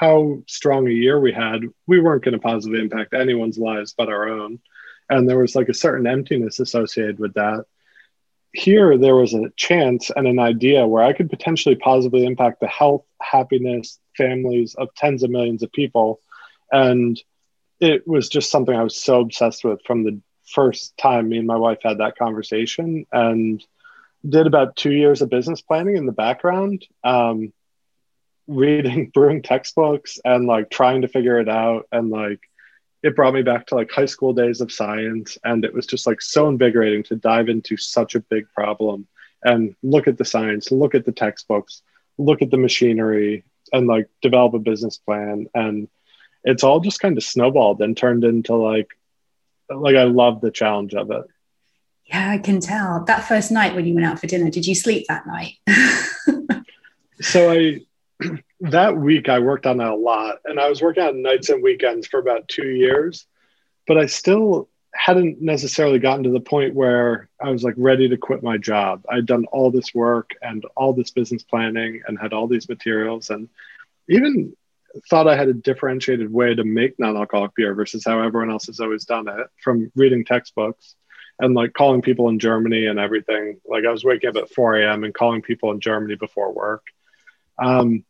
how 0.00 0.42
strong 0.46 0.86
a 0.86 0.92
year 0.92 1.20
we 1.20 1.32
had 1.32 1.62
we 1.86 2.00
weren't 2.00 2.24
going 2.24 2.32
to 2.32 2.38
positively 2.38 2.80
impact 2.80 3.14
anyone's 3.14 3.58
lives 3.58 3.94
but 3.96 4.08
our 4.08 4.28
own. 4.28 4.58
And 5.08 5.28
there 5.28 5.38
was 5.38 5.56
like 5.56 5.68
a 5.68 5.74
certain 5.74 6.06
emptiness 6.06 6.60
associated 6.60 7.18
with 7.18 7.34
that. 7.34 7.64
Here 8.52 8.96
there 8.96 9.16
was 9.16 9.34
a 9.34 9.50
chance 9.56 10.10
and 10.14 10.26
an 10.26 10.38
idea 10.38 10.86
where 10.86 11.04
i 11.04 11.12
could 11.12 11.30
potentially 11.30 11.76
positively 11.76 12.24
impact 12.24 12.60
the 12.60 12.68
health 12.68 13.04
happiness 13.20 13.98
families 14.16 14.74
of 14.74 14.94
tens 14.94 15.22
of 15.22 15.30
millions 15.30 15.62
of 15.62 15.72
people. 15.72 16.20
And 16.72 17.20
it 17.80 18.06
was 18.06 18.28
just 18.28 18.50
something 18.50 18.74
i 18.74 18.82
was 18.82 18.96
so 18.96 19.20
obsessed 19.20 19.64
with 19.64 19.80
from 19.84 20.04
the 20.04 20.20
first 20.46 20.96
time 20.96 21.28
me 21.28 21.38
and 21.38 21.46
my 21.46 21.56
wife 21.56 21.78
had 21.82 21.98
that 21.98 22.16
conversation. 22.16 23.06
And 23.12 23.64
did 24.28 24.46
about 24.46 24.76
two 24.76 24.92
years 24.92 25.22
of 25.22 25.30
business 25.30 25.62
planning 25.62 25.96
in 25.96 26.06
the 26.06 26.12
background 26.12 26.86
um, 27.04 27.52
reading 28.46 29.10
brewing 29.14 29.42
textbooks 29.42 30.18
and 30.24 30.46
like 30.46 30.70
trying 30.70 31.02
to 31.02 31.08
figure 31.08 31.38
it 31.38 31.48
out. 31.48 31.86
And 31.92 32.10
like 32.10 32.40
it 33.02 33.16
brought 33.16 33.34
me 33.34 33.42
back 33.42 33.66
to 33.66 33.76
like 33.76 33.90
high 33.90 34.06
school 34.06 34.32
days 34.32 34.60
of 34.60 34.72
science. 34.72 35.38
And 35.44 35.64
it 35.64 35.72
was 35.72 35.86
just 35.86 36.06
like 36.06 36.20
so 36.20 36.48
invigorating 36.48 37.02
to 37.04 37.16
dive 37.16 37.48
into 37.48 37.76
such 37.76 38.14
a 38.14 38.20
big 38.20 38.46
problem 38.52 39.06
and 39.42 39.74
look 39.82 40.06
at 40.06 40.18
the 40.18 40.24
science 40.24 40.70
look 40.70 40.94
at 40.94 41.06
the 41.06 41.12
textbooks 41.12 41.80
look 42.18 42.42
at 42.42 42.50
the 42.50 42.58
machinery 42.58 43.42
and 43.72 43.86
like 43.86 44.08
develop 44.20 44.54
a 44.54 44.58
business 44.58 44.98
plan. 44.98 45.46
And 45.54 45.88
it's 46.44 46.64
all 46.64 46.80
just 46.80 47.00
kind 47.00 47.16
of 47.16 47.24
snowballed 47.24 47.80
and 47.80 47.96
turned 47.96 48.24
into 48.24 48.54
like 48.54 48.88
like 49.68 49.96
I 49.96 50.04
love 50.04 50.40
the 50.40 50.50
challenge 50.50 50.94
of 50.94 51.10
it. 51.10 51.24
Yeah, 52.10 52.30
I 52.30 52.38
can 52.38 52.58
tell. 52.60 53.04
That 53.04 53.24
first 53.28 53.52
night 53.52 53.76
when 53.76 53.86
you 53.86 53.94
went 53.94 54.04
out 54.04 54.18
for 54.18 54.26
dinner, 54.26 54.50
did 54.50 54.66
you 54.66 54.74
sleep 54.74 55.06
that 55.08 55.26
night? 55.28 55.58
so 57.20 57.52
I 57.52 57.80
that 58.62 58.96
week 58.96 59.28
I 59.28 59.38
worked 59.38 59.64
on 59.64 59.76
that 59.76 59.92
a 59.92 59.94
lot 59.94 60.38
and 60.44 60.58
I 60.58 60.68
was 60.68 60.82
working 60.82 61.04
on 61.04 61.22
nights 61.22 61.50
and 61.50 61.62
weekends 61.62 62.08
for 62.08 62.18
about 62.18 62.48
2 62.48 62.66
years, 62.66 63.26
but 63.86 63.96
I 63.96 64.06
still 64.06 64.68
hadn't 64.92 65.40
necessarily 65.40 66.00
gotten 66.00 66.24
to 66.24 66.30
the 66.30 66.40
point 66.40 66.74
where 66.74 67.28
I 67.40 67.50
was 67.50 67.62
like 67.62 67.74
ready 67.76 68.08
to 68.08 68.16
quit 68.16 68.42
my 68.42 68.58
job. 68.58 69.04
I'd 69.08 69.26
done 69.26 69.44
all 69.52 69.70
this 69.70 69.94
work 69.94 70.30
and 70.42 70.64
all 70.76 70.92
this 70.92 71.12
business 71.12 71.44
planning 71.44 72.02
and 72.08 72.18
had 72.18 72.32
all 72.32 72.48
these 72.48 72.68
materials 72.68 73.30
and 73.30 73.48
even 74.08 74.56
thought 75.08 75.28
I 75.28 75.36
had 75.36 75.46
a 75.46 75.54
differentiated 75.54 76.32
way 76.32 76.56
to 76.56 76.64
make 76.64 76.98
non-alcoholic 76.98 77.54
beer 77.54 77.72
versus 77.72 78.02
how 78.04 78.20
everyone 78.20 78.50
else 78.50 78.66
has 78.66 78.80
always 78.80 79.04
done 79.04 79.28
it 79.28 79.46
from 79.62 79.92
reading 79.94 80.24
textbooks 80.24 80.96
and 81.40 81.54
like 81.54 81.72
calling 81.72 82.02
people 82.02 82.28
in 82.28 82.38
Germany 82.38 82.86
and 82.86 82.98
everything. 82.98 83.60
Like 83.66 83.84
I 83.84 83.90
was 83.90 84.04
waking 84.04 84.30
up 84.30 84.36
at 84.36 84.50
4 84.50 84.76
a.m. 84.76 85.04
and 85.04 85.14
calling 85.14 85.42
people 85.42 85.70
in 85.72 85.80
Germany 85.80 86.14
before 86.14 86.52
work. 86.52 86.84
Um, 87.58 88.04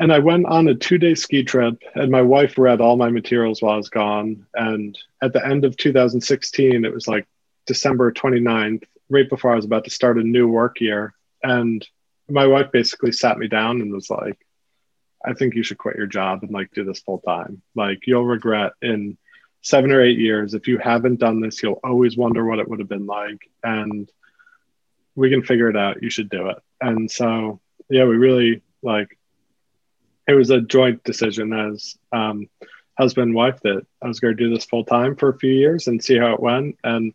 and 0.00 0.12
I 0.12 0.18
went 0.18 0.46
on 0.46 0.68
a 0.68 0.74
two 0.74 0.98
day 0.98 1.14
ski 1.14 1.42
trip, 1.42 1.82
and 1.94 2.10
my 2.10 2.22
wife 2.22 2.58
read 2.58 2.80
all 2.80 2.96
my 2.96 3.10
materials 3.10 3.62
while 3.62 3.74
I 3.74 3.78
was 3.78 3.88
gone. 3.88 4.46
And 4.54 4.98
at 5.22 5.32
the 5.32 5.44
end 5.44 5.64
of 5.64 5.76
2016, 5.76 6.84
it 6.84 6.92
was 6.92 7.08
like 7.08 7.26
December 7.66 8.12
29th, 8.12 8.84
right 9.08 9.28
before 9.28 9.52
I 9.52 9.56
was 9.56 9.64
about 9.64 9.84
to 9.84 9.90
start 9.90 10.18
a 10.18 10.22
new 10.22 10.46
work 10.48 10.80
year. 10.80 11.14
And 11.42 11.86
my 12.28 12.46
wife 12.46 12.70
basically 12.72 13.12
sat 13.12 13.38
me 13.38 13.48
down 13.48 13.80
and 13.80 13.92
was 13.92 14.10
like, 14.10 14.38
I 15.24 15.34
think 15.34 15.54
you 15.54 15.62
should 15.64 15.78
quit 15.78 15.96
your 15.96 16.06
job 16.06 16.42
and 16.42 16.52
like 16.52 16.70
do 16.72 16.84
this 16.84 17.00
full 17.00 17.18
time. 17.18 17.62
Like 17.74 18.06
you'll 18.06 18.24
regret 18.24 18.72
in 18.80 19.18
seven 19.68 19.92
or 19.92 20.00
eight 20.00 20.18
years 20.18 20.54
if 20.54 20.66
you 20.66 20.78
haven't 20.78 21.20
done 21.20 21.40
this, 21.40 21.62
you'll 21.62 21.80
always 21.84 22.16
wonder 22.16 22.44
what 22.44 22.58
it 22.58 22.66
would 22.68 22.78
have 22.78 22.88
been 22.88 23.06
like. 23.06 23.50
And 23.62 24.10
we 25.14 25.28
can 25.28 25.42
figure 25.42 25.68
it 25.68 25.76
out. 25.76 26.02
You 26.02 26.08
should 26.08 26.30
do 26.30 26.48
it. 26.48 26.56
And 26.80 27.10
so, 27.10 27.60
yeah, 27.90 28.04
we 28.04 28.16
really 28.16 28.62
like 28.82 29.18
it 30.26 30.32
was 30.32 30.50
a 30.50 30.62
joint 30.62 31.04
decision 31.04 31.52
as 31.52 31.96
um, 32.12 32.48
husband 32.96 33.28
and 33.28 33.34
wife 33.34 33.60
that 33.62 33.86
I 34.02 34.08
was 34.08 34.20
going 34.20 34.36
to 34.36 34.42
do 34.42 34.54
this 34.54 34.64
full 34.64 34.84
time 34.84 35.16
for 35.16 35.28
a 35.28 35.38
few 35.38 35.52
years 35.52 35.86
and 35.86 36.02
see 36.02 36.16
how 36.16 36.32
it 36.32 36.40
went. 36.40 36.78
And 36.82 37.12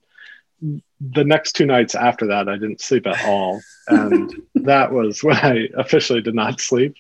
the 0.62 1.24
next 1.24 1.54
two 1.54 1.66
nights 1.66 1.96
after 1.96 2.28
that, 2.28 2.48
I 2.48 2.54
didn't 2.54 2.82
sleep 2.82 3.08
at 3.08 3.26
all. 3.26 3.62
And 3.88 4.32
that 4.56 4.92
was 4.92 5.24
when 5.24 5.38
I 5.38 5.70
officially 5.76 6.22
did 6.22 6.36
not 6.36 6.62
sleep 6.62 6.96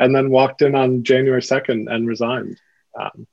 and 0.00 0.14
then 0.14 0.30
walked 0.30 0.62
in 0.62 0.74
on 0.74 1.04
January 1.04 1.42
2nd 1.42 1.92
and 1.92 2.08
resigned. 2.08 2.60
Um. 2.98 3.28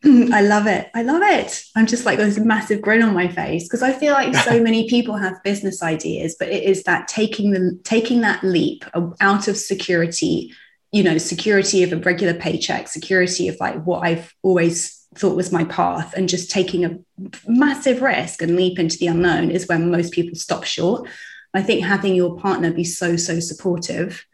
I 0.04 0.42
love 0.42 0.66
it. 0.66 0.90
I 0.94 1.02
love 1.02 1.22
it. 1.22 1.62
I'm 1.74 1.86
just 1.86 2.04
like, 2.04 2.18
there's 2.18 2.38
a 2.38 2.44
massive 2.44 2.82
grin 2.82 3.02
on 3.02 3.14
my 3.14 3.28
face 3.28 3.64
because 3.64 3.82
I 3.82 3.92
feel 3.92 4.12
like 4.12 4.34
so 4.34 4.60
many 4.62 4.88
people 4.88 5.16
have 5.16 5.42
business 5.42 5.82
ideas, 5.82 6.36
but 6.38 6.48
it 6.48 6.64
is 6.64 6.84
that 6.84 7.08
taking 7.08 7.52
the 7.52 7.78
taking 7.84 8.20
that 8.20 8.42
leap 8.44 8.84
out 9.20 9.48
of 9.48 9.56
security, 9.56 10.52
you 10.92 11.02
know, 11.02 11.18
security 11.18 11.82
of 11.82 11.92
a 11.92 11.96
regular 11.96 12.34
paycheck, 12.34 12.88
security 12.88 13.48
of 13.48 13.56
like 13.58 13.82
what 13.84 14.04
I've 14.04 14.34
always 14.42 15.06
thought 15.14 15.36
was 15.36 15.52
my 15.52 15.64
path 15.64 16.14
and 16.14 16.28
just 16.28 16.50
taking 16.50 16.84
a 16.84 16.98
massive 17.46 18.02
risk 18.02 18.42
and 18.42 18.56
leap 18.56 18.78
into 18.78 18.98
the 18.98 19.06
unknown 19.06 19.50
is 19.50 19.66
when 19.66 19.90
most 19.90 20.12
people 20.12 20.36
stop 20.36 20.64
short. 20.64 21.08
I 21.54 21.62
think 21.62 21.84
having 21.84 22.14
your 22.14 22.36
partner 22.36 22.70
be 22.70 22.84
so, 22.84 23.16
so 23.16 23.40
supportive 23.40 24.26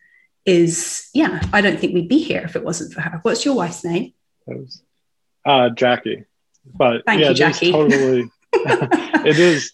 is, 0.44 1.08
yeah, 1.14 1.40
I 1.52 1.60
don't 1.60 1.78
think 1.78 1.94
we'd 1.94 2.08
be 2.08 2.18
here 2.18 2.42
if 2.42 2.56
it 2.56 2.64
wasn't 2.64 2.92
for 2.92 3.00
her. 3.00 3.20
What's 3.22 3.44
your 3.44 3.54
wife's 3.54 3.84
name? 3.84 4.12
Uh, 5.44 5.70
Jackie. 5.70 6.24
But 6.74 7.04
Thank 7.06 7.20
yeah, 7.20 7.30
you, 7.30 7.34
Jackie. 7.34 7.72
totally, 7.72 8.30
it 8.52 9.38
is. 9.38 9.72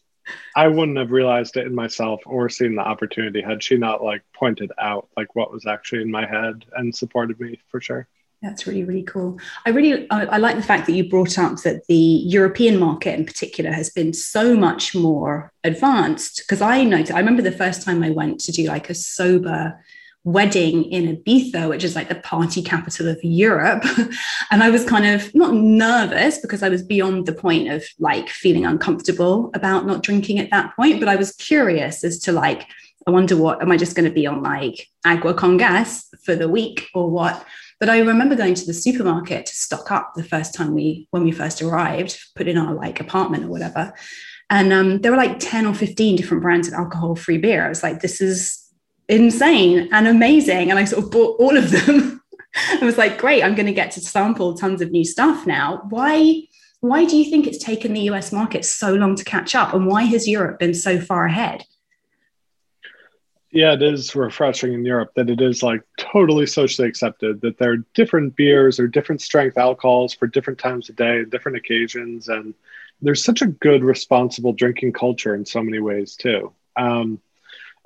I 0.56 0.68
wouldn't 0.68 0.98
have 0.98 1.10
realized 1.10 1.56
it 1.56 1.66
in 1.66 1.74
myself 1.74 2.20
or 2.26 2.48
seen 2.48 2.74
the 2.74 2.82
opportunity 2.82 3.40
had 3.40 3.62
she 3.62 3.76
not 3.76 4.02
like 4.02 4.22
pointed 4.34 4.72
out 4.78 5.08
like 5.16 5.34
what 5.34 5.52
was 5.52 5.66
actually 5.66 6.02
in 6.02 6.10
my 6.10 6.26
head 6.26 6.64
and 6.76 6.94
supported 6.94 7.38
me 7.38 7.60
for 7.70 7.80
sure. 7.80 8.08
That's 8.42 8.66
really, 8.66 8.84
really 8.84 9.02
cool. 9.02 9.38
I 9.66 9.70
really, 9.70 10.08
I, 10.10 10.26
I, 10.26 10.36
like 10.38 10.56
the 10.56 10.62
fact 10.62 10.86
that 10.86 10.92
you 10.92 11.08
brought 11.08 11.38
up 11.38 11.60
that 11.62 11.86
the 11.88 11.94
European 11.94 12.78
market 12.78 13.18
in 13.18 13.26
particular 13.26 13.72
has 13.72 13.90
been 13.90 14.12
so 14.12 14.56
much 14.56 14.94
more 14.94 15.52
advanced. 15.64 16.44
Because 16.44 16.60
I 16.60 16.84
noticed, 16.84 17.12
I 17.12 17.18
remember 17.18 17.42
the 17.42 17.50
first 17.50 17.82
time 17.82 18.02
I 18.02 18.10
went 18.10 18.38
to 18.40 18.52
do 18.52 18.64
like 18.64 18.90
a 18.90 18.94
sober 18.94 19.84
wedding 20.28 20.84
in 20.92 21.16
Ibiza, 21.16 21.70
which 21.70 21.82
is 21.82 21.96
like 21.96 22.10
the 22.10 22.16
party 22.16 22.62
capital 22.62 23.08
of 23.08 23.18
Europe. 23.22 23.82
and 24.50 24.62
I 24.62 24.68
was 24.68 24.84
kind 24.84 25.06
of 25.06 25.34
not 25.34 25.54
nervous 25.54 26.38
because 26.38 26.62
I 26.62 26.68
was 26.68 26.82
beyond 26.82 27.24
the 27.24 27.32
point 27.32 27.70
of 27.70 27.82
like 27.98 28.28
feeling 28.28 28.66
uncomfortable 28.66 29.50
about 29.54 29.86
not 29.86 30.02
drinking 30.02 30.38
at 30.38 30.50
that 30.50 30.76
point, 30.76 31.00
but 31.00 31.08
I 31.08 31.16
was 31.16 31.32
curious 31.32 32.04
as 32.04 32.18
to 32.20 32.32
like, 32.32 32.66
I 33.06 33.10
wonder 33.10 33.38
what, 33.38 33.62
am 33.62 33.72
I 33.72 33.78
just 33.78 33.96
going 33.96 34.04
to 34.04 34.14
be 34.14 34.26
on 34.26 34.42
like 34.42 34.86
agua 35.06 35.32
con 35.32 35.56
gas 35.56 36.06
for 36.22 36.36
the 36.36 36.48
week 36.48 36.88
or 36.94 37.08
what? 37.08 37.42
But 37.80 37.88
I 37.88 38.00
remember 38.00 38.36
going 38.36 38.54
to 38.54 38.66
the 38.66 38.74
supermarket 38.74 39.46
to 39.46 39.54
stock 39.54 39.90
up 39.90 40.12
the 40.14 40.24
first 40.24 40.52
time 40.52 40.74
we, 40.74 41.08
when 41.10 41.24
we 41.24 41.32
first 41.32 41.62
arrived, 41.62 42.18
put 42.34 42.48
in 42.48 42.58
our 42.58 42.74
like 42.74 43.00
apartment 43.00 43.44
or 43.44 43.48
whatever. 43.48 43.94
And 44.50 44.74
um, 44.74 45.00
there 45.00 45.10
were 45.10 45.16
like 45.16 45.38
10 45.38 45.64
or 45.64 45.72
15 45.72 46.16
different 46.16 46.42
brands 46.42 46.68
of 46.68 46.74
alcohol 46.74 47.16
free 47.16 47.38
beer. 47.38 47.64
I 47.64 47.68
was 47.70 47.82
like, 47.82 48.00
this 48.00 48.20
is 48.20 48.67
insane 49.08 49.88
and 49.92 50.06
amazing. 50.06 50.70
And 50.70 50.78
I 50.78 50.84
sort 50.84 51.04
of 51.04 51.10
bought 51.10 51.40
all 51.40 51.56
of 51.56 51.70
them. 51.70 52.22
I 52.80 52.84
was 52.84 52.98
like, 52.98 53.18
great, 53.18 53.42
I'm 53.42 53.54
going 53.54 53.66
to 53.66 53.72
get 53.72 53.90
to 53.92 54.00
sample 54.00 54.54
tons 54.54 54.80
of 54.80 54.90
new 54.90 55.04
stuff 55.04 55.46
now. 55.46 55.82
Why? 55.88 56.42
Why 56.80 57.04
do 57.04 57.16
you 57.16 57.28
think 57.28 57.46
it's 57.46 57.62
taken 57.62 57.92
the 57.92 58.02
US 58.02 58.30
market 58.30 58.64
so 58.64 58.94
long 58.94 59.16
to 59.16 59.24
catch 59.24 59.56
up? 59.56 59.74
And 59.74 59.86
why 59.86 60.04
has 60.04 60.28
Europe 60.28 60.60
been 60.60 60.74
so 60.74 61.00
far 61.00 61.26
ahead? 61.26 61.64
yeah, 63.50 63.72
it 63.72 63.82
is 63.82 64.14
refreshing 64.14 64.74
in 64.74 64.84
Europe 64.84 65.12
that 65.16 65.30
it 65.30 65.40
is 65.40 65.62
like 65.62 65.82
totally 65.96 66.46
socially 66.46 66.86
accepted 66.86 67.40
that 67.40 67.58
there 67.58 67.72
are 67.72 67.84
different 67.94 68.36
beers 68.36 68.78
or 68.78 68.86
different 68.86 69.22
strength 69.22 69.56
alcohols 69.56 70.12
for 70.12 70.26
different 70.26 70.58
times 70.58 70.88
of 70.88 70.96
day 70.96 71.18
and 71.18 71.30
different 71.30 71.56
occasions. 71.56 72.28
And 72.28 72.54
there's 73.00 73.24
such 73.24 73.40
a 73.40 73.46
good, 73.46 73.82
responsible 73.82 74.52
drinking 74.52 74.92
culture 74.92 75.34
in 75.34 75.46
so 75.46 75.62
many 75.62 75.78
ways 75.78 76.14
too. 76.14 76.52
Um, 76.76 77.20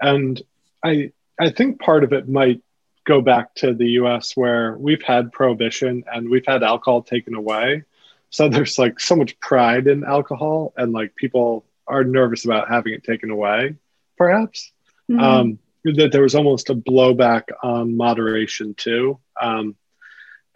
and 0.00 0.42
I, 0.84 1.12
I 1.38 1.50
think 1.50 1.80
part 1.80 2.04
of 2.04 2.12
it 2.12 2.28
might 2.28 2.62
go 3.04 3.20
back 3.20 3.54
to 3.56 3.74
the 3.74 3.90
US 3.90 4.36
where 4.36 4.76
we've 4.76 5.02
had 5.02 5.32
prohibition 5.32 6.04
and 6.12 6.28
we've 6.28 6.46
had 6.46 6.62
alcohol 6.62 7.02
taken 7.02 7.34
away. 7.34 7.84
So 8.30 8.48
there's 8.48 8.78
like 8.78 9.00
so 9.00 9.16
much 9.16 9.38
pride 9.40 9.86
in 9.86 10.04
alcohol 10.04 10.72
and 10.76 10.92
like 10.92 11.14
people 11.16 11.64
are 11.86 12.04
nervous 12.04 12.44
about 12.44 12.68
having 12.68 12.94
it 12.94 13.04
taken 13.04 13.30
away, 13.30 13.76
perhaps 14.16 14.72
mm-hmm. 15.10 15.20
um, 15.20 15.58
that 15.84 16.12
there 16.12 16.22
was 16.22 16.34
almost 16.34 16.70
a 16.70 16.74
blowback 16.74 17.44
on 17.62 17.96
moderation 17.96 18.74
too. 18.74 19.18
Um, 19.40 19.76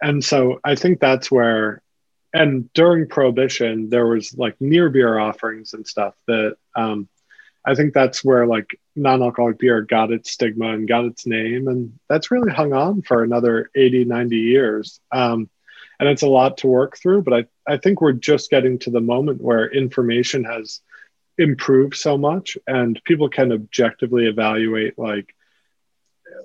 and 0.01 0.23
so 0.23 0.59
I 0.63 0.75
think 0.75 0.99
that's 0.99 1.31
where, 1.31 1.81
and 2.33 2.71
during 2.73 3.07
Prohibition, 3.07 3.89
there 3.89 4.07
was 4.07 4.37
like 4.37 4.55
near 4.59 4.89
beer 4.89 5.17
offerings 5.17 5.73
and 5.73 5.87
stuff 5.87 6.13
that 6.27 6.55
um, 6.75 7.07
I 7.65 7.75
think 7.75 7.93
that's 7.93 8.23
where 8.23 8.45
like 8.45 8.79
non 8.97 9.21
alcoholic 9.21 9.59
beer 9.59 9.81
got 9.81 10.11
its 10.11 10.31
stigma 10.31 10.73
and 10.73 10.87
got 10.87 11.05
its 11.05 11.25
name. 11.25 11.67
And 11.67 11.97
that's 12.09 12.31
really 12.31 12.51
hung 12.51 12.73
on 12.73 13.01
for 13.01 13.23
another 13.23 13.69
80, 13.75 14.05
90 14.05 14.35
years. 14.37 14.99
Um, 15.11 15.49
and 15.99 16.09
it's 16.09 16.23
a 16.23 16.27
lot 16.27 16.57
to 16.57 16.67
work 16.67 16.97
through, 16.97 17.23
but 17.23 17.33
I, 17.33 17.73
I 17.73 17.77
think 17.77 18.01
we're 18.01 18.11
just 18.11 18.49
getting 18.49 18.77
to 18.79 18.91
the 18.91 19.01
moment 19.01 19.41
where 19.41 19.71
information 19.71 20.43
has 20.43 20.81
improved 21.37 21.95
so 21.95 22.17
much 22.17 22.57
and 22.67 23.01
people 23.03 23.29
can 23.29 23.51
objectively 23.51 24.25
evaluate 24.25 24.97
like 24.97 25.35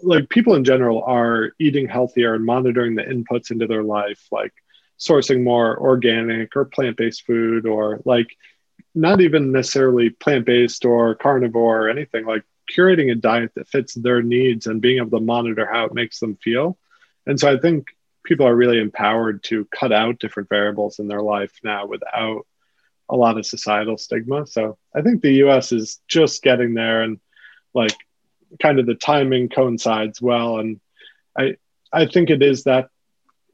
like 0.03 0.29
people 0.29 0.55
in 0.55 0.65
general 0.65 1.03
are 1.03 1.53
eating 1.59 1.89
healthier 1.89 2.35
and 2.35 2.45
monitoring 2.45 2.95
the 2.95 3.03
inputs 3.03 3.51
into 3.51 3.67
their 3.67 3.83
life 3.83 4.27
like 4.31 4.53
sourcing 4.99 5.43
more 5.43 5.79
organic 5.79 6.55
or 6.57 6.67
plant-based 6.67 7.25
food 7.25 7.67
or 7.67 8.01
like 8.05 8.37
not 8.95 9.21
even 9.21 9.53
necessarily 9.53 10.11
plant-based 10.11 10.85
or 10.85 11.15
carnivore 11.15 11.87
or 11.87 11.91
anything 11.91 12.25
like 12.25 12.45
curating 12.77 13.11
a 13.11 13.15
diet 13.15 13.53
that 13.55 13.69
fits 13.69 13.95
their 13.95 14.23
needs 14.23 14.67
and 14.67 14.81
being 14.81 14.99
able 14.99 15.19
to 15.19 15.25
monitor 15.25 15.69
how 15.71 15.85
it 15.85 15.95
makes 15.95 16.19
them 16.21 16.37
feel 16.37 16.79
and 17.27 17.39
so 17.39 17.53
i 17.53 17.59
think 17.59 17.87
people 18.25 18.47
are 18.47 18.55
really 18.55 18.81
empowered 18.81 19.43
to 19.43 19.67
cut 19.75 19.93
out 19.93 20.19
different 20.19 20.49
variables 20.49 20.99
in 20.99 21.09
their 21.09 21.23
life 21.23 21.53
now 21.65 21.87
without 21.87 22.47
a 23.09 23.17
lot 23.17 23.39
of 23.39 23.47
societal 23.47 23.99
stigma. 23.99 24.47
So 24.47 24.79
I 24.95 25.03
think 25.03 25.21
the 25.21 25.45
US 25.47 25.73
is 25.73 26.01
just 26.09 26.43
getting 26.43 26.75
there 26.75 27.03
and 27.03 27.21
like 27.75 27.97
kind 28.61 28.79
of 28.79 28.87
the 28.87 28.95
timing 28.95 29.49
coincides 29.49 30.21
well. 30.21 30.59
And 30.59 30.81
I 31.39 31.57
I 31.93 32.07
think 32.07 32.31
it 32.31 32.43
is 32.43 32.65
that 32.65 32.89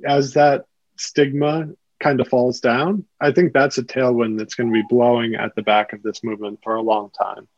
as 0.04 0.34
that 0.34 0.64
stigma 0.96 1.70
kind 2.00 2.20
of 2.20 2.28
falls 2.28 2.60
down, 2.60 3.04
I 3.20 3.32
think 3.32 3.52
that's 3.52 3.78
a 3.78 3.82
tailwind 3.82 4.38
that's 4.38 4.54
going 4.54 4.68
to 4.68 4.72
be 4.72 4.86
blowing 4.88 5.34
at 5.34 5.54
the 5.54 5.62
back 5.62 5.92
of 5.92 6.02
this 6.02 6.22
movement 6.22 6.60
for 6.62 6.74
a 6.74 6.82
long 6.82 7.10
time. 7.10 7.48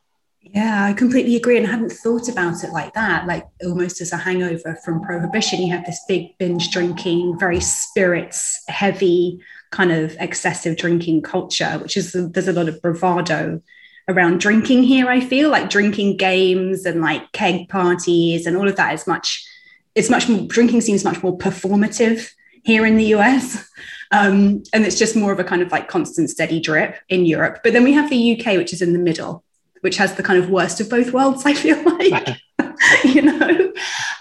Yeah, 0.43 0.87
I 0.87 0.95
completely 0.95 1.37
agree. 1.37 1.59
And 1.59 1.67
I 1.67 1.71
hadn't 1.71 1.93
thought 1.93 2.29
about 2.29 2.65
it 2.65 2.71
like 2.71 2.95
that, 2.95 3.27
like 3.27 3.47
almost 3.63 4.01
as 4.01 4.13
a 4.13 4.17
hangover 4.17 4.79
from 4.85 5.03
prohibition. 5.03 5.61
You 5.61 5.73
have 5.77 5.85
this 5.85 6.01
big 6.09 6.39
binge 6.39 6.71
drinking, 6.71 7.39
very 7.39 7.61
spirits 7.61 8.65
heavy, 8.69 9.41
kind 9.71 9.93
of 9.93 10.17
excessive 10.19 10.79
drinking 10.79 11.23
culture, 11.23 11.79
which 11.83 11.97
is 11.97 12.13
there's 12.13 12.49
a 12.49 12.55
lot 12.55 12.69
of 12.69 12.81
bravado 12.81 13.61
around 14.09 14.41
drinking 14.41 14.85
here. 14.85 15.09
I 15.09 15.21
feel 15.21 15.51
like 15.51 15.69
drinking 15.69 16.17
games 16.17 16.87
and 16.87 17.03
like 17.03 17.33
keg 17.33 17.69
parties 17.69 18.47
and 18.47 18.57
all 18.57 18.69
of 18.69 18.77
that 18.77 18.95
is 18.95 19.07
much. 19.07 19.47
It's 19.95 20.11
much 20.11 20.29
more 20.29 20.47
drinking 20.47 20.81
seems 20.81 21.05
much 21.05 21.23
more 21.23 21.37
performative 21.37 22.31
here 22.65 22.87
in 22.87 22.97
the 22.97 23.15
US. 23.17 23.69
Um, 24.13 24.63
and 24.73 24.85
it's 24.85 24.99
just 24.99 25.15
more 25.15 25.33
of 25.33 25.39
a 25.39 25.45
kind 25.45 25.63
of 25.63 25.71
like 25.71 25.89
constant 25.89 26.31
steady 26.31 26.61
drip 26.61 26.97
in 27.09 27.27
Europe. 27.27 27.61
But 27.63 27.73
then 27.73 27.85
we 27.85 27.93
have 27.93 28.11
the 28.11 28.41
UK, 28.41 28.57
which 28.57 28.73
is 28.73 28.83
in 28.83 28.93
the 28.93 28.99
middle, 28.99 29.45
which 29.83 29.97
has 29.99 30.15
the 30.15 30.23
kind 30.23 30.43
of 30.43 30.51
worst 30.51 30.81
of 30.81 30.91
both 30.91 31.13
worlds, 31.13 31.43
I 31.47 31.55
feel 31.55 31.83
like. 31.85 32.39
you 33.05 33.23
know 33.23 33.73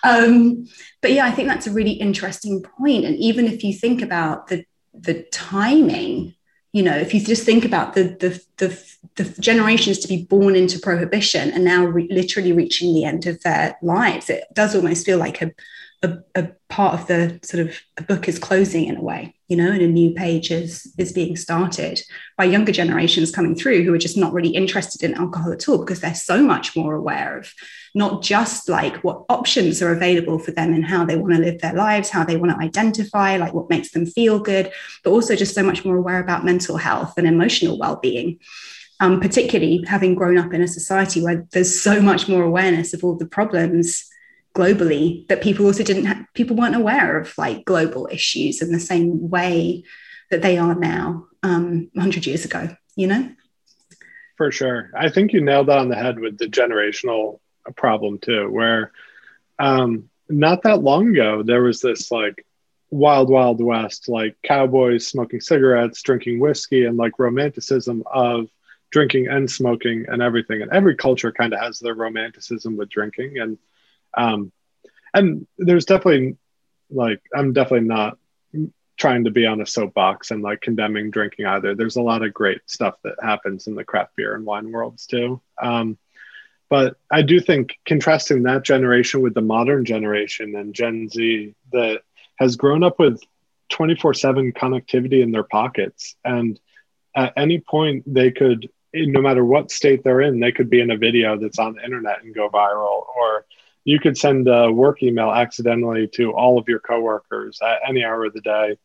um, 0.04 0.68
but 1.02 1.12
yeah, 1.12 1.26
I 1.26 1.32
think 1.32 1.48
that's 1.48 1.68
a 1.68 1.72
really 1.72 1.92
interesting 1.92 2.62
point. 2.62 3.06
And 3.06 3.16
even 3.18 3.46
if 3.46 3.64
you 3.64 3.74
think 3.74 4.02
about 4.02 4.48
the 4.48 4.66
the 4.94 5.24
timing, 5.32 6.36
you 6.74 6.84
know, 6.84 6.98
if 6.98 7.14
you 7.14 7.22
just 7.22 7.44
think 7.44 7.66
about 7.66 7.94
the 7.94 8.04
the 8.04 8.42
the, 8.58 8.96
the 9.16 9.42
generations 9.42 10.00
to 10.00 10.08
be 10.08 10.24
born 10.24 10.56
into 10.56 10.80
prohibition 10.80 11.52
and 11.52 11.64
now 11.64 11.86
re- 11.86 12.08
literally 12.10 12.54
reaching 12.54 12.94
the 12.94 13.06
end 13.06 13.28
of 13.28 13.42
their 13.44 13.78
lives, 13.82 14.30
it 14.30 14.46
does 14.54 14.76
almost 14.76 15.06
feel 15.06 15.18
like 15.18 15.42
a 15.42 15.52
a, 16.02 16.18
a, 16.36 16.50
part 16.70 17.00
of 17.00 17.08
the 17.08 17.40
sort 17.44 17.66
of 17.66 17.76
a 17.98 18.04
book 18.04 18.28
is 18.28 18.38
closing 18.38 18.86
in 18.86 18.96
a 18.96 19.02
way, 19.02 19.36
you 19.48 19.58
know, 19.58 19.70
and 19.70 19.82
a 19.82 19.88
new 19.88 20.14
page 20.14 20.52
is 20.52 20.94
is 20.98 21.12
being 21.12 21.36
started 21.36 22.02
by 22.38 22.46
younger 22.46 22.72
generations 22.72 23.32
coming 23.32 23.56
through 23.56 23.84
who 23.84 23.94
are 23.94 23.98
just 23.98 24.16
not 24.16 24.32
really 24.32 24.50
interested 24.50 25.04
in 25.04 25.16
alcohol 25.16 25.52
at 25.52 25.68
all 25.68 25.80
because 25.80 26.00
they're 26.00 26.14
so 26.14 26.44
much 26.44 26.76
more 26.76 26.94
aware 26.94 27.38
of 27.40 27.52
not 27.96 28.22
just 28.22 28.70
like 28.70 28.98
what 29.04 29.26
options 29.30 29.82
are 29.82 29.92
available 29.92 30.38
for 30.40 30.52
them 30.52 30.74
and 30.74 30.86
how 30.86 31.04
they 31.04 31.18
want 31.18 31.34
to 31.34 31.42
live 31.42 31.60
their 31.60 31.74
lives, 31.74 32.10
how 32.10 32.24
they 32.24 32.38
want 32.38 32.52
to 32.52 32.64
identify, 32.64 33.36
like 33.38 33.54
what 33.54 33.70
makes 33.70 33.92
them 33.92 34.06
feel 34.06 34.40
good, 34.40 34.72
but 35.04 35.10
also 35.10 35.36
just 35.36 35.56
so 35.56 35.64
much 35.64 35.84
more 35.84 35.98
aware 35.98 36.20
about 36.20 36.46
mental 36.46 36.78
health 36.78 37.16
and 37.18 37.28
emotional 37.28 37.78
well-being. 37.78 38.40
Um, 39.02 39.22
particularly 39.22 39.82
having 39.88 40.14
grown 40.14 40.38
up 40.38 40.54
in 40.54 40.62
a 40.62 40.68
society 40.68 41.24
where 41.24 41.48
there's 41.52 41.82
so 41.82 42.02
much 42.02 42.28
more 42.28 42.44
awareness 42.44 42.94
of 42.94 43.02
all 43.02 43.16
the 43.16 43.26
problems 43.26 44.10
globally 44.56 45.28
that 45.28 45.42
people 45.42 45.66
also 45.66 45.84
didn't 45.84 46.06
have, 46.06 46.26
people 46.34 46.56
weren't 46.56 46.76
aware 46.76 47.18
of 47.20 47.38
like 47.38 47.66
global 47.66 48.08
issues 48.12 48.62
in 48.62 48.72
the 48.72 48.80
same 48.80 49.30
way 49.30 49.84
that 50.32 50.42
they 50.42 50.58
are 50.58 50.76
now 50.76 51.26
um, 51.44 51.90
100 51.94 52.26
years 52.26 52.46
ago 52.46 52.70
you 53.00 53.08
know? 53.08 53.30
For 54.36 54.52
sure. 54.52 54.92
I 54.94 55.10
think 55.10 55.32
you 55.32 55.42
nailed 55.42 55.68
that 55.68 55.80
on 55.80 55.90
the 55.90 55.96
head 55.96 56.20
with 56.20 56.38
the 56.38 56.48
generational 56.48 57.40
problem 57.76 58.20
too 58.20 58.50
where 58.50 58.92
um, 59.58 60.10
not 60.28 60.64
that 60.64 60.82
long 60.82 61.10
ago 61.10 61.44
there 61.44 61.64
was 61.64 61.82
this 61.82 62.12
like 62.12 62.46
wild 62.90 63.30
wild 63.30 63.62
west 63.62 64.10
like 64.10 64.36
cowboys 64.44 65.06
smoking 65.06 65.40
cigarettes 65.40 66.02
drinking 66.02 66.40
whiskey 66.40 66.86
and 66.86 66.98
like 66.98 67.20
romanticism 67.20 68.04
of 68.12 68.48
drinking 68.92 69.28
and 69.28 69.50
smoking 69.50 70.06
and 70.08 70.22
everything. 70.22 70.62
And 70.62 70.72
every 70.72 70.96
culture 70.96 71.32
kind 71.32 71.54
of 71.54 71.60
has 71.60 71.80
their 71.80 71.96
romanticism 71.96 72.76
with 72.76 72.90
drinking. 72.90 73.38
And 73.40 73.58
um, 74.16 74.52
and 75.14 75.48
there's 75.58 75.86
definitely 75.86 76.38
like 76.92 77.22
I'm 77.36 77.54
definitely 77.54 77.88
not 77.88 78.18
trying 78.98 79.24
to 79.24 79.32
be 79.32 79.46
on 79.46 79.62
a 79.62 79.66
soapbox 79.66 80.30
and 80.30 80.44
like 80.44 80.62
condemning 80.62 81.10
drinking 81.10 81.46
either. 81.46 81.74
There's 81.74 81.96
a 81.96 82.02
lot 82.02 82.22
of 82.22 82.34
great 82.34 82.62
stuff 82.66 82.96
that 83.04 83.16
happens 83.22 83.68
in 83.68 83.76
the 83.76 83.86
craft 83.86 84.16
beer 84.18 84.36
and 84.36 84.46
wine 84.46 84.72
worlds 84.72 85.06
too. 85.06 85.42
Um, 85.62 85.98
but 86.70 86.98
I 87.10 87.24
do 87.24 87.40
think 87.40 87.80
contrasting 87.86 88.44
that 88.44 88.64
generation 88.64 89.22
with 89.22 89.34
the 89.34 89.42
modern 89.42 89.86
generation 89.86 90.56
and 90.56 90.76
Gen 90.76 91.10
Z 91.10 91.56
that 91.72 92.02
has 92.38 92.58
grown 92.58 92.84
up 92.84 93.00
with 93.00 93.22
24 93.70 94.14
7 94.14 94.52
connectivity 94.54 95.24
in 95.24 95.32
their 95.32 95.44
pockets. 95.44 96.16
And 96.24 96.60
at 97.16 97.34
any 97.38 97.60
point, 97.60 98.04
they 98.06 98.32
could, 98.32 98.70
no 98.94 99.22
matter 99.22 99.44
what 99.44 99.72
state 99.72 100.04
they're 100.04 100.22
in, 100.22 100.40
they 100.40 100.52
could 100.52 100.70
be 100.70 100.82
in 100.82 100.92
a 100.92 100.98
video 100.98 101.38
that's 101.38 101.60
on 101.60 101.76
the 101.76 101.84
internet 101.84 102.24
and 102.24 102.36
go 102.36 102.50
viral 102.50 103.06
or 103.18 103.46
you 103.90 104.00
could 104.00 104.16
send 104.16 104.48
a 104.48 104.72
work 104.72 105.02
email 105.02 105.32
accidentally 105.32 106.08
to 106.08 106.32
all 106.32 106.60
of 106.60 106.68
your 106.68 106.80
coworkers 106.80 107.58
at 107.64 107.80
any 107.88 108.04
hour 108.04 108.26
of 108.26 108.34
the 108.34 108.42
day. 108.42 108.78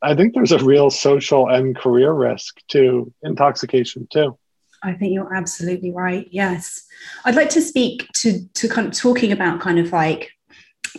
I 0.00 0.14
think 0.14 0.32
there's 0.32 0.52
a 0.52 0.62
real 0.62 0.90
social 0.90 1.48
and 1.48 1.74
career 1.74 2.12
risk 2.12 2.60
to 2.68 3.12
intoxication 3.24 4.06
too. 4.12 4.38
I 4.80 4.92
think 4.92 5.12
you're 5.12 5.34
absolutely 5.34 5.90
right. 5.90 6.28
Yes. 6.30 6.86
I'd 7.24 7.34
like 7.34 7.48
to 7.50 7.60
speak 7.60 8.06
to 8.20 8.46
to 8.60 8.68
kind 8.68 8.86
of 8.86 8.94
talking 8.94 9.32
about 9.32 9.60
kind 9.60 9.80
of 9.80 9.90
like 9.90 10.30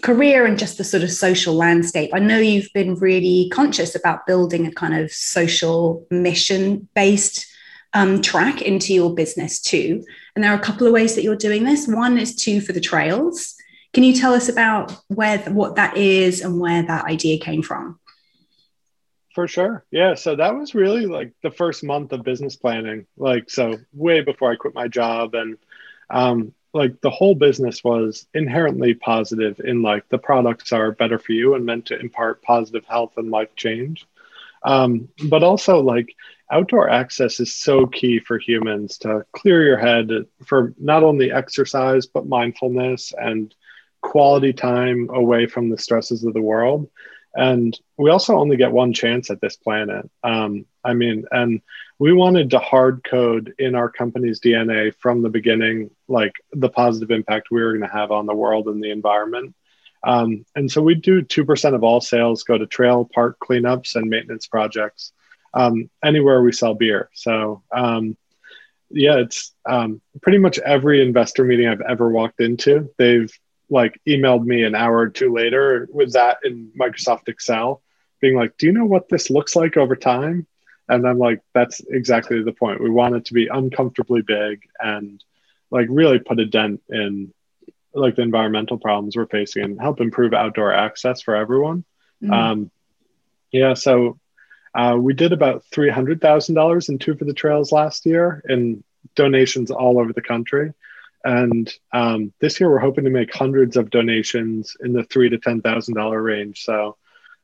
career 0.01 0.45
and 0.45 0.59
just 0.59 0.77
the 0.77 0.83
sort 0.83 1.03
of 1.03 1.11
social 1.11 1.53
landscape. 1.53 2.09
I 2.13 2.19
know 2.19 2.39
you've 2.39 2.73
been 2.73 2.95
really 2.95 3.49
conscious 3.53 3.95
about 3.95 4.27
building 4.27 4.67
a 4.67 4.71
kind 4.71 4.95
of 4.95 5.11
social 5.11 6.05
mission 6.11 6.89
based 6.93 7.47
um, 7.95 8.21
track 8.21 8.61
into 8.61 8.93
your 8.93 9.15
business 9.15 9.59
too. 9.59 10.03
And 10.35 10.43
there 10.43 10.51
are 10.51 10.57
a 10.57 10.63
couple 10.63 10.85
of 10.85 10.93
ways 10.93 11.15
that 11.15 11.23
you're 11.23 11.35
doing 11.35 11.63
this. 11.63 11.87
One 11.87 12.19
is 12.19 12.35
Two 12.35 12.61
for 12.61 12.73
the 12.73 12.81
Trails. 12.81 13.55
Can 13.93 14.03
you 14.03 14.13
tell 14.13 14.33
us 14.33 14.49
about 14.49 14.93
where 15.07 15.39
what 15.39 15.77
that 15.77 15.95
is 15.95 16.41
and 16.41 16.59
where 16.59 16.83
that 16.83 17.05
idea 17.05 17.39
came 17.39 17.63
from? 17.63 17.97
For 19.33 19.47
sure. 19.47 19.85
Yeah. 19.91 20.15
So 20.15 20.35
that 20.35 20.55
was 20.55 20.75
really 20.75 21.05
like 21.05 21.31
the 21.41 21.51
first 21.51 21.83
month 21.83 22.11
of 22.11 22.23
business 22.23 22.57
planning. 22.57 23.07
Like, 23.17 23.49
so 23.49 23.77
way 23.93 24.21
before 24.21 24.51
I 24.51 24.57
quit 24.57 24.75
my 24.75 24.89
job. 24.89 25.33
And 25.33 25.57
um, 26.09 26.53
like 26.73 26.99
the 26.99 27.09
whole 27.09 27.35
business 27.35 27.81
was 27.81 28.27
inherently 28.33 28.93
positive 28.93 29.61
in 29.61 29.81
like 29.81 30.07
the 30.09 30.17
products 30.17 30.73
are 30.73 30.91
better 30.91 31.17
for 31.17 31.31
you 31.31 31.55
and 31.55 31.65
meant 31.65 31.85
to 31.85 31.99
impart 31.99 32.41
positive 32.41 32.85
health 32.85 33.13
and 33.15 33.31
life 33.31 33.55
change. 33.55 34.05
Um, 34.65 35.09
but 35.29 35.43
also 35.43 35.79
like 35.79 36.13
outdoor 36.51 36.89
access 36.89 37.39
is 37.39 37.55
so 37.55 37.87
key 37.87 38.19
for 38.19 38.37
humans 38.37 38.97
to 38.99 39.25
clear 39.31 39.63
your 39.63 39.77
head 39.77 40.09
for 40.45 40.73
not 40.79 41.03
only 41.03 41.31
exercise 41.31 42.07
but 42.07 42.27
mindfulness 42.27 43.13
and 43.17 43.53
quality 44.01 44.53
time 44.53 45.09
away 45.13 45.45
from 45.47 45.69
the 45.69 45.77
stresses 45.77 46.23
of 46.23 46.33
the 46.33 46.41
world. 46.41 46.89
And 47.35 47.77
we 47.97 48.09
also 48.09 48.37
only 48.37 48.57
get 48.57 48.71
one 48.71 48.93
chance 48.93 49.29
at 49.29 49.41
this 49.41 49.55
planet. 49.55 50.09
Um, 50.23 50.65
i 50.85 50.93
mean 50.93 51.25
and 51.31 51.61
we 51.97 52.13
wanted 52.13 52.51
to 52.51 52.59
hard 52.59 53.03
code 53.03 53.53
in 53.57 53.75
our 53.75 53.89
company's 53.89 54.39
dna 54.39 54.93
from 54.99 55.21
the 55.21 55.29
beginning 55.29 55.89
like 56.07 56.33
the 56.53 56.69
positive 56.69 57.11
impact 57.11 57.49
we 57.51 57.61
were 57.61 57.71
going 57.75 57.89
to 57.89 57.97
have 57.97 58.11
on 58.11 58.27
the 58.27 58.33
world 58.33 58.67
and 58.67 58.81
the 58.81 58.91
environment 58.91 59.53
um, 60.05 60.45
and 60.55 60.71
so 60.71 60.81
we 60.81 60.93
do 60.93 61.23
2% 61.23 61.73
of 61.73 61.83
all 61.83 61.99
sales 61.99 62.43
go 62.43 62.57
to 62.57 62.67
trail 62.67 63.09
park 63.11 63.37
cleanups 63.39 63.95
and 63.95 64.07
maintenance 64.07 64.45
projects 64.45 65.11
um, 65.55 65.89
anywhere 66.03 66.41
we 66.41 66.51
sell 66.51 66.75
beer. 66.75 67.09
So 67.13 67.63
um, 67.75 68.15
yeah, 68.91 69.17
it's 69.17 69.53
um, 69.65 70.01
pretty 70.21 70.37
much 70.37 70.59
every 70.59 71.01
investor 71.01 71.43
meeting 71.43 71.67
I've 71.67 71.81
ever 71.81 72.09
walked 72.09 72.39
into. 72.39 72.91
They've 72.97 73.31
like 73.67 73.99
emailed 74.07 74.45
me 74.45 74.63
an 74.63 74.75
hour 74.75 74.95
or 74.95 75.09
two 75.09 75.33
later 75.33 75.87
with 75.91 76.13
that 76.13 76.37
in 76.43 76.71
Microsoft 76.79 77.27
Excel, 77.27 77.81
being 78.21 78.35
like, 78.35 78.55
"Do 78.57 78.67
you 78.67 78.73
know 78.73 78.85
what 78.85 79.09
this 79.09 79.31
looks 79.31 79.55
like 79.55 79.75
over 79.75 79.95
time?" 79.95 80.45
And 80.87 81.07
I'm 81.07 81.17
like, 81.17 81.41
"That's 81.55 81.81
exactly 81.89 82.43
the 82.43 82.51
point. 82.51 82.81
We 82.81 82.91
want 82.91 83.15
it 83.15 83.25
to 83.25 83.33
be 83.33 83.47
uncomfortably 83.47 84.21
big 84.21 84.61
and 84.79 85.23
like 85.71 85.87
really 85.89 86.19
put 86.19 86.39
a 86.39 86.45
dent 86.45 86.83
in 86.89 87.33
like 87.95 88.15
the 88.15 88.21
environmental 88.21 88.77
problems 88.77 89.15
we're 89.15 89.25
facing 89.25 89.63
and 89.63 89.81
help 89.81 90.01
improve 90.01 90.33
outdoor 90.33 90.73
access 90.73 91.21
for 91.21 91.35
everyone." 91.35 91.83
Mm. 92.21 92.33
Um, 92.33 92.71
yeah, 93.51 93.73
so 93.73 94.19
uh, 94.73 94.97
we 94.99 95.13
did 95.13 95.31
about 95.31 95.63
$300,000 95.71 96.89
in 96.89 96.99
Two 96.99 97.15
for 97.15 97.25
the 97.25 97.33
Trails 97.33 97.71
last 97.71 98.05
year 98.05 98.43
in 98.49 98.83
donations 99.15 99.71
all 99.71 99.99
over 99.99 100.11
the 100.11 100.21
country. 100.21 100.73
And 101.23 101.73
um, 101.93 102.33
this 102.39 102.59
year 102.59 102.69
we're 102.69 102.79
hoping 102.79 103.05
to 103.05 103.09
make 103.09 103.33
hundreds 103.33 103.77
of 103.77 103.89
donations 103.89 104.75
in 104.81 104.93
the 104.93 105.03
three 105.05 105.29
to 105.29 105.37
$10,000 105.37 106.23
range. 106.23 106.63
So 106.63 106.97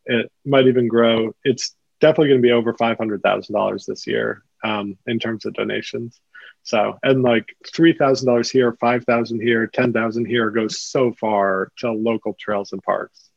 it 0.05 0.31
might 0.45 0.67
even 0.67 0.87
grow. 0.87 1.33
It's 1.43 1.73
definitely 1.99 2.29
going 2.29 2.41
to 2.41 2.47
be 2.47 2.51
over 2.51 2.73
$500,000 2.73 3.85
this 3.85 4.05
year 4.05 4.43
um, 4.63 4.97
in 5.07 5.17
terms 5.17 5.45
of 5.45 5.53
donations. 5.53 6.19
So, 6.63 6.97
and 7.03 7.23
like 7.23 7.55
$3,000 7.75 8.51
here, 8.51 8.77
5,000 8.79 9.41
here, 9.41 9.67
10,000 9.67 10.25
here 10.25 10.49
goes 10.51 10.79
so 10.79 11.11
far 11.13 11.71
to 11.77 11.91
local 11.91 12.35
trails 12.39 12.71
and 12.71 12.81
parks. 12.83 13.29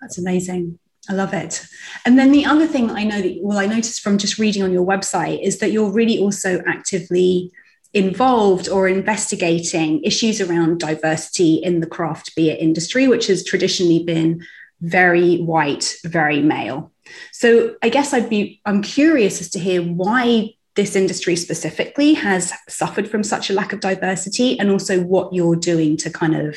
That's 0.00 0.18
amazing. 0.18 0.78
I 1.08 1.14
love 1.14 1.32
it. 1.32 1.66
And 2.04 2.18
then 2.18 2.30
the 2.30 2.44
other 2.44 2.66
thing 2.66 2.90
I 2.90 3.04
know 3.04 3.20
that, 3.20 3.38
well, 3.42 3.58
I 3.58 3.66
noticed 3.66 4.02
from 4.02 4.18
just 4.18 4.38
reading 4.38 4.62
on 4.62 4.72
your 4.72 4.86
website 4.86 5.42
is 5.42 5.58
that 5.58 5.72
you're 5.72 5.90
really 5.90 6.18
also 6.18 6.62
actively 6.66 7.50
involved 7.92 8.68
or 8.68 8.86
investigating 8.86 10.02
issues 10.04 10.40
around 10.40 10.78
diversity 10.78 11.54
in 11.54 11.80
the 11.80 11.86
craft 11.86 12.36
beer 12.36 12.56
industry, 12.58 13.08
which 13.08 13.26
has 13.26 13.44
traditionally 13.44 14.04
been 14.04 14.44
very 14.80 15.38
white, 15.38 15.96
very 16.04 16.40
male. 16.40 16.92
So 17.32 17.74
I 17.82 17.88
guess 17.88 18.12
I'd 18.12 18.30
be, 18.30 18.60
I'm 18.64 18.82
curious 18.82 19.40
as 19.40 19.50
to 19.50 19.58
hear 19.58 19.82
why 19.82 20.54
this 20.76 20.96
industry 20.96 21.36
specifically 21.36 22.14
has 22.14 22.52
suffered 22.68 23.08
from 23.08 23.22
such 23.22 23.50
a 23.50 23.52
lack 23.52 23.72
of 23.72 23.80
diversity 23.80 24.58
and 24.58 24.70
also 24.70 25.02
what 25.02 25.32
you're 25.32 25.56
doing 25.56 25.96
to 25.98 26.10
kind 26.10 26.34
of 26.34 26.56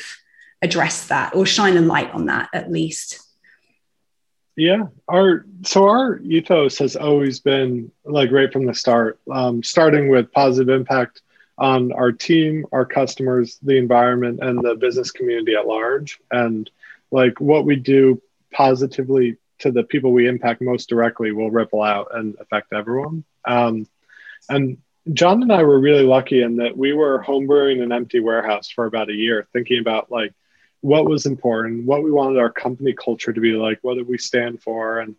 address 0.62 1.08
that 1.08 1.34
or 1.34 1.44
shine 1.44 1.76
a 1.76 1.80
light 1.80 2.10
on 2.12 2.26
that 2.26 2.48
at 2.54 2.70
least. 2.70 3.20
Yeah, 4.56 4.84
our 5.08 5.44
so 5.64 5.88
our 5.88 6.18
ethos 6.20 6.78
has 6.78 6.94
always 6.94 7.40
been 7.40 7.90
like 8.04 8.30
right 8.30 8.52
from 8.52 8.66
the 8.66 8.74
start, 8.74 9.18
um, 9.30 9.64
starting 9.64 10.08
with 10.08 10.30
positive 10.30 10.72
impact 10.72 11.22
on 11.58 11.92
our 11.92 12.12
team, 12.12 12.64
our 12.72 12.84
customers, 12.84 13.58
the 13.62 13.76
environment, 13.76 14.40
and 14.42 14.62
the 14.62 14.76
business 14.76 15.10
community 15.10 15.56
at 15.56 15.66
large. 15.66 16.20
And 16.30 16.70
like 17.10 17.40
what 17.40 17.64
we 17.64 17.76
do 17.76 18.22
positively 18.52 19.36
to 19.58 19.72
the 19.72 19.82
people 19.82 20.12
we 20.12 20.28
impact 20.28 20.60
most 20.60 20.88
directly 20.88 21.32
will 21.32 21.50
ripple 21.50 21.82
out 21.82 22.08
and 22.14 22.36
affect 22.40 22.72
everyone. 22.72 23.24
Um, 23.44 23.86
and 24.48 24.78
John 25.12 25.42
and 25.42 25.52
I 25.52 25.62
were 25.62 25.78
really 25.78 26.04
lucky 26.04 26.42
in 26.42 26.56
that 26.56 26.76
we 26.76 26.92
were 26.92 27.22
homebrewing 27.22 27.82
an 27.82 27.92
empty 27.92 28.20
warehouse 28.20 28.70
for 28.70 28.86
about 28.86 29.10
a 29.10 29.14
year, 29.14 29.46
thinking 29.52 29.78
about 29.78 30.10
like 30.10 30.32
what 30.80 31.06
was 31.06 31.26
important, 31.26 31.84
what 31.84 32.02
we 32.02 32.10
wanted 32.10 32.38
our 32.38 32.50
company 32.50 32.94
culture 32.94 33.32
to 33.32 33.40
be 33.40 33.52
like, 33.52 33.78
what 33.82 33.94
did 33.94 34.08
we 34.08 34.18
stand 34.18 34.62
for, 34.62 35.00
and 35.00 35.14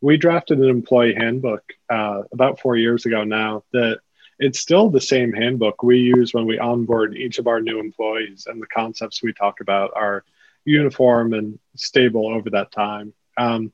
we 0.00 0.16
drafted 0.16 0.58
an 0.58 0.68
employee 0.68 1.14
handbook 1.14 1.62
uh, 1.88 2.22
about 2.32 2.60
four 2.60 2.76
years 2.76 3.06
ago 3.06 3.24
now 3.24 3.62
that 3.72 4.00
it's 4.38 4.58
still 4.58 4.90
the 4.90 5.00
same 5.00 5.32
handbook 5.32 5.82
we 5.82 5.98
use 5.98 6.34
when 6.34 6.46
we 6.46 6.58
onboard 6.58 7.16
each 7.16 7.38
of 7.38 7.46
our 7.46 7.60
new 7.60 7.78
employees 7.78 8.46
and 8.48 8.60
the 8.60 8.66
concepts 8.66 9.22
we 9.22 9.32
talk 9.32 9.60
about 9.60 9.92
are 9.94 10.24
uniform 10.64 11.32
and 11.32 11.58
stable 11.76 12.28
over 12.28 12.50
that 12.50 12.72
time. 12.72 13.12
Um, 13.36 13.72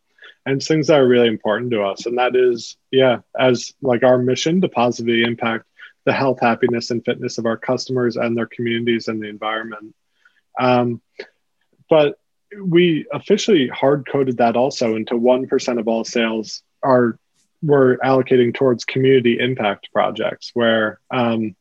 and 0.49 0.63
things 0.63 0.87
that 0.87 1.01
are 1.01 1.07
really 1.07 1.29
important 1.29 1.71
to 1.71 1.83
us 1.83 2.07
and 2.07 2.19
that 2.19 2.35
is 2.35 2.77
yeah 2.91 3.19
as 3.39 3.73
like 3.83 4.03
our 4.03 4.19
mission 4.19 4.61
to 4.61 4.69
positively 4.69 5.23
impact 5.23 5.65
the 6.09 6.13
health 6.15 6.41
happiness 6.41 6.91
and 6.91 7.05
fitness 7.05 7.37
of 7.37 7.45
our 7.45 7.59
customers 7.59 8.17
and 8.17 8.35
their 8.35 8.47
communities 8.47 9.09
and 9.09 9.23
the 9.23 9.29
environment. 9.29 9.95
Um, 10.59 11.03
but 11.91 12.19
we 12.59 13.07
officially 13.13 13.69
hard 13.69 14.09
coded 14.11 14.39
that 14.39 14.57
also 14.57 14.97
into 14.97 15.15
1% 15.17 15.79
of 15.79 15.87
all 15.87 16.05
sales 16.05 16.63
are 16.83 17.19
we're 17.61 17.99
allocating 17.99 18.55
towards 18.55 18.87
community 18.87 19.39
impact 19.39 19.91
projects 19.93 20.51
where 20.55 20.99
um, 21.11 21.55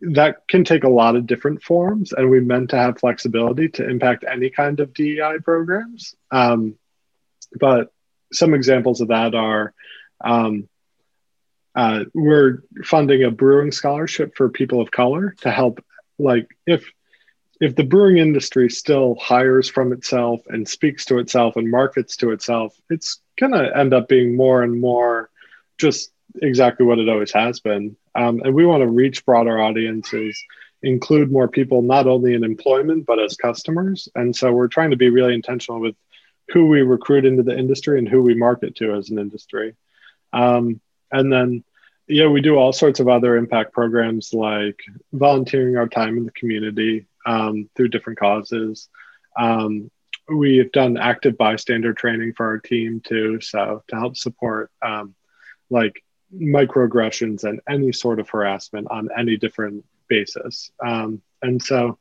that 0.00 0.48
can 0.48 0.64
take 0.64 0.84
a 0.84 0.88
lot 0.88 1.14
of 1.14 1.26
different 1.26 1.62
forms 1.62 2.14
and 2.14 2.30
we 2.30 2.40
meant 2.40 2.70
to 2.70 2.76
have 2.76 2.98
flexibility 2.98 3.68
to 3.68 3.86
impact 3.86 4.24
any 4.26 4.48
kind 4.48 4.80
of 4.80 4.94
dei 4.94 5.38
programs. 5.44 6.14
Um, 6.30 6.76
but 7.58 7.92
some 8.32 8.54
examples 8.54 9.00
of 9.00 9.08
that 9.08 9.34
are 9.34 9.74
um, 10.22 10.68
uh, 11.74 12.04
we're 12.14 12.62
funding 12.84 13.24
a 13.24 13.30
brewing 13.30 13.72
scholarship 13.72 14.36
for 14.36 14.48
people 14.48 14.80
of 14.80 14.90
color 14.90 15.34
to 15.40 15.50
help 15.50 15.84
like 16.18 16.48
if 16.66 16.90
if 17.60 17.76
the 17.76 17.84
brewing 17.84 18.18
industry 18.18 18.68
still 18.68 19.14
hires 19.20 19.68
from 19.68 19.92
itself 19.92 20.40
and 20.48 20.68
speaks 20.68 21.04
to 21.04 21.18
itself 21.18 21.54
and 21.54 21.70
markets 21.70 22.16
to 22.16 22.32
itself, 22.32 22.76
it's 22.90 23.20
going 23.38 23.52
to 23.52 23.78
end 23.78 23.94
up 23.94 24.08
being 24.08 24.36
more 24.36 24.64
and 24.64 24.80
more 24.80 25.30
just 25.78 26.10
exactly 26.42 26.84
what 26.84 26.98
it 26.98 27.08
always 27.08 27.30
has 27.30 27.60
been. 27.60 27.96
Um, 28.16 28.40
and 28.42 28.52
we 28.52 28.66
want 28.66 28.80
to 28.82 28.88
reach 28.88 29.24
broader 29.24 29.60
audiences, 29.60 30.42
include 30.82 31.30
more 31.30 31.46
people, 31.46 31.82
not 31.82 32.08
only 32.08 32.34
in 32.34 32.42
employment, 32.42 33.06
but 33.06 33.20
as 33.20 33.36
customers. 33.36 34.08
And 34.16 34.34
so 34.34 34.52
we're 34.52 34.66
trying 34.66 34.90
to 34.90 34.96
be 34.96 35.10
really 35.10 35.34
intentional 35.34 35.80
with 35.80 35.94
who 36.48 36.66
we 36.66 36.82
recruit 36.82 37.24
into 37.24 37.42
the 37.42 37.56
industry 37.56 37.98
and 37.98 38.08
who 38.08 38.22
we 38.22 38.34
market 38.34 38.76
to 38.76 38.94
as 38.94 39.10
an 39.10 39.18
industry. 39.18 39.74
Um, 40.32 40.80
and 41.10 41.32
then, 41.32 41.64
yeah, 42.08 42.26
we 42.26 42.40
do 42.40 42.56
all 42.56 42.72
sorts 42.72 43.00
of 43.00 43.08
other 43.08 43.36
impact 43.36 43.72
programs 43.72 44.32
like 44.34 44.80
volunteering 45.12 45.76
our 45.76 45.88
time 45.88 46.16
in 46.16 46.24
the 46.24 46.32
community, 46.32 47.06
um, 47.26 47.68
through 47.74 47.88
different 47.88 48.18
causes. 48.18 48.88
Um, 49.38 49.90
we 50.28 50.58
have 50.58 50.72
done 50.72 50.96
active 50.96 51.36
bystander 51.36 51.92
training 51.92 52.34
for 52.34 52.46
our 52.46 52.58
team 52.58 53.00
too, 53.00 53.40
so 53.40 53.82
to 53.88 53.96
help 53.96 54.16
support 54.16 54.70
um, 54.80 55.14
like 55.70 56.02
microaggressions 56.34 57.44
and 57.44 57.60
any 57.68 57.92
sort 57.92 58.20
of 58.20 58.28
harassment 58.28 58.88
on 58.90 59.08
any 59.16 59.36
different 59.36 59.84
basis. 60.08 60.70
Um, 60.84 61.22
and 61.42 61.62
so 61.62 61.98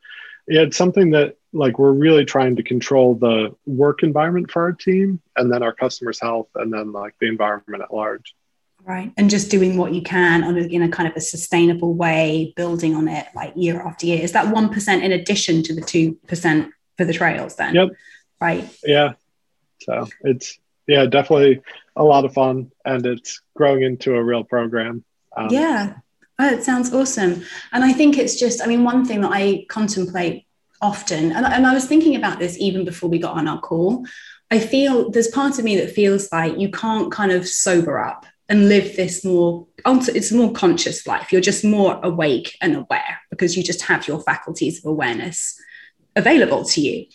yeah, 0.48 0.62
it's 0.62 0.78
something 0.78 1.12
that 1.12 1.38
like 1.54 1.78
we're 1.80 1.92
really 1.92 2.26
trying 2.26 2.56
to 2.56 2.64
control 2.64 3.16
the 3.16 3.56
work 3.66 4.04
environment 4.04 4.50
for 4.52 4.64
our 4.64 4.72
team 4.72 5.22
and 5.36 5.52
then 5.52 5.64
our 5.64 5.74
customers' 5.74 6.20
health 6.20 6.48
and 6.56 6.74
then 6.74 6.92
like 6.92 7.14
the 7.20 7.28
environment 7.28 7.84
at 7.84 7.94
large. 7.94 8.34
Right. 8.84 9.12
And 9.18 9.30
just 9.30 9.52
doing 9.52 9.78
what 9.78 9.94
you 9.94 10.02
can 10.02 10.44
on 10.44 10.58
a, 10.58 10.62
in 10.62 10.82
a 10.82 10.90
kind 10.90 11.08
of 11.08 11.16
a 11.16 11.22
sustainable 11.22 11.94
way, 11.94 12.54
building 12.56 12.96
on 12.96 13.08
it 13.08 13.28
like 13.36 13.54
year 13.56 13.82
after 13.82 14.08
year. 14.08 14.22
Is 14.22 14.32
that 14.32 14.54
1% 14.54 15.04
in 15.04 15.12
addition 15.12 15.62
to 15.64 15.76
the 15.76 15.82
2% 15.82 16.70
for 16.98 17.06
the 17.06 17.14
trails 17.14 17.56
then? 17.58 17.76
Yep. 17.76 17.90
Right. 18.40 18.68
Yeah. 18.84 19.14
So 19.82 20.08
it's, 20.22 20.58
yeah, 20.88 21.06
definitely 21.06 21.62
a 21.96 22.04
lot 22.04 22.26
of 22.26 22.34
fun 22.34 22.72
and 22.86 23.06
it's 23.06 23.42
growing 23.56 23.84
into 23.84 24.16
a 24.16 24.24
real 24.24 24.44
program. 24.44 25.04
Um, 25.36 25.50
yeah. 25.52 25.96
Oh, 26.40 26.48
it 26.48 26.64
sounds 26.64 26.92
awesome. 26.92 27.44
And 27.72 27.84
I 27.84 27.94
think 27.94 28.18
it's 28.18 28.40
just, 28.40 28.64
I 28.64 28.66
mean, 28.66 28.84
one 28.84 29.06
thing 29.06 29.22
that 29.22 29.32
I 29.32 29.66
contemplate 29.70 30.48
often, 30.82 31.32
and, 31.32 31.46
and 31.46 31.66
I 31.66 31.74
was 31.74 31.86
thinking 31.86 32.16
about 32.16 32.40
this 32.40 32.58
even 32.60 32.86
before 32.86 33.10
we 33.10 33.20
got 33.20 33.38
on 33.38 33.48
our 33.48 33.60
call. 33.60 34.06
I 34.50 34.60
feel 34.60 35.10
there's 35.10 35.30
part 35.30 35.60
of 35.60 35.66
me 35.66 35.78
that 35.78 35.92
feels 35.92 36.32
like 36.32 36.58
you 36.58 36.70
can't 36.70 37.12
kind 37.12 37.32
of 37.32 37.48
sober 37.48 38.00
up 38.00 38.26
and 38.50 38.68
live 38.68 38.98
this 38.98 39.24
more 39.24 39.66
it's 39.86 40.32
a 40.32 40.36
more 40.36 40.52
conscious 40.52 41.08
life. 41.08 41.32
You're 41.32 41.42
just 41.42 41.64
more 41.64 42.00
awake 42.04 42.58
and 42.62 42.76
aware 42.76 43.22
because 43.30 43.56
you 43.56 43.64
just 43.64 43.82
have 43.84 44.08
your 44.08 44.20
faculties 44.22 44.80
of 44.80 44.92
awareness 44.92 45.60
available 46.16 46.66
to 46.66 46.82
you. 46.82 47.06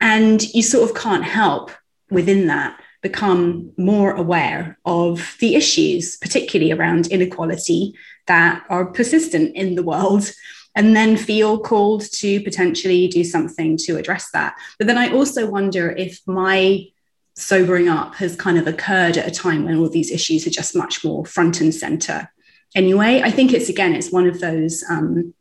And 0.00 0.42
you 0.52 0.62
sort 0.62 0.90
of 0.90 0.96
can't 0.96 1.24
help 1.24 1.70
within 2.10 2.48
that 2.48 2.80
become 3.00 3.72
more 3.76 4.12
aware 4.12 4.78
of 4.84 5.36
the 5.40 5.54
issues 5.54 6.16
particularly 6.16 6.72
around 6.72 7.06
inequality 7.08 7.94
that 8.26 8.64
are 8.68 8.86
persistent 8.86 9.54
in 9.56 9.74
the 9.74 9.82
world 9.82 10.30
and 10.74 10.96
then 10.96 11.16
feel 11.16 11.58
called 11.58 12.00
to 12.12 12.40
potentially 12.40 13.08
do 13.08 13.24
something 13.24 13.76
to 13.76 13.96
address 13.96 14.30
that. 14.30 14.54
But 14.78 14.86
then 14.86 14.98
i 14.98 15.12
also 15.12 15.48
wonder 15.48 15.90
if 15.90 16.20
my 16.26 16.86
sobering 17.34 17.88
up 17.88 18.14
has 18.16 18.36
kind 18.36 18.58
of 18.58 18.66
occurred 18.66 19.16
at 19.16 19.26
a 19.26 19.30
time 19.30 19.64
when 19.64 19.78
all 19.78 19.88
these 19.88 20.10
issues 20.10 20.46
are 20.46 20.50
just 20.50 20.76
much 20.76 21.02
more 21.04 21.24
front 21.24 21.60
and 21.60 21.74
center. 21.74 22.30
Anyway 22.74 23.20
i 23.22 23.30
think 23.30 23.52
it's 23.52 23.68
again 23.68 23.94
it's 23.94 24.12
one 24.12 24.26
of 24.26 24.40
those 24.40 24.82
um, 24.88 25.34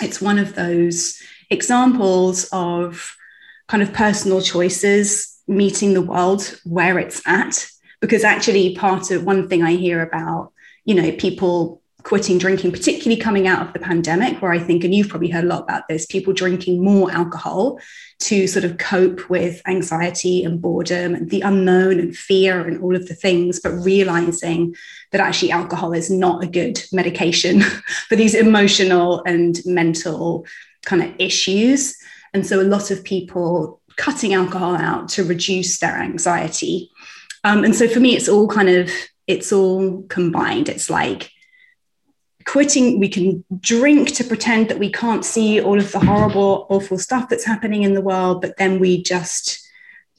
it's 0.00 0.20
one 0.20 0.38
of 0.38 0.54
those 0.54 1.20
examples 1.50 2.48
of 2.52 3.16
kind 3.68 3.82
of 3.82 3.92
personal 3.92 4.40
choices 4.40 5.40
meeting 5.46 5.94
the 5.94 6.02
world 6.02 6.58
where 6.64 6.98
it's 6.98 7.22
at 7.26 7.66
because 8.00 8.24
actually 8.24 8.74
part 8.74 9.10
of 9.10 9.24
one 9.24 9.48
thing 9.48 9.62
i 9.62 9.72
hear 9.72 10.02
about 10.02 10.52
you 10.84 10.94
know 10.94 11.12
people 11.12 11.80
quitting 12.06 12.38
drinking, 12.38 12.70
particularly 12.70 13.20
coming 13.20 13.48
out 13.48 13.66
of 13.66 13.72
the 13.72 13.80
pandemic, 13.80 14.40
where 14.40 14.52
I 14.52 14.60
think, 14.60 14.84
and 14.84 14.94
you've 14.94 15.08
probably 15.08 15.28
heard 15.28 15.42
a 15.42 15.48
lot 15.48 15.64
about 15.64 15.88
this, 15.88 16.06
people 16.06 16.32
drinking 16.32 16.80
more 16.80 17.10
alcohol 17.10 17.80
to 18.20 18.46
sort 18.46 18.64
of 18.64 18.78
cope 18.78 19.28
with 19.28 19.60
anxiety 19.66 20.44
and 20.44 20.62
boredom 20.62 21.16
and 21.16 21.30
the 21.30 21.40
unknown 21.40 21.98
and 21.98 22.16
fear 22.16 22.64
and 22.64 22.80
all 22.80 22.94
of 22.94 23.08
the 23.08 23.14
things, 23.14 23.58
but 23.58 23.70
realizing 23.70 24.76
that 25.10 25.20
actually 25.20 25.50
alcohol 25.50 25.92
is 25.92 26.08
not 26.08 26.44
a 26.44 26.46
good 26.46 26.80
medication 26.92 27.60
for 28.08 28.14
these 28.14 28.36
emotional 28.36 29.24
and 29.26 29.58
mental 29.64 30.46
kind 30.84 31.02
of 31.02 31.12
issues. 31.18 31.96
And 32.32 32.46
so 32.46 32.60
a 32.60 32.62
lot 32.62 32.92
of 32.92 33.02
people 33.02 33.80
cutting 33.96 34.32
alcohol 34.32 34.76
out 34.76 35.08
to 35.08 35.24
reduce 35.24 35.80
their 35.80 35.96
anxiety. 35.96 36.88
Um, 37.42 37.64
and 37.64 37.74
so 37.74 37.88
for 37.88 37.98
me, 37.98 38.14
it's 38.14 38.28
all 38.28 38.46
kind 38.46 38.68
of, 38.68 38.92
it's 39.26 39.52
all 39.52 40.02
combined. 40.02 40.68
It's 40.68 40.88
like, 40.88 41.32
quitting 42.46 43.00
we 43.00 43.08
can 43.08 43.44
drink 43.60 44.12
to 44.12 44.24
pretend 44.24 44.68
that 44.68 44.78
we 44.78 44.90
can't 44.90 45.24
see 45.24 45.60
all 45.60 45.78
of 45.78 45.90
the 45.92 45.98
horrible 45.98 46.66
awful 46.70 46.96
stuff 46.96 47.28
that's 47.28 47.44
happening 47.44 47.82
in 47.82 47.94
the 47.94 48.00
world 48.00 48.40
but 48.40 48.56
then 48.56 48.78
we 48.78 49.02
just 49.02 49.66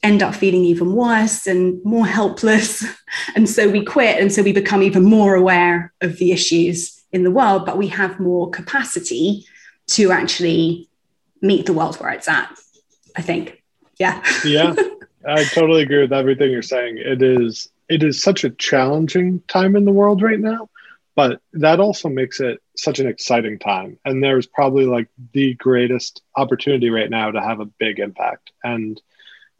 end 0.02 0.22
up 0.22 0.34
feeling 0.34 0.64
even 0.64 0.94
worse 0.94 1.46
and 1.46 1.84
more 1.84 2.06
helpless. 2.06 2.84
And 3.34 3.48
so 3.48 3.68
we 3.68 3.84
quit 3.84 4.20
and 4.20 4.30
so 4.32 4.42
we 4.42 4.52
become 4.52 4.82
even 4.82 5.02
more 5.02 5.34
aware 5.34 5.92
of 6.00 6.18
the 6.18 6.30
issues 6.30 7.02
in 7.10 7.24
the 7.24 7.30
world 7.30 7.64
but 7.64 7.78
we 7.78 7.88
have 7.88 8.20
more 8.20 8.50
capacity 8.50 9.46
to 9.88 10.12
actually 10.12 10.88
meet 11.40 11.66
the 11.66 11.72
world 11.72 11.96
where 11.96 12.10
it's 12.10 12.28
at 12.28 12.50
i 13.16 13.22
think. 13.22 13.62
Yeah. 13.98 14.22
Yeah 14.44 14.74
i 15.26 15.44
totally 15.44 15.82
agree 15.82 16.02
with 16.02 16.12
everything 16.12 16.50
you're 16.50 16.62
saying. 16.62 16.98
It 16.98 17.22
is 17.22 17.70
it 17.88 18.02
is 18.02 18.22
such 18.22 18.44
a 18.44 18.50
challenging 18.50 19.42
time 19.48 19.74
in 19.74 19.84
the 19.84 19.92
world 19.92 20.22
right 20.22 20.40
now 20.40 20.68
but 21.18 21.42
that 21.54 21.80
also 21.80 22.08
makes 22.08 22.38
it 22.38 22.62
such 22.76 23.00
an 23.00 23.08
exciting 23.08 23.58
time. 23.58 23.98
And 24.04 24.22
there's 24.22 24.46
probably 24.46 24.86
like 24.86 25.08
the 25.32 25.54
greatest 25.54 26.22
opportunity 26.36 26.90
right 26.90 27.10
now 27.10 27.32
to 27.32 27.42
have 27.42 27.58
a 27.58 27.64
big 27.64 27.98
impact. 27.98 28.52
And 28.62 29.02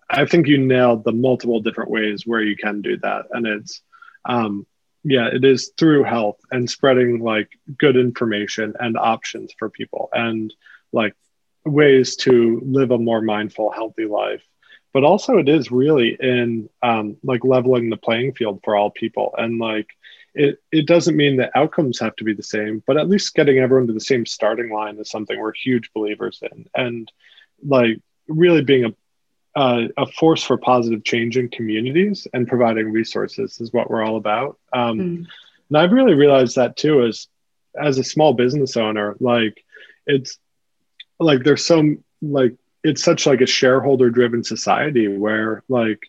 i 0.09 0.25
think 0.25 0.47
you 0.47 0.57
nailed 0.57 1.03
the 1.03 1.11
multiple 1.11 1.61
different 1.61 1.91
ways 1.91 2.23
where 2.25 2.41
you 2.41 2.55
can 2.55 2.81
do 2.81 2.97
that. 2.99 3.25
And 3.33 3.45
it's 3.45 3.83
um, 4.25 4.69
yeah 5.03 5.31
it 5.33 5.45
is 5.45 5.73
through 5.77 6.05
health 6.05 6.39
and 6.53 6.71
spreading 6.71 7.25
like 7.25 7.49
good 7.77 7.97
information 7.97 8.75
and 8.79 8.97
options 8.97 9.53
for 9.59 9.69
people 9.69 10.11
and 10.13 10.55
like 10.93 11.17
ways 11.65 12.15
to 12.27 12.63
live 12.65 12.93
a 12.93 12.99
more 12.99 13.21
mindful 13.21 13.73
healthy 13.73 14.05
life. 14.05 14.45
But 14.95 15.03
also 15.03 15.39
it 15.39 15.49
is 15.49 15.73
really 15.73 16.17
in 16.21 16.71
um, 16.85 17.17
like 17.25 17.43
leveling 17.45 17.91
the 17.91 17.97
playing 17.97 18.35
field 18.35 18.61
for 18.63 18.77
all 18.77 18.91
people. 18.93 19.35
And 19.37 19.59
like 19.59 19.89
it, 20.35 20.59
it 20.71 20.87
doesn't 20.87 21.17
mean 21.17 21.37
that 21.37 21.51
outcomes 21.55 21.99
have 21.99 22.17
to 22.17 22.25
be 22.25 22.35
the 22.35 22.43
same, 22.43 22.83
but 22.87 22.97
at 22.97 23.09
least 23.09 23.35
getting 23.35 23.59
everyone 23.59 23.87
to 23.89 23.93
the 23.93 24.01
same 24.01 24.27
starting 24.27 24.71
line 24.71 24.99
is 24.99 25.11
something 25.11 25.39
we're 25.39 25.53
huge 25.53 25.93
believers 25.93 26.41
in. 26.43 26.67
And 26.75 27.11
like 27.65 28.01
really 28.29 28.63
being 28.63 28.85
a, 28.85 29.59
uh, 29.59 29.89
a 29.97 30.07
force 30.07 30.43
for 30.43 30.57
positive 30.57 31.03
change 31.03 31.37
in 31.37 31.49
communities 31.49 32.27
and 32.33 32.47
providing 32.47 32.93
resources 32.93 33.61
is 33.61 33.73
what 33.73 33.91
we're 33.91 34.05
all 34.05 34.17
about. 34.17 34.59
Um, 34.73 34.99
mm. 34.99 35.27
And 35.69 35.77
I've 35.77 35.93
really 35.93 36.15
realized 36.15 36.57
that 36.57 36.77
too 36.77 37.05
as, 37.05 37.27
as 37.81 37.99
a 37.99 38.05
small 38.05 38.33
business 38.35 38.77
owner, 38.77 39.17
like 39.21 39.65
it's 40.07 40.39
like 41.19 41.43
there's 41.43 41.65
so 41.65 41.97
like 42.23 42.55
it's 42.85 43.03
such 43.03 43.27
like 43.27 43.41
a 43.41 43.47
shareholder 43.47 44.11
driven 44.11 44.45
society 44.45 45.09
where 45.09 45.63
like 45.69 46.01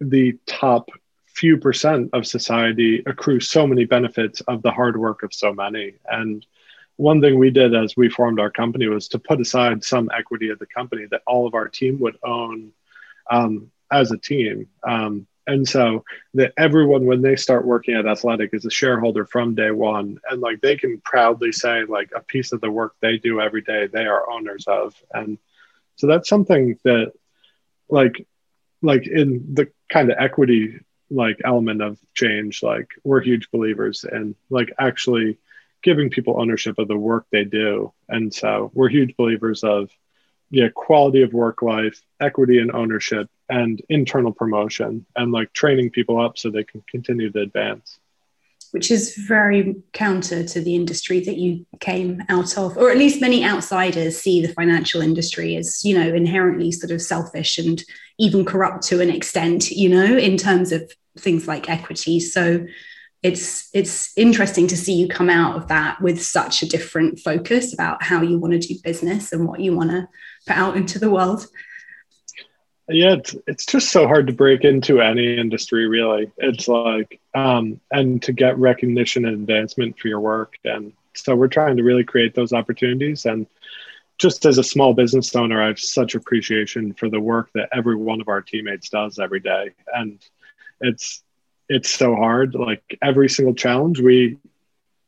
the 0.00 0.38
top 0.46 0.90
few 1.36 1.58
percent 1.58 2.08
of 2.14 2.26
society 2.26 3.02
accrue 3.04 3.40
so 3.40 3.66
many 3.66 3.84
benefits 3.84 4.40
of 4.42 4.62
the 4.62 4.70
hard 4.70 4.96
work 4.96 5.22
of 5.22 5.34
so 5.34 5.52
many. 5.52 5.92
And 6.10 6.44
one 6.96 7.20
thing 7.20 7.38
we 7.38 7.50
did 7.50 7.74
as 7.74 7.94
we 7.94 8.08
formed 8.08 8.40
our 8.40 8.50
company 8.50 8.86
was 8.88 9.06
to 9.08 9.18
put 9.18 9.40
aside 9.40 9.84
some 9.84 10.10
equity 10.16 10.48
of 10.48 10.58
the 10.58 10.66
company 10.66 11.04
that 11.10 11.20
all 11.26 11.46
of 11.46 11.52
our 11.52 11.68
team 11.68 12.00
would 12.00 12.16
own 12.24 12.72
um, 13.30 13.70
as 13.92 14.12
a 14.12 14.16
team. 14.16 14.68
Um, 14.82 15.26
and 15.46 15.68
so 15.68 16.04
that 16.34 16.54
everyone 16.56 17.04
when 17.04 17.20
they 17.20 17.36
start 17.36 17.66
working 17.66 17.94
at 17.94 18.06
athletic 18.06 18.50
is 18.54 18.64
a 18.64 18.70
shareholder 18.70 19.26
from 19.26 19.54
day 19.54 19.70
one 19.70 20.18
and 20.28 20.40
like 20.40 20.60
they 20.60 20.76
can 20.76 21.00
proudly 21.02 21.52
say 21.52 21.84
like 21.84 22.10
a 22.16 22.20
piece 22.20 22.52
of 22.52 22.60
the 22.60 22.70
work 22.70 22.94
they 23.00 23.18
do 23.18 23.40
every 23.40 23.60
day 23.60 23.86
they 23.86 24.06
are 24.06 24.28
owners 24.30 24.64
of. 24.66 24.94
And 25.12 25.38
so 25.96 26.06
that's 26.06 26.30
something 26.30 26.78
that 26.84 27.12
like 27.90 28.26
like 28.82 29.06
in 29.06 29.54
the 29.54 29.70
kind 29.88 30.10
of 30.10 30.16
equity 30.18 30.80
like 31.10 31.40
element 31.44 31.82
of 31.82 31.98
change. 32.14 32.62
Like 32.62 32.88
we're 33.04 33.22
huge 33.22 33.50
believers 33.50 34.04
in 34.10 34.34
like 34.50 34.72
actually 34.78 35.38
giving 35.82 36.10
people 36.10 36.40
ownership 36.40 36.78
of 36.78 36.88
the 36.88 36.96
work 36.96 37.26
they 37.30 37.44
do. 37.44 37.92
And 38.08 38.32
so 38.32 38.70
we're 38.74 38.88
huge 38.88 39.16
believers 39.16 39.62
of 39.62 39.90
yeah 40.50 40.68
quality 40.74 41.22
of 41.22 41.32
work 41.32 41.60
life 41.62 42.00
equity 42.20 42.58
and 42.58 42.72
ownership 42.72 43.28
and 43.48 43.82
internal 43.88 44.32
promotion 44.32 45.04
and 45.16 45.32
like 45.32 45.52
training 45.52 45.90
people 45.90 46.20
up 46.20 46.38
so 46.38 46.50
they 46.50 46.64
can 46.64 46.82
continue 46.88 47.30
to 47.30 47.40
advance 47.40 47.98
which 48.72 48.90
is 48.90 49.16
very 49.16 49.76
counter 49.92 50.44
to 50.44 50.60
the 50.60 50.74
industry 50.74 51.20
that 51.20 51.36
you 51.36 51.66
came 51.80 52.22
out 52.28 52.56
of, 52.56 52.76
or 52.76 52.90
at 52.90 52.98
least 52.98 53.20
many 53.20 53.44
outsiders 53.44 54.18
see 54.18 54.44
the 54.44 54.52
financial 54.52 55.00
industry 55.00 55.56
as, 55.56 55.84
you 55.84 55.98
know, 55.98 56.14
inherently 56.14 56.72
sort 56.72 56.90
of 56.90 57.02
selfish 57.02 57.58
and 57.58 57.82
even 58.18 58.44
corrupt 58.44 58.82
to 58.84 59.00
an 59.00 59.10
extent, 59.10 59.70
you 59.70 59.88
know, 59.88 60.16
in 60.16 60.36
terms 60.36 60.72
of 60.72 60.90
things 61.18 61.46
like 61.48 61.68
equity. 61.68 62.20
So 62.20 62.66
it's 63.22 63.70
it's 63.72 64.16
interesting 64.16 64.66
to 64.68 64.76
see 64.76 64.94
you 64.94 65.08
come 65.08 65.30
out 65.30 65.56
of 65.56 65.68
that 65.68 66.00
with 66.00 66.22
such 66.22 66.62
a 66.62 66.68
different 66.68 67.18
focus 67.18 67.72
about 67.72 68.02
how 68.02 68.22
you 68.22 68.38
want 68.38 68.52
to 68.52 68.58
do 68.58 68.78
business 68.84 69.32
and 69.32 69.48
what 69.48 69.60
you 69.60 69.74
want 69.74 69.90
to 69.90 70.06
put 70.46 70.56
out 70.56 70.76
into 70.76 70.98
the 70.98 71.10
world 71.10 71.46
yeah 72.88 73.14
it's, 73.14 73.34
it's 73.46 73.66
just 73.66 73.90
so 73.90 74.06
hard 74.06 74.26
to 74.26 74.32
break 74.32 74.64
into 74.64 75.00
any 75.00 75.36
industry 75.36 75.88
really. 75.88 76.30
It's 76.38 76.68
like 76.68 77.20
um, 77.34 77.80
and 77.90 78.22
to 78.22 78.32
get 78.32 78.58
recognition 78.58 79.24
and 79.24 79.34
advancement 79.34 79.98
for 79.98 80.08
your 80.08 80.20
work. 80.20 80.54
And 80.64 80.92
so 81.14 81.34
we're 81.34 81.48
trying 81.48 81.76
to 81.78 81.82
really 81.82 82.04
create 82.04 82.34
those 82.34 82.52
opportunities. 82.52 83.26
And 83.26 83.46
just 84.18 84.46
as 84.46 84.58
a 84.58 84.64
small 84.64 84.94
business 84.94 85.36
owner 85.36 85.62
i 85.62 85.66
have 85.66 85.78
such 85.78 86.14
appreciation 86.14 86.94
for 86.94 87.10
the 87.10 87.20
work 87.20 87.50
that 87.54 87.68
every 87.70 87.96
one 87.96 88.20
of 88.20 88.28
our 88.28 88.40
teammates 88.40 88.88
does 88.88 89.18
every 89.18 89.40
day. 89.40 89.72
And 89.92 90.18
it's 90.80 91.22
it's 91.68 91.90
so 91.90 92.14
hard. 92.14 92.54
Like 92.54 92.98
every 93.02 93.28
single 93.28 93.54
challenge 93.54 94.00
we 94.00 94.38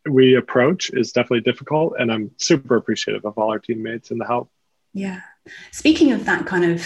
we 0.08 0.34
approach 0.34 0.90
is 0.90 1.12
definitely 1.12 1.42
difficult. 1.42 1.94
And 1.98 2.10
i'm 2.10 2.30
super 2.38 2.76
appreciative 2.76 3.24
of 3.24 3.38
all 3.38 3.50
our 3.50 3.58
teammates 3.58 4.10
and 4.10 4.20
the 4.20 4.26
help. 4.26 4.50
Yeah. 4.94 5.20
Speaking 5.70 6.12
of 6.12 6.24
that 6.24 6.46
kind 6.46 6.64
of 6.64 6.84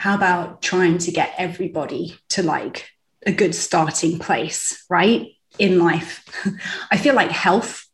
how 0.00 0.14
about 0.14 0.62
trying 0.62 0.96
to 0.96 1.10
get 1.10 1.34
everybody 1.36 2.16
to 2.30 2.42
like 2.42 2.88
a 3.26 3.32
good 3.32 3.54
starting 3.54 4.18
place, 4.18 4.82
right? 4.88 5.32
In 5.58 5.78
life. 5.78 6.24
I 6.90 6.96
feel 6.96 7.14
like 7.14 7.30
health 7.30 7.84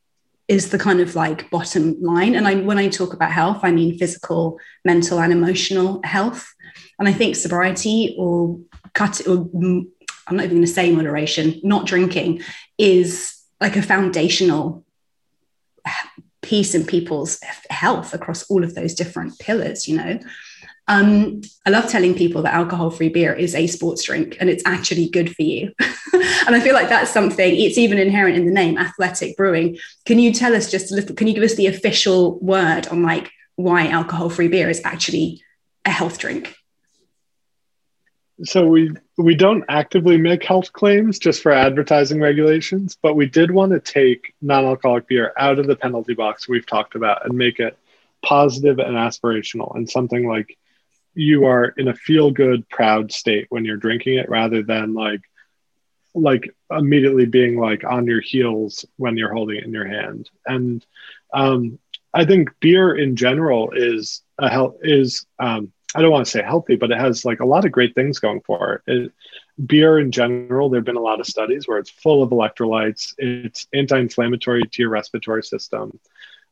is 0.46 0.70
the 0.70 0.78
kind 0.78 1.00
of 1.00 1.16
like 1.16 1.50
bottom 1.50 2.00
line. 2.00 2.36
And 2.36 2.46
I, 2.46 2.60
when 2.60 2.78
I 2.78 2.90
talk 2.90 3.12
about 3.12 3.32
health, 3.32 3.58
I 3.64 3.72
mean 3.72 3.98
physical, 3.98 4.60
mental, 4.84 5.18
and 5.18 5.32
emotional 5.32 6.00
health. 6.04 6.48
And 7.00 7.08
I 7.08 7.12
think 7.12 7.34
sobriety 7.34 8.14
or 8.16 8.60
cut, 8.94 9.20
or 9.26 9.38
mm, 9.38 9.88
I'm 10.28 10.36
not 10.36 10.44
even 10.44 10.58
going 10.58 10.64
to 10.64 10.72
say 10.72 10.92
moderation, 10.92 11.60
not 11.64 11.86
drinking 11.86 12.42
is 12.78 13.36
like 13.60 13.74
a 13.74 13.82
foundational 13.82 14.84
piece 16.40 16.76
in 16.76 16.86
people's 16.86 17.40
health 17.68 18.14
across 18.14 18.48
all 18.48 18.62
of 18.62 18.76
those 18.76 18.94
different 18.94 19.36
pillars, 19.40 19.88
you 19.88 19.96
know. 19.96 20.20
Um, 20.88 21.40
I 21.64 21.70
love 21.70 21.88
telling 21.88 22.14
people 22.14 22.42
that 22.42 22.54
alcohol 22.54 22.90
free 22.90 23.08
beer 23.08 23.32
is 23.32 23.54
a 23.54 23.66
sports 23.66 24.04
drink 24.04 24.36
and 24.38 24.48
it's 24.48 24.62
actually 24.64 25.08
good 25.08 25.34
for 25.34 25.42
you. 25.42 25.72
and 26.12 26.54
I 26.54 26.60
feel 26.60 26.74
like 26.74 26.88
that's 26.88 27.10
something, 27.10 27.56
it's 27.56 27.76
even 27.76 27.98
inherent 27.98 28.36
in 28.36 28.46
the 28.46 28.52
name, 28.52 28.78
athletic 28.78 29.36
brewing. 29.36 29.78
Can 30.04 30.20
you 30.20 30.32
tell 30.32 30.54
us 30.54 30.70
just 30.70 30.92
a 30.92 30.94
little, 30.94 31.16
can 31.16 31.26
you 31.26 31.34
give 31.34 31.42
us 31.42 31.56
the 31.56 31.66
official 31.66 32.38
word 32.38 32.86
on 32.88 33.02
like 33.02 33.32
why 33.56 33.88
alcohol 33.88 34.30
free 34.30 34.48
beer 34.48 34.70
is 34.70 34.80
actually 34.84 35.42
a 35.84 35.90
health 35.90 36.18
drink? 36.18 36.54
So 38.44 38.66
we 38.66 38.90
we 39.16 39.34
don't 39.34 39.64
actively 39.66 40.18
make 40.18 40.44
health 40.44 40.70
claims 40.74 41.18
just 41.18 41.42
for 41.42 41.52
advertising 41.52 42.20
regulations, 42.20 42.98
but 43.00 43.14
we 43.16 43.24
did 43.24 43.50
want 43.50 43.72
to 43.72 43.80
take 43.80 44.34
non-alcoholic 44.42 45.08
beer 45.08 45.32
out 45.38 45.58
of 45.58 45.66
the 45.66 45.74
penalty 45.74 46.12
box 46.12 46.46
we've 46.46 46.66
talked 46.66 46.96
about 46.96 47.24
and 47.24 47.38
make 47.38 47.60
it 47.60 47.78
positive 48.22 48.78
and 48.78 48.94
aspirational 48.94 49.74
and 49.74 49.88
something 49.88 50.28
like 50.28 50.58
you 51.16 51.46
are 51.46 51.64
in 51.78 51.88
a 51.88 51.94
feel 51.94 52.30
good 52.30 52.68
proud 52.68 53.10
state 53.10 53.46
when 53.48 53.64
you're 53.64 53.78
drinking 53.78 54.18
it 54.18 54.28
rather 54.28 54.62
than 54.62 54.94
like 54.94 55.22
like 56.14 56.54
immediately 56.70 57.26
being 57.26 57.58
like 57.58 57.84
on 57.84 58.06
your 58.06 58.20
heels 58.20 58.84
when 58.96 59.16
you're 59.16 59.32
holding 59.32 59.56
it 59.56 59.64
in 59.64 59.72
your 59.72 59.86
hand 59.86 60.30
and 60.46 60.84
um, 61.32 61.78
i 62.14 62.24
think 62.24 62.50
beer 62.60 62.94
in 62.94 63.16
general 63.16 63.72
is 63.72 64.22
a 64.38 64.48
health 64.48 64.76
is 64.82 65.26
um, 65.38 65.72
i 65.94 66.02
don't 66.02 66.10
want 66.10 66.24
to 66.24 66.30
say 66.30 66.42
healthy 66.42 66.76
but 66.76 66.90
it 66.90 66.98
has 66.98 67.24
like 67.24 67.40
a 67.40 67.46
lot 67.46 67.64
of 67.64 67.72
great 67.72 67.94
things 67.94 68.18
going 68.18 68.40
for 68.42 68.82
it. 68.86 68.92
it 68.92 69.12
beer 69.66 69.98
in 69.98 70.12
general 70.12 70.68
there 70.68 70.80
have 70.80 70.84
been 70.84 70.96
a 70.96 71.00
lot 71.00 71.18
of 71.18 71.26
studies 71.26 71.66
where 71.66 71.78
it's 71.78 71.90
full 71.90 72.22
of 72.22 72.30
electrolytes 72.30 73.14
it's 73.16 73.66
anti-inflammatory 73.72 74.62
to 74.70 74.82
your 74.82 74.90
respiratory 74.90 75.42
system 75.42 75.98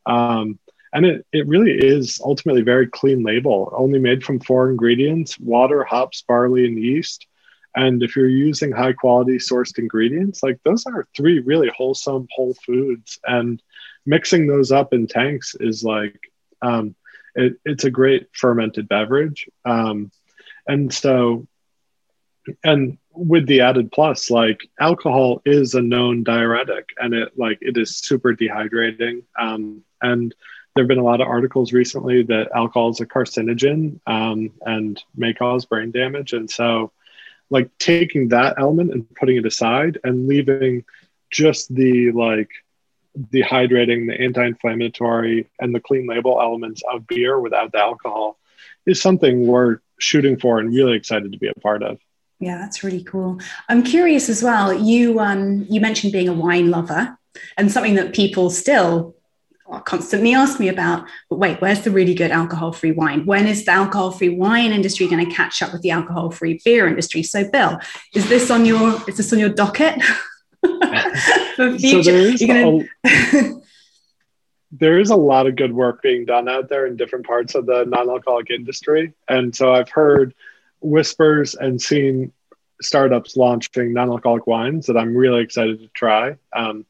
um, 0.07 0.59
and 0.95 1.05
it, 1.05 1.25
it 1.33 1.45
really 1.45 1.73
is 1.73 2.21
ultimately 2.23 2.61
very 2.61 2.87
clean 2.87 3.21
label 3.21 3.71
only 3.75 3.99
made 3.99 4.23
from 4.23 4.39
four 4.39 4.69
ingredients 4.69 5.37
water 5.37 5.83
hops 5.83 6.23
barley 6.25 6.65
and 6.65 6.79
yeast. 6.79 7.27
And 7.75 8.01
if 8.01 8.15
you're 8.15 8.29
using 8.29 8.71
high 8.71 8.93
quality 8.93 9.35
sourced 9.35 9.77
ingredients 9.77 10.41
like 10.41 10.57
those 10.63 10.85
are 10.85 11.05
three 11.15 11.39
really 11.39 11.69
wholesome 11.75 12.27
whole 12.31 12.55
foods. 12.65 13.19
And 13.25 13.61
mixing 14.05 14.47
those 14.47 14.71
up 14.71 14.93
in 14.93 15.05
tanks 15.05 15.53
is 15.59 15.83
like 15.83 16.17
um, 16.61 16.95
it, 17.35 17.57
it's 17.65 17.83
a 17.83 17.91
great 17.91 18.29
fermented 18.31 18.87
beverage. 18.87 19.49
Um, 19.65 20.11
and 20.65 20.93
so 20.93 21.45
and 22.63 22.97
with 23.11 23.47
the 23.47 23.59
added 23.61 23.91
plus 23.91 24.31
like 24.31 24.61
alcohol 24.79 25.41
is 25.45 25.73
a 25.73 25.81
known 25.81 26.23
diuretic 26.23 26.87
and 26.97 27.13
it 27.13 27.37
like 27.37 27.57
it 27.59 27.75
is 27.75 27.97
super 27.97 28.33
dehydrating. 28.33 29.23
Um, 29.37 29.83
and 30.01 30.33
there 30.75 30.83
have 30.83 30.89
been 30.89 30.97
a 30.97 31.03
lot 31.03 31.21
of 31.21 31.27
articles 31.27 31.71
recently 31.71 32.21
that 32.23 32.49
alcohol 32.53 32.89
is 32.89 32.99
a 32.99 33.05
carcinogen 33.05 33.97
um, 34.07 34.51
and 34.65 35.01
may 35.15 35.33
cause 35.33 35.63
brain 35.63 35.89
damage. 35.91 36.33
And 36.33 36.51
so, 36.51 36.91
like 37.49 37.69
taking 37.77 38.29
that 38.29 38.55
element 38.59 38.91
and 38.91 39.15
putting 39.15 39.37
it 39.37 39.45
aside 39.45 39.99
and 40.03 40.27
leaving 40.27 40.83
just 41.31 41.73
the 41.73 42.11
like 42.11 42.49
the 43.31 43.43
hydrating, 43.43 44.07
the 44.07 44.19
anti-inflammatory, 44.19 45.49
and 45.59 45.73
the 45.73 45.79
clean 45.79 46.07
label 46.07 46.41
elements 46.41 46.81
of 46.91 47.07
beer 47.07 47.39
without 47.39 47.71
the 47.71 47.77
alcohol 47.77 48.37
is 48.85 49.01
something 49.01 49.47
we're 49.47 49.77
shooting 49.99 50.37
for 50.37 50.59
and 50.59 50.73
really 50.73 50.97
excited 50.97 51.31
to 51.31 51.37
be 51.37 51.47
a 51.47 51.53
part 51.61 51.83
of. 51.83 51.99
Yeah, 52.39 52.57
that's 52.57 52.83
really 52.83 53.03
cool. 53.03 53.39
I'm 53.69 53.81
curious 53.81 54.27
as 54.27 54.43
well. 54.43 54.73
You 54.73 55.21
um, 55.21 55.65
you 55.69 55.79
mentioned 55.79 56.11
being 56.11 56.27
a 56.27 56.33
wine 56.33 56.69
lover, 56.69 57.17
and 57.55 57.71
something 57.71 57.95
that 57.95 58.13
people 58.13 58.49
still 58.49 59.14
constantly 59.83 60.33
ask 60.33 60.59
me 60.59 60.69
about 60.69 61.05
but 61.29 61.37
wait 61.37 61.59
where's 61.59 61.81
the 61.81 61.91
really 61.91 62.13
good 62.13 62.31
alcohol 62.31 62.71
free 62.71 62.91
wine? 62.91 63.25
When 63.25 63.47
is 63.47 63.65
the 63.65 63.71
alcohol 63.71 64.11
free 64.11 64.29
wine 64.29 64.71
industry 64.71 65.07
going 65.07 65.27
to 65.27 65.35
catch 65.35 65.61
up 65.61 65.73
with 65.73 65.81
the 65.81 65.91
alcohol 65.91 66.31
free 66.31 66.59
beer 66.63 66.87
industry? 66.87 67.23
So 67.23 67.49
bill 67.49 67.79
is 68.13 68.29
this 68.29 68.51
on 68.51 68.65
your 68.65 69.01
is 69.07 69.17
this 69.17 69.33
on 69.33 69.39
your 69.39 69.49
docket? 69.49 70.01
For 71.55 71.77
future 71.77 72.03
so 72.03 72.11
there 72.11 72.21
is, 72.21 72.41
gonna... 72.41 72.85
a, 73.05 73.61
there 74.71 74.99
is 74.99 75.09
a 75.09 75.15
lot 75.15 75.47
of 75.47 75.55
good 75.55 75.73
work 75.73 76.01
being 76.01 76.25
done 76.25 76.49
out 76.49 76.69
there 76.69 76.85
in 76.85 76.95
different 76.95 77.25
parts 77.25 77.55
of 77.55 77.65
the 77.65 77.85
non-alcoholic 77.85 78.49
industry. 78.49 79.13
And 79.27 79.55
so 79.55 79.73
i've 79.73 79.89
heard 79.89 80.33
whispers 80.81 81.55
and 81.55 81.81
seen 81.81 82.31
startups 82.81 83.37
launching 83.37 83.93
non-alcoholic 83.93 84.45
wines 84.45 84.85
that 84.87 84.97
i'm 84.97 85.15
really 85.15 85.41
excited 85.41 85.79
to 85.79 85.87
try. 85.89 86.35
Um, 86.55 86.85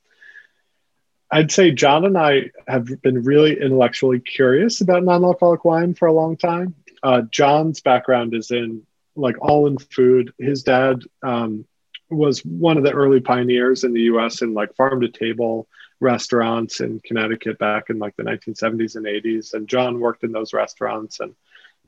I'd 1.31 1.51
say 1.51 1.71
John 1.71 2.05
and 2.05 2.17
I 2.17 2.51
have 2.67 3.01
been 3.01 3.23
really 3.23 3.59
intellectually 3.59 4.19
curious 4.19 4.81
about 4.81 5.03
non-alcoholic 5.03 5.65
wine 5.65 5.93
for 5.93 6.07
a 6.07 6.13
long 6.13 6.37
time. 6.37 6.75
Uh, 7.01 7.21
John's 7.23 7.81
background 7.81 8.33
is 8.33 8.51
in 8.51 8.83
like 9.15 9.35
all 9.41 9.67
in 9.67 9.77
food. 9.77 10.33
His 10.37 10.63
dad 10.63 11.01
um, 11.23 11.65
was 12.09 12.43
one 12.45 12.77
of 12.77 12.83
the 12.83 12.91
early 12.91 13.21
pioneers 13.21 13.83
in 13.83 13.93
the 13.93 14.01
U.S. 14.01 14.41
in 14.41 14.53
like 14.53 14.75
farm 14.75 15.01
to 15.01 15.09
table 15.09 15.67
restaurants 15.99 16.81
in 16.81 16.99
Connecticut 16.99 17.57
back 17.57 17.89
in 17.89 17.99
like 17.99 18.15
the 18.15 18.23
1970s 18.23 18.95
and 18.95 19.05
80s. 19.05 19.53
And 19.53 19.67
John 19.67 19.99
worked 19.99 20.23
in 20.23 20.31
those 20.31 20.53
restaurants 20.53 21.19
and 21.19 21.35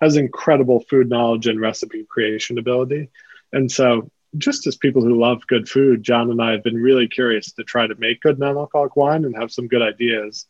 has 0.01 0.15
incredible 0.15 0.79
food 0.89 1.09
knowledge 1.09 1.47
and 1.47 1.59
recipe 1.59 2.05
creation 2.05 2.57
ability. 2.57 3.09
And 3.51 3.71
so, 3.71 4.09
just 4.37 4.67
as 4.67 4.75
people 4.75 5.01
who 5.01 5.19
love 5.19 5.47
good 5.47 5.69
food, 5.69 6.03
John 6.03 6.31
and 6.31 6.41
I 6.41 6.51
have 6.51 6.63
been 6.63 6.81
really 6.81 7.07
curious 7.07 7.51
to 7.53 7.63
try 7.63 7.87
to 7.87 7.95
make 7.95 8.21
good 8.21 8.39
non 8.39 8.57
alcoholic 8.57 8.95
wine 8.95 9.25
and 9.25 9.35
have 9.37 9.51
some 9.51 9.67
good 9.67 9.81
ideas. 9.81 10.45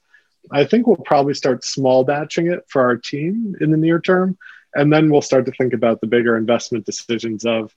I 0.52 0.66
think 0.66 0.88
we'll 0.88 0.98
probably 0.98 1.34
start 1.34 1.64
small 1.64 2.04
batching 2.04 2.48
it 2.48 2.66
for 2.70 2.82
our 2.84 2.98
team 2.98 3.56
in 3.60 3.72
the 3.72 3.78
near 3.78 4.00
term. 4.00 4.38
And 4.74 4.92
then 4.92 5.10
we'll 5.10 5.22
start 5.22 5.46
to 5.46 5.52
think 5.52 5.74
about 5.74 6.02
the 6.02 6.08
bigger 6.08 6.38
investment 6.38 6.86
decisions 6.86 7.46
of 7.46 7.74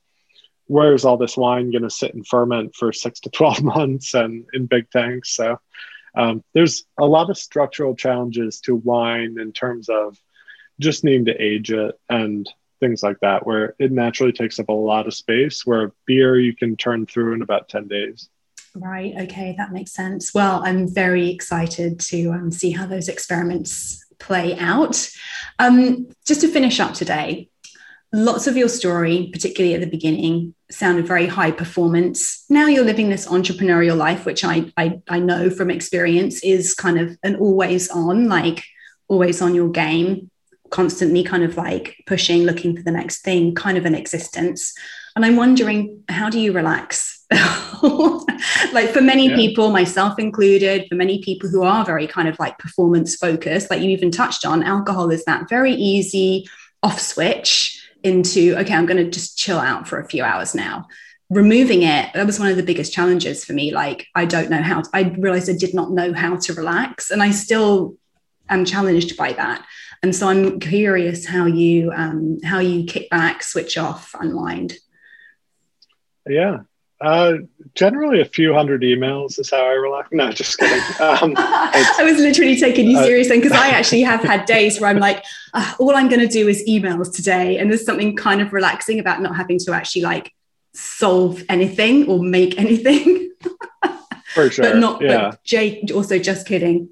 where's 0.66 1.04
all 1.04 1.16
this 1.16 1.36
wine 1.36 1.70
going 1.70 1.82
to 1.82 1.90
sit 1.90 2.14
and 2.14 2.26
ferment 2.26 2.74
for 2.74 2.92
six 2.92 3.20
to 3.20 3.30
12 3.30 3.62
months 3.64 4.14
and 4.14 4.46
in 4.52 4.66
big 4.66 4.90
tanks. 4.90 5.34
So 5.34 5.58
um, 6.14 6.44
there's 6.54 6.84
a 6.98 7.06
lot 7.06 7.30
of 7.30 7.38
structural 7.38 7.94
challenges 7.94 8.60
to 8.62 8.74
wine 8.74 9.36
in 9.40 9.52
terms 9.52 9.88
of 9.88 10.16
just 10.78 11.04
needing 11.04 11.26
to 11.26 11.42
age 11.42 11.72
it 11.72 11.98
and 12.08 12.48
things 12.80 13.02
like 13.02 13.20
that, 13.20 13.46
where 13.46 13.74
it 13.78 13.92
naturally 13.92 14.32
takes 14.32 14.58
up 14.58 14.68
a 14.68 14.72
lot 14.72 15.06
of 15.06 15.14
space, 15.14 15.64
where 15.64 15.92
beer 16.06 16.38
you 16.38 16.54
can 16.54 16.76
turn 16.76 17.06
through 17.06 17.34
in 17.34 17.42
about 17.42 17.68
10 17.68 17.88
days. 17.88 18.28
Right. 18.74 19.14
Okay. 19.22 19.54
That 19.56 19.72
makes 19.72 19.92
sense. 19.92 20.32
Well, 20.32 20.62
I'm 20.64 20.92
very 20.92 21.30
excited 21.30 22.00
to 22.00 22.30
um, 22.30 22.50
see 22.50 22.70
how 22.70 22.86
those 22.86 23.08
experiments 23.08 24.04
play 24.18 24.56
out. 24.58 25.08
Um, 25.58 26.08
just 26.26 26.42
to 26.42 26.48
finish 26.48 26.78
up 26.78 26.94
today, 26.94 27.48
lots 28.12 28.46
of 28.46 28.56
your 28.56 28.68
story, 28.68 29.30
particularly 29.32 29.74
at 29.74 29.80
the 29.80 29.86
beginning, 29.86 30.54
sounded 30.70 31.06
very 31.06 31.26
high 31.26 31.50
performance. 31.50 32.44
Now 32.48 32.66
you're 32.66 32.84
living 32.84 33.08
this 33.08 33.26
entrepreneurial 33.26 33.96
life, 33.96 34.24
which 34.24 34.44
I, 34.44 34.72
I, 34.76 35.00
I 35.08 35.18
know 35.18 35.50
from 35.50 35.70
experience 35.70 36.42
is 36.44 36.74
kind 36.74 36.98
of 36.98 37.16
an 37.22 37.36
always 37.36 37.88
on, 37.90 38.28
like 38.28 38.62
always 39.08 39.42
on 39.42 39.54
your 39.54 39.70
game, 39.70 40.30
constantly 40.70 41.22
kind 41.22 41.42
of 41.42 41.56
like 41.56 42.02
pushing, 42.06 42.44
looking 42.44 42.76
for 42.76 42.82
the 42.82 42.90
next 42.90 43.22
thing, 43.22 43.54
kind 43.54 43.76
of 43.76 43.84
an 43.84 43.94
existence. 43.94 44.72
And 45.16 45.24
I'm 45.24 45.36
wondering, 45.36 46.02
how 46.08 46.30
do 46.30 46.38
you 46.38 46.52
relax? 46.52 47.24
like 48.72 48.90
for 48.90 49.00
many 49.00 49.28
yeah. 49.28 49.36
people, 49.36 49.70
myself 49.70 50.18
included, 50.18 50.86
for 50.88 50.94
many 50.94 51.20
people 51.22 51.48
who 51.48 51.62
are 51.62 51.84
very 51.84 52.06
kind 52.06 52.28
of 52.28 52.38
like 52.38 52.58
performance 52.58 53.16
focused, 53.16 53.70
like 53.70 53.82
you 53.82 53.90
even 53.90 54.10
touched 54.10 54.46
on, 54.46 54.62
alcohol 54.62 55.10
is 55.10 55.24
that 55.24 55.48
very 55.48 55.72
easy 55.72 56.48
off 56.82 57.00
switch 57.00 57.76
into, 58.02 58.56
okay, 58.56 58.74
I'm 58.74 58.86
going 58.86 59.04
to 59.04 59.10
just 59.10 59.36
chill 59.36 59.58
out 59.58 59.86
for 59.86 60.00
a 60.00 60.08
few 60.08 60.22
hours 60.24 60.54
now. 60.54 60.86
Removing 61.28 61.82
it, 61.82 62.12
that 62.14 62.26
was 62.26 62.40
one 62.40 62.48
of 62.48 62.56
the 62.56 62.62
biggest 62.62 62.92
challenges 62.92 63.44
for 63.44 63.52
me. 63.52 63.72
Like, 63.72 64.08
I 64.14 64.24
don't 64.24 64.50
know 64.50 64.62
how, 64.62 64.80
to, 64.80 64.90
I 64.92 65.14
realized 65.18 65.48
I 65.48 65.56
did 65.56 65.74
not 65.74 65.92
know 65.92 66.12
how 66.12 66.36
to 66.36 66.54
relax. 66.54 67.10
And 67.10 67.22
I 67.22 67.30
still 67.30 67.96
am 68.48 68.64
challenged 68.64 69.16
by 69.16 69.32
that. 69.34 69.64
And 70.02 70.14
so 70.14 70.28
I'm 70.28 70.60
curious 70.60 71.26
how 71.26 71.46
you, 71.46 71.92
um, 71.92 72.38
how 72.42 72.58
you 72.58 72.84
kick 72.84 73.10
back, 73.10 73.42
switch 73.42 73.76
off, 73.76 74.14
unwind. 74.18 74.74
Yeah, 76.26 76.60
uh, 77.00 77.32
generally, 77.74 78.20
a 78.20 78.26
few 78.26 78.52
hundred 78.52 78.82
emails 78.82 79.38
is 79.38 79.50
how 79.50 79.64
I 79.64 79.72
relax. 79.72 80.08
No, 80.12 80.30
just 80.30 80.58
kidding. 80.58 80.78
Um, 81.00 81.34
I 81.38 82.00
was 82.02 82.18
literally 82.18 82.58
taking 82.60 82.90
you 82.90 82.98
uh, 82.98 83.04
seriously 83.04 83.38
because 83.38 83.52
I 83.52 83.70
actually 83.70 84.02
have 84.02 84.22
had 84.22 84.44
days 84.46 84.78
where 84.78 84.90
I'm 84.90 84.98
like, 84.98 85.24
uh, 85.54 85.74
all 85.78 85.96
I'm 85.96 86.08
going 86.08 86.20
to 86.20 86.28
do 86.28 86.46
is 86.46 86.62
emails 86.68 87.14
today, 87.14 87.56
and 87.56 87.70
there's 87.70 87.86
something 87.86 88.16
kind 88.16 88.42
of 88.42 88.52
relaxing 88.52 89.00
about 89.00 89.22
not 89.22 89.34
having 89.34 89.58
to 89.60 89.72
actually 89.72 90.02
like 90.02 90.30
solve 90.74 91.42
anything 91.48 92.06
or 92.06 92.22
make 92.22 92.58
anything. 92.58 93.32
For 94.34 94.50
sure, 94.50 94.64
but 94.64 94.76
not. 94.76 95.00
Yeah. 95.00 95.30
But 95.30 95.42
Jay, 95.42 95.82
also 95.94 96.18
just 96.18 96.46
kidding. 96.46 96.90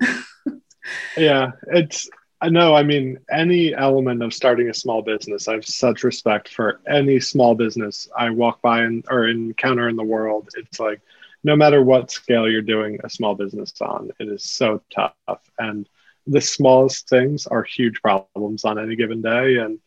yeah, 1.18 1.50
it's 1.66 2.08
I 2.40 2.48
know. 2.50 2.74
I 2.74 2.84
mean, 2.84 3.18
any 3.30 3.74
element 3.74 4.22
of 4.22 4.32
starting 4.32 4.68
a 4.70 4.74
small 4.74 5.02
business, 5.02 5.48
I 5.48 5.54
have 5.54 5.66
such 5.66 6.04
respect 6.04 6.48
for 6.48 6.80
any 6.88 7.18
small 7.18 7.54
business 7.56 8.08
I 8.16 8.30
walk 8.30 8.62
by 8.62 8.82
and, 8.82 9.04
or 9.10 9.26
encounter 9.26 9.88
in 9.88 9.96
the 9.96 10.04
world. 10.04 10.48
It's 10.56 10.78
like, 10.78 11.00
no 11.42 11.56
matter 11.56 11.82
what 11.82 12.10
scale 12.10 12.48
you're 12.48 12.62
doing 12.62 12.98
a 13.02 13.10
small 13.10 13.34
business 13.34 13.72
on, 13.80 14.10
it 14.20 14.28
is 14.28 14.44
so 14.44 14.82
tough. 14.94 15.40
And 15.58 15.88
the 16.26 16.40
smallest 16.40 17.08
things 17.08 17.46
are 17.46 17.62
huge 17.64 18.00
problems 18.02 18.64
on 18.64 18.78
any 18.78 18.94
given 18.94 19.20
day. 19.20 19.56
And, 19.56 19.80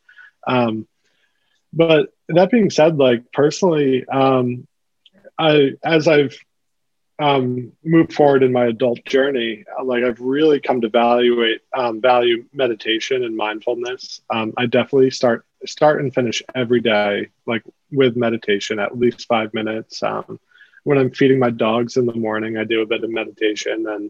um, 0.45 0.87
but 1.71 2.13
that 2.27 2.51
being 2.51 2.69
said, 2.69 2.97
like 2.97 3.31
personally, 3.31 4.05
um, 4.07 4.67
I, 5.37 5.71
as 5.83 6.07
I've 6.07 6.37
um, 7.21 7.71
move 7.83 8.11
forward 8.11 8.41
in 8.41 8.51
my 8.51 8.65
adult 8.65 9.05
journey, 9.05 9.63
like 9.83 10.03
I've 10.03 10.19
really 10.19 10.59
come 10.59 10.81
to 10.81 10.87
evaluate 10.87 11.61
um, 11.77 12.01
value 12.01 12.45
meditation 12.51 13.23
and 13.23 13.37
mindfulness. 13.37 14.21
Um, 14.29 14.53
I 14.57 14.65
definitely 14.65 15.11
start 15.11 15.45
start 15.65 16.01
and 16.01 16.11
finish 16.11 16.41
every 16.55 16.81
day 16.81 17.27
like 17.45 17.63
with 17.91 18.15
meditation 18.15 18.79
at 18.79 18.97
least 18.97 19.27
five 19.27 19.53
minutes. 19.53 20.01
Um, 20.01 20.39
when 20.83 20.97
I'm 20.97 21.11
feeding 21.11 21.37
my 21.37 21.51
dogs 21.51 21.95
in 21.97 22.07
the 22.07 22.15
morning, 22.15 22.57
I 22.57 22.63
do 22.63 22.81
a 22.81 22.87
bit 22.87 23.03
of 23.03 23.11
meditation 23.11 23.85
and 23.87 24.09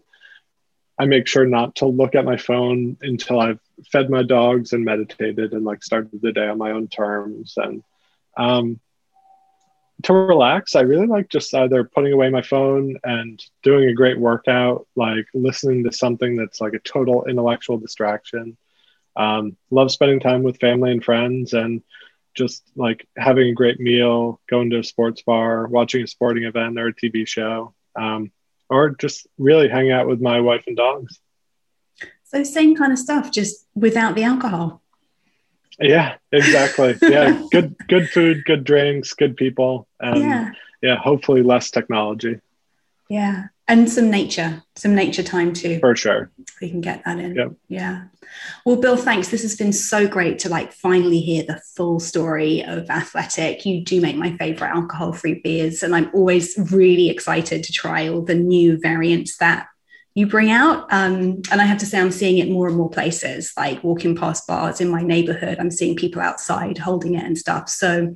I 0.97 1.05
make 1.05 1.27
sure 1.27 1.45
not 1.45 1.75
to 1.77 1.87
look 1.87 2.15
at 2.15 2.23
my 2.23 2.37
phone 2.37 2.95
until 3.01 3.41
I've 3.41 3.59
fed 3.91 4.09
my 4.09 4.23
dogs 4.23 4.71
and 4.71 4.85
meditated 4.85 5.51
and 5.51 5.65
like 5.65 5.83
started 5.83 6.21
the 6.21 6.31
day 6.31 6.47
on 6.47 6.57
my 6.57 6.71
own 6.71 6.87
terms 6.87 7.55
and 7.57 7.83
um, 8.37 8.79
to 10.03 10.13
relax, 10.13 10.75
I 10.75 10.81
really 10.81 11.07
like 11.07 11.29
just 11.29 11.53
either 11.53 11.83
putting 11.83 12.13
away 12.13 12.29
my 12.29 12.41
phone 12.41 12.97
and 13.03 13.43
doing 13.63 13.89
a 13.89 13.93
great 13.93 14.19
workout, 14.19 14.87
like 14.95 15.25
listening 15.33 15.83
to 15.83 15.91
something 15.91 16.35
that's 16.35 16.61
like 16.61 16.73
a 16.73 16.79
total 16.79 17.25
intellectual 17.25 17.77
distraction. 17.77 18.57
Um, 19.15 19.57
love 19.69 19.91
spending 19.91 20.19
time 20.19 20.43
with 20.43 20.59
family 20.59 20.91
and 20.91 21.03
friends 21.03 21.53
and 21.53 21.81
just 22.33 22.63
like 22.75 23.07
having 23.17 23.49
a 23.49 23.53
great 23.53 23.79
meal, 23.79 24.39
going 24.49 24.69
to 24.69 24.79
a 24.79 24.83
sports 24.83 25.21
bar, 25.21 25.67
watching 25.67 26.03
a 26.03 26.07
sporting 26.07 26.45
event 26.45 26.79
or 26.79 26.87
a 26.87 26.93
TV 26.93 27.27
show, 27.27 27.73
um, 27.95 28.31
or 28.69 28.91
just 28.91 29.27
really 29.37 29.67
hanging 29.67 29.91
out 29.91 30.07
with 30.07 30.21
my 30.21 30.39
wife 30.39 30.63
and 30.67 30.77
dogs. 30.77 31.19
So, 32.23 32.43
same 32.43 32.75
kind 32.75 32.93
of 32.93 32.99
stuff, 32.99 33.31
just 33.31 33.67
without 33.75 34.15
the 34.15 34.23
alcohol. 34.23 34.81
Yeah, 35.81 36.15
exactly. 36.31 36.97
Yeah, 37.01 37.41
good 37.51 37.75
good 37.87 38.09
food, 38.09 38.43
good 38.45 38.63
drinks, 38.63 39.13
good 39.13 39.35
people, 39.35 39.87
and 39.99 40.17
yeah, 40.17 40.51
yeah 40.81 40.95
hopefully 40.95 41.41
less 41.43 41.71
technology. 41.71 42.39
Yeah, 43.09 43.47
and 43.67 43.89
some 43.89 44.09
nature, 44.09 44.63
some 44.75 44.95
nature 44.95 45.23
time 45.23 45.53
too. 45.53 45.79
For 45.79 45.95
sure, 45.95 46.31
we 46.61 46.69
can 46.69 46.81
get 46.81 47.03
that 47.05 47.19
in. 47.19 47.35
Yep. 47.35 47.53
Yeah. 47.67 48.03
Well, 48.65 48.77
Bill, 48.77 48.95
thanks. 48.95 49.29
This 49.29 49.41
has 49.41 49.57
been 49.57 49.73
so 49.73 50.07
great 50.07 50.39
to 50.39 50.49
like 50.49 50.71
finally 50.71 51.19
hear 51.19 51.43
the 51.43 51.61
full 51.75 51.99
story 51.99 52.63
of 52.63 52.89
Athletic. 52.89 53.65
You 53.65 53.83
do 53.83 53.99
make 53.99 54.15
my 54.15 54.37
favorite 54.37 54.69
alcohol-free 54.69 55.41
beers, 55.43 55.83
and 55.83 55.95
I'm 55.95 56.09
always 56.13 56.57
really 56.71 57.09
excited 57.09 57.63
to 57.63 57.73
try 57.73 58.07
all 58.07 58.21
the 58.21 58.35
new 58.35 58.79
variants 58.79 59.37
that 59.37 59.67
you 60.13 60.27
bring 60.27 60.51
out. 60.51 60.91
Um, 60.91 61.41
and 61.51 61.61
I 61.61 61.65
have 61.65 61.77
to 61.79 61.85
say, 61.85 61.99
I'm 61.99 62.11
seeing 62.11 62.37
it 62.37 62.51
more 62.51 62.67
and 62.67 62.75
more 62.75 62.89
places, 62.89 63.53
like 63.55 63.83
walking 63.83 64.15
past 64.15 64.45
bars 64.45 64.81
in 64.81 64.89
my 64.89 65.01
neighborhood. 65.01 65.57
I'm 65.59 65.71
seeing 65.71 65.95
people 65.95 66.21
outside 66.21 66.77
holding 66.77 67.15
it 67.15 67.23
and 67.23 67.37
stuff. 67.37 67.69
So, 67.69 68.13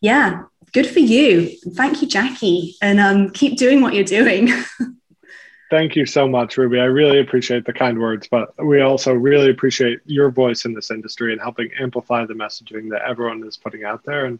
yeah, 0.00 0.42
good 0.72 0.86
for 0.86 1.00
you. 1.00 1.56
Thank 1.74 2.00
you, 2.00 2.08
Jackie. 2.08 2.76
And 2.80 3.00
um, 3.00 3.30
keep 3.30 3.58
doing 3.58 3.80
what 3.80 3.94
you're 3.94 4.04
doing. 4.04 4.50
Thank 5.70 5.96
you 5.96 6.06
so 6.06 6.28
much, 6.28 6.56
Ruby. 6.56 6.78
I 6.78 6.84
really 6.84 7.18
appreciate 7.18 7.64
the 7.64 7.72
kind 7.72 7.98
words, 7.98 8.28
but 8.30 8.54
we 8.64 8.80
also 8.82 9.12
really 9.12 9.50
appreciate 9.50 9.98
your 10.04 10.30
voice 10.30 10.64
in 10.64 10.74
this 10.74 10.92
industry 10.92 11.32
and 11.32 11.40
helping 11.40 11.70
amplify 11.80 12.24
the 12.24 12.34
messaging 12.34 12.90
that 12.90 13.02
everyone 13.02 13.44
is 13.44 13.56
putting 13.56 13.82
out 13.82 14.04
there 14.04 14.26
and 14.26 14.38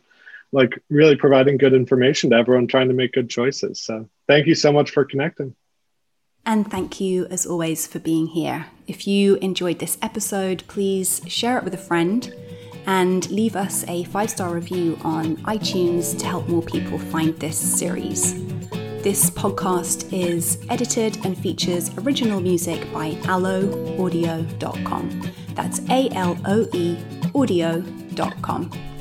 like 0.53 0.81
really 0.89 1.17
providing 1.17 1.59
good 1.59 1.75
information 1.75 2.31
to 2.31 2.37
everyone 2.37 2.69
trying 2.69 2.87
to 2.87 2.95
make 2.95 3.13
good 3.13 3.29
choices. 3.29 3.81
So, 3.81 4.09
thank 4.29 4.47
you 4.47 4.55
so 4.55 4.73
much 4.73 4.93
for 4.93 5.05
connecting. 5.05 5.57
And 6.47 6.71
thank 6.71 7.01
you, 7.01 7.27
as 7.27 7.45
always, 7.45 7.89
for 7.89 7.99
being 7.99 8.29
here. 8.29 8.67
If 8.87 9.09
you 9.09 9.35
enjoyed 9.37 9.81
this 9.81 9.99
episode, 10.01 10.63
please 10.69 11.21
share 11.27 11.59
it 11.59 11.65
with 11.65 11.75
a 11.75 11.79
friend 11.79 12.33
and 12.87 13.29
leave 13.31 13.57
us 13.57 13.85
a 13.89 14.05
five 14.05 14.31
star 14.31 14.55
review 14.55 14.97
on 15.03 15.39
iTunes 15.39 16.17
to 16.21 16.25
help 16.27 16.49
more 16.49 16.63
people 16.63 16.99
find 16.99 17.37
this 17.41 17.59
series. 17.59 18.35
This 19.03 19.29
podcast 19.31 20.13
is 20.13 20.65
edited 20.71 21.19
and 21.27 21.37
features 21.37 21.91
original 21.99 22.41
music 22.41 22.93
by 22.93 23.15
aloeaudio.com. 23.25 25.23
That's 25.55 25.81
A 25.91 26.09
L 26.11 26.39
O 26.45 26.69
E 26.73 26.97
audio.com. 27.35 28.96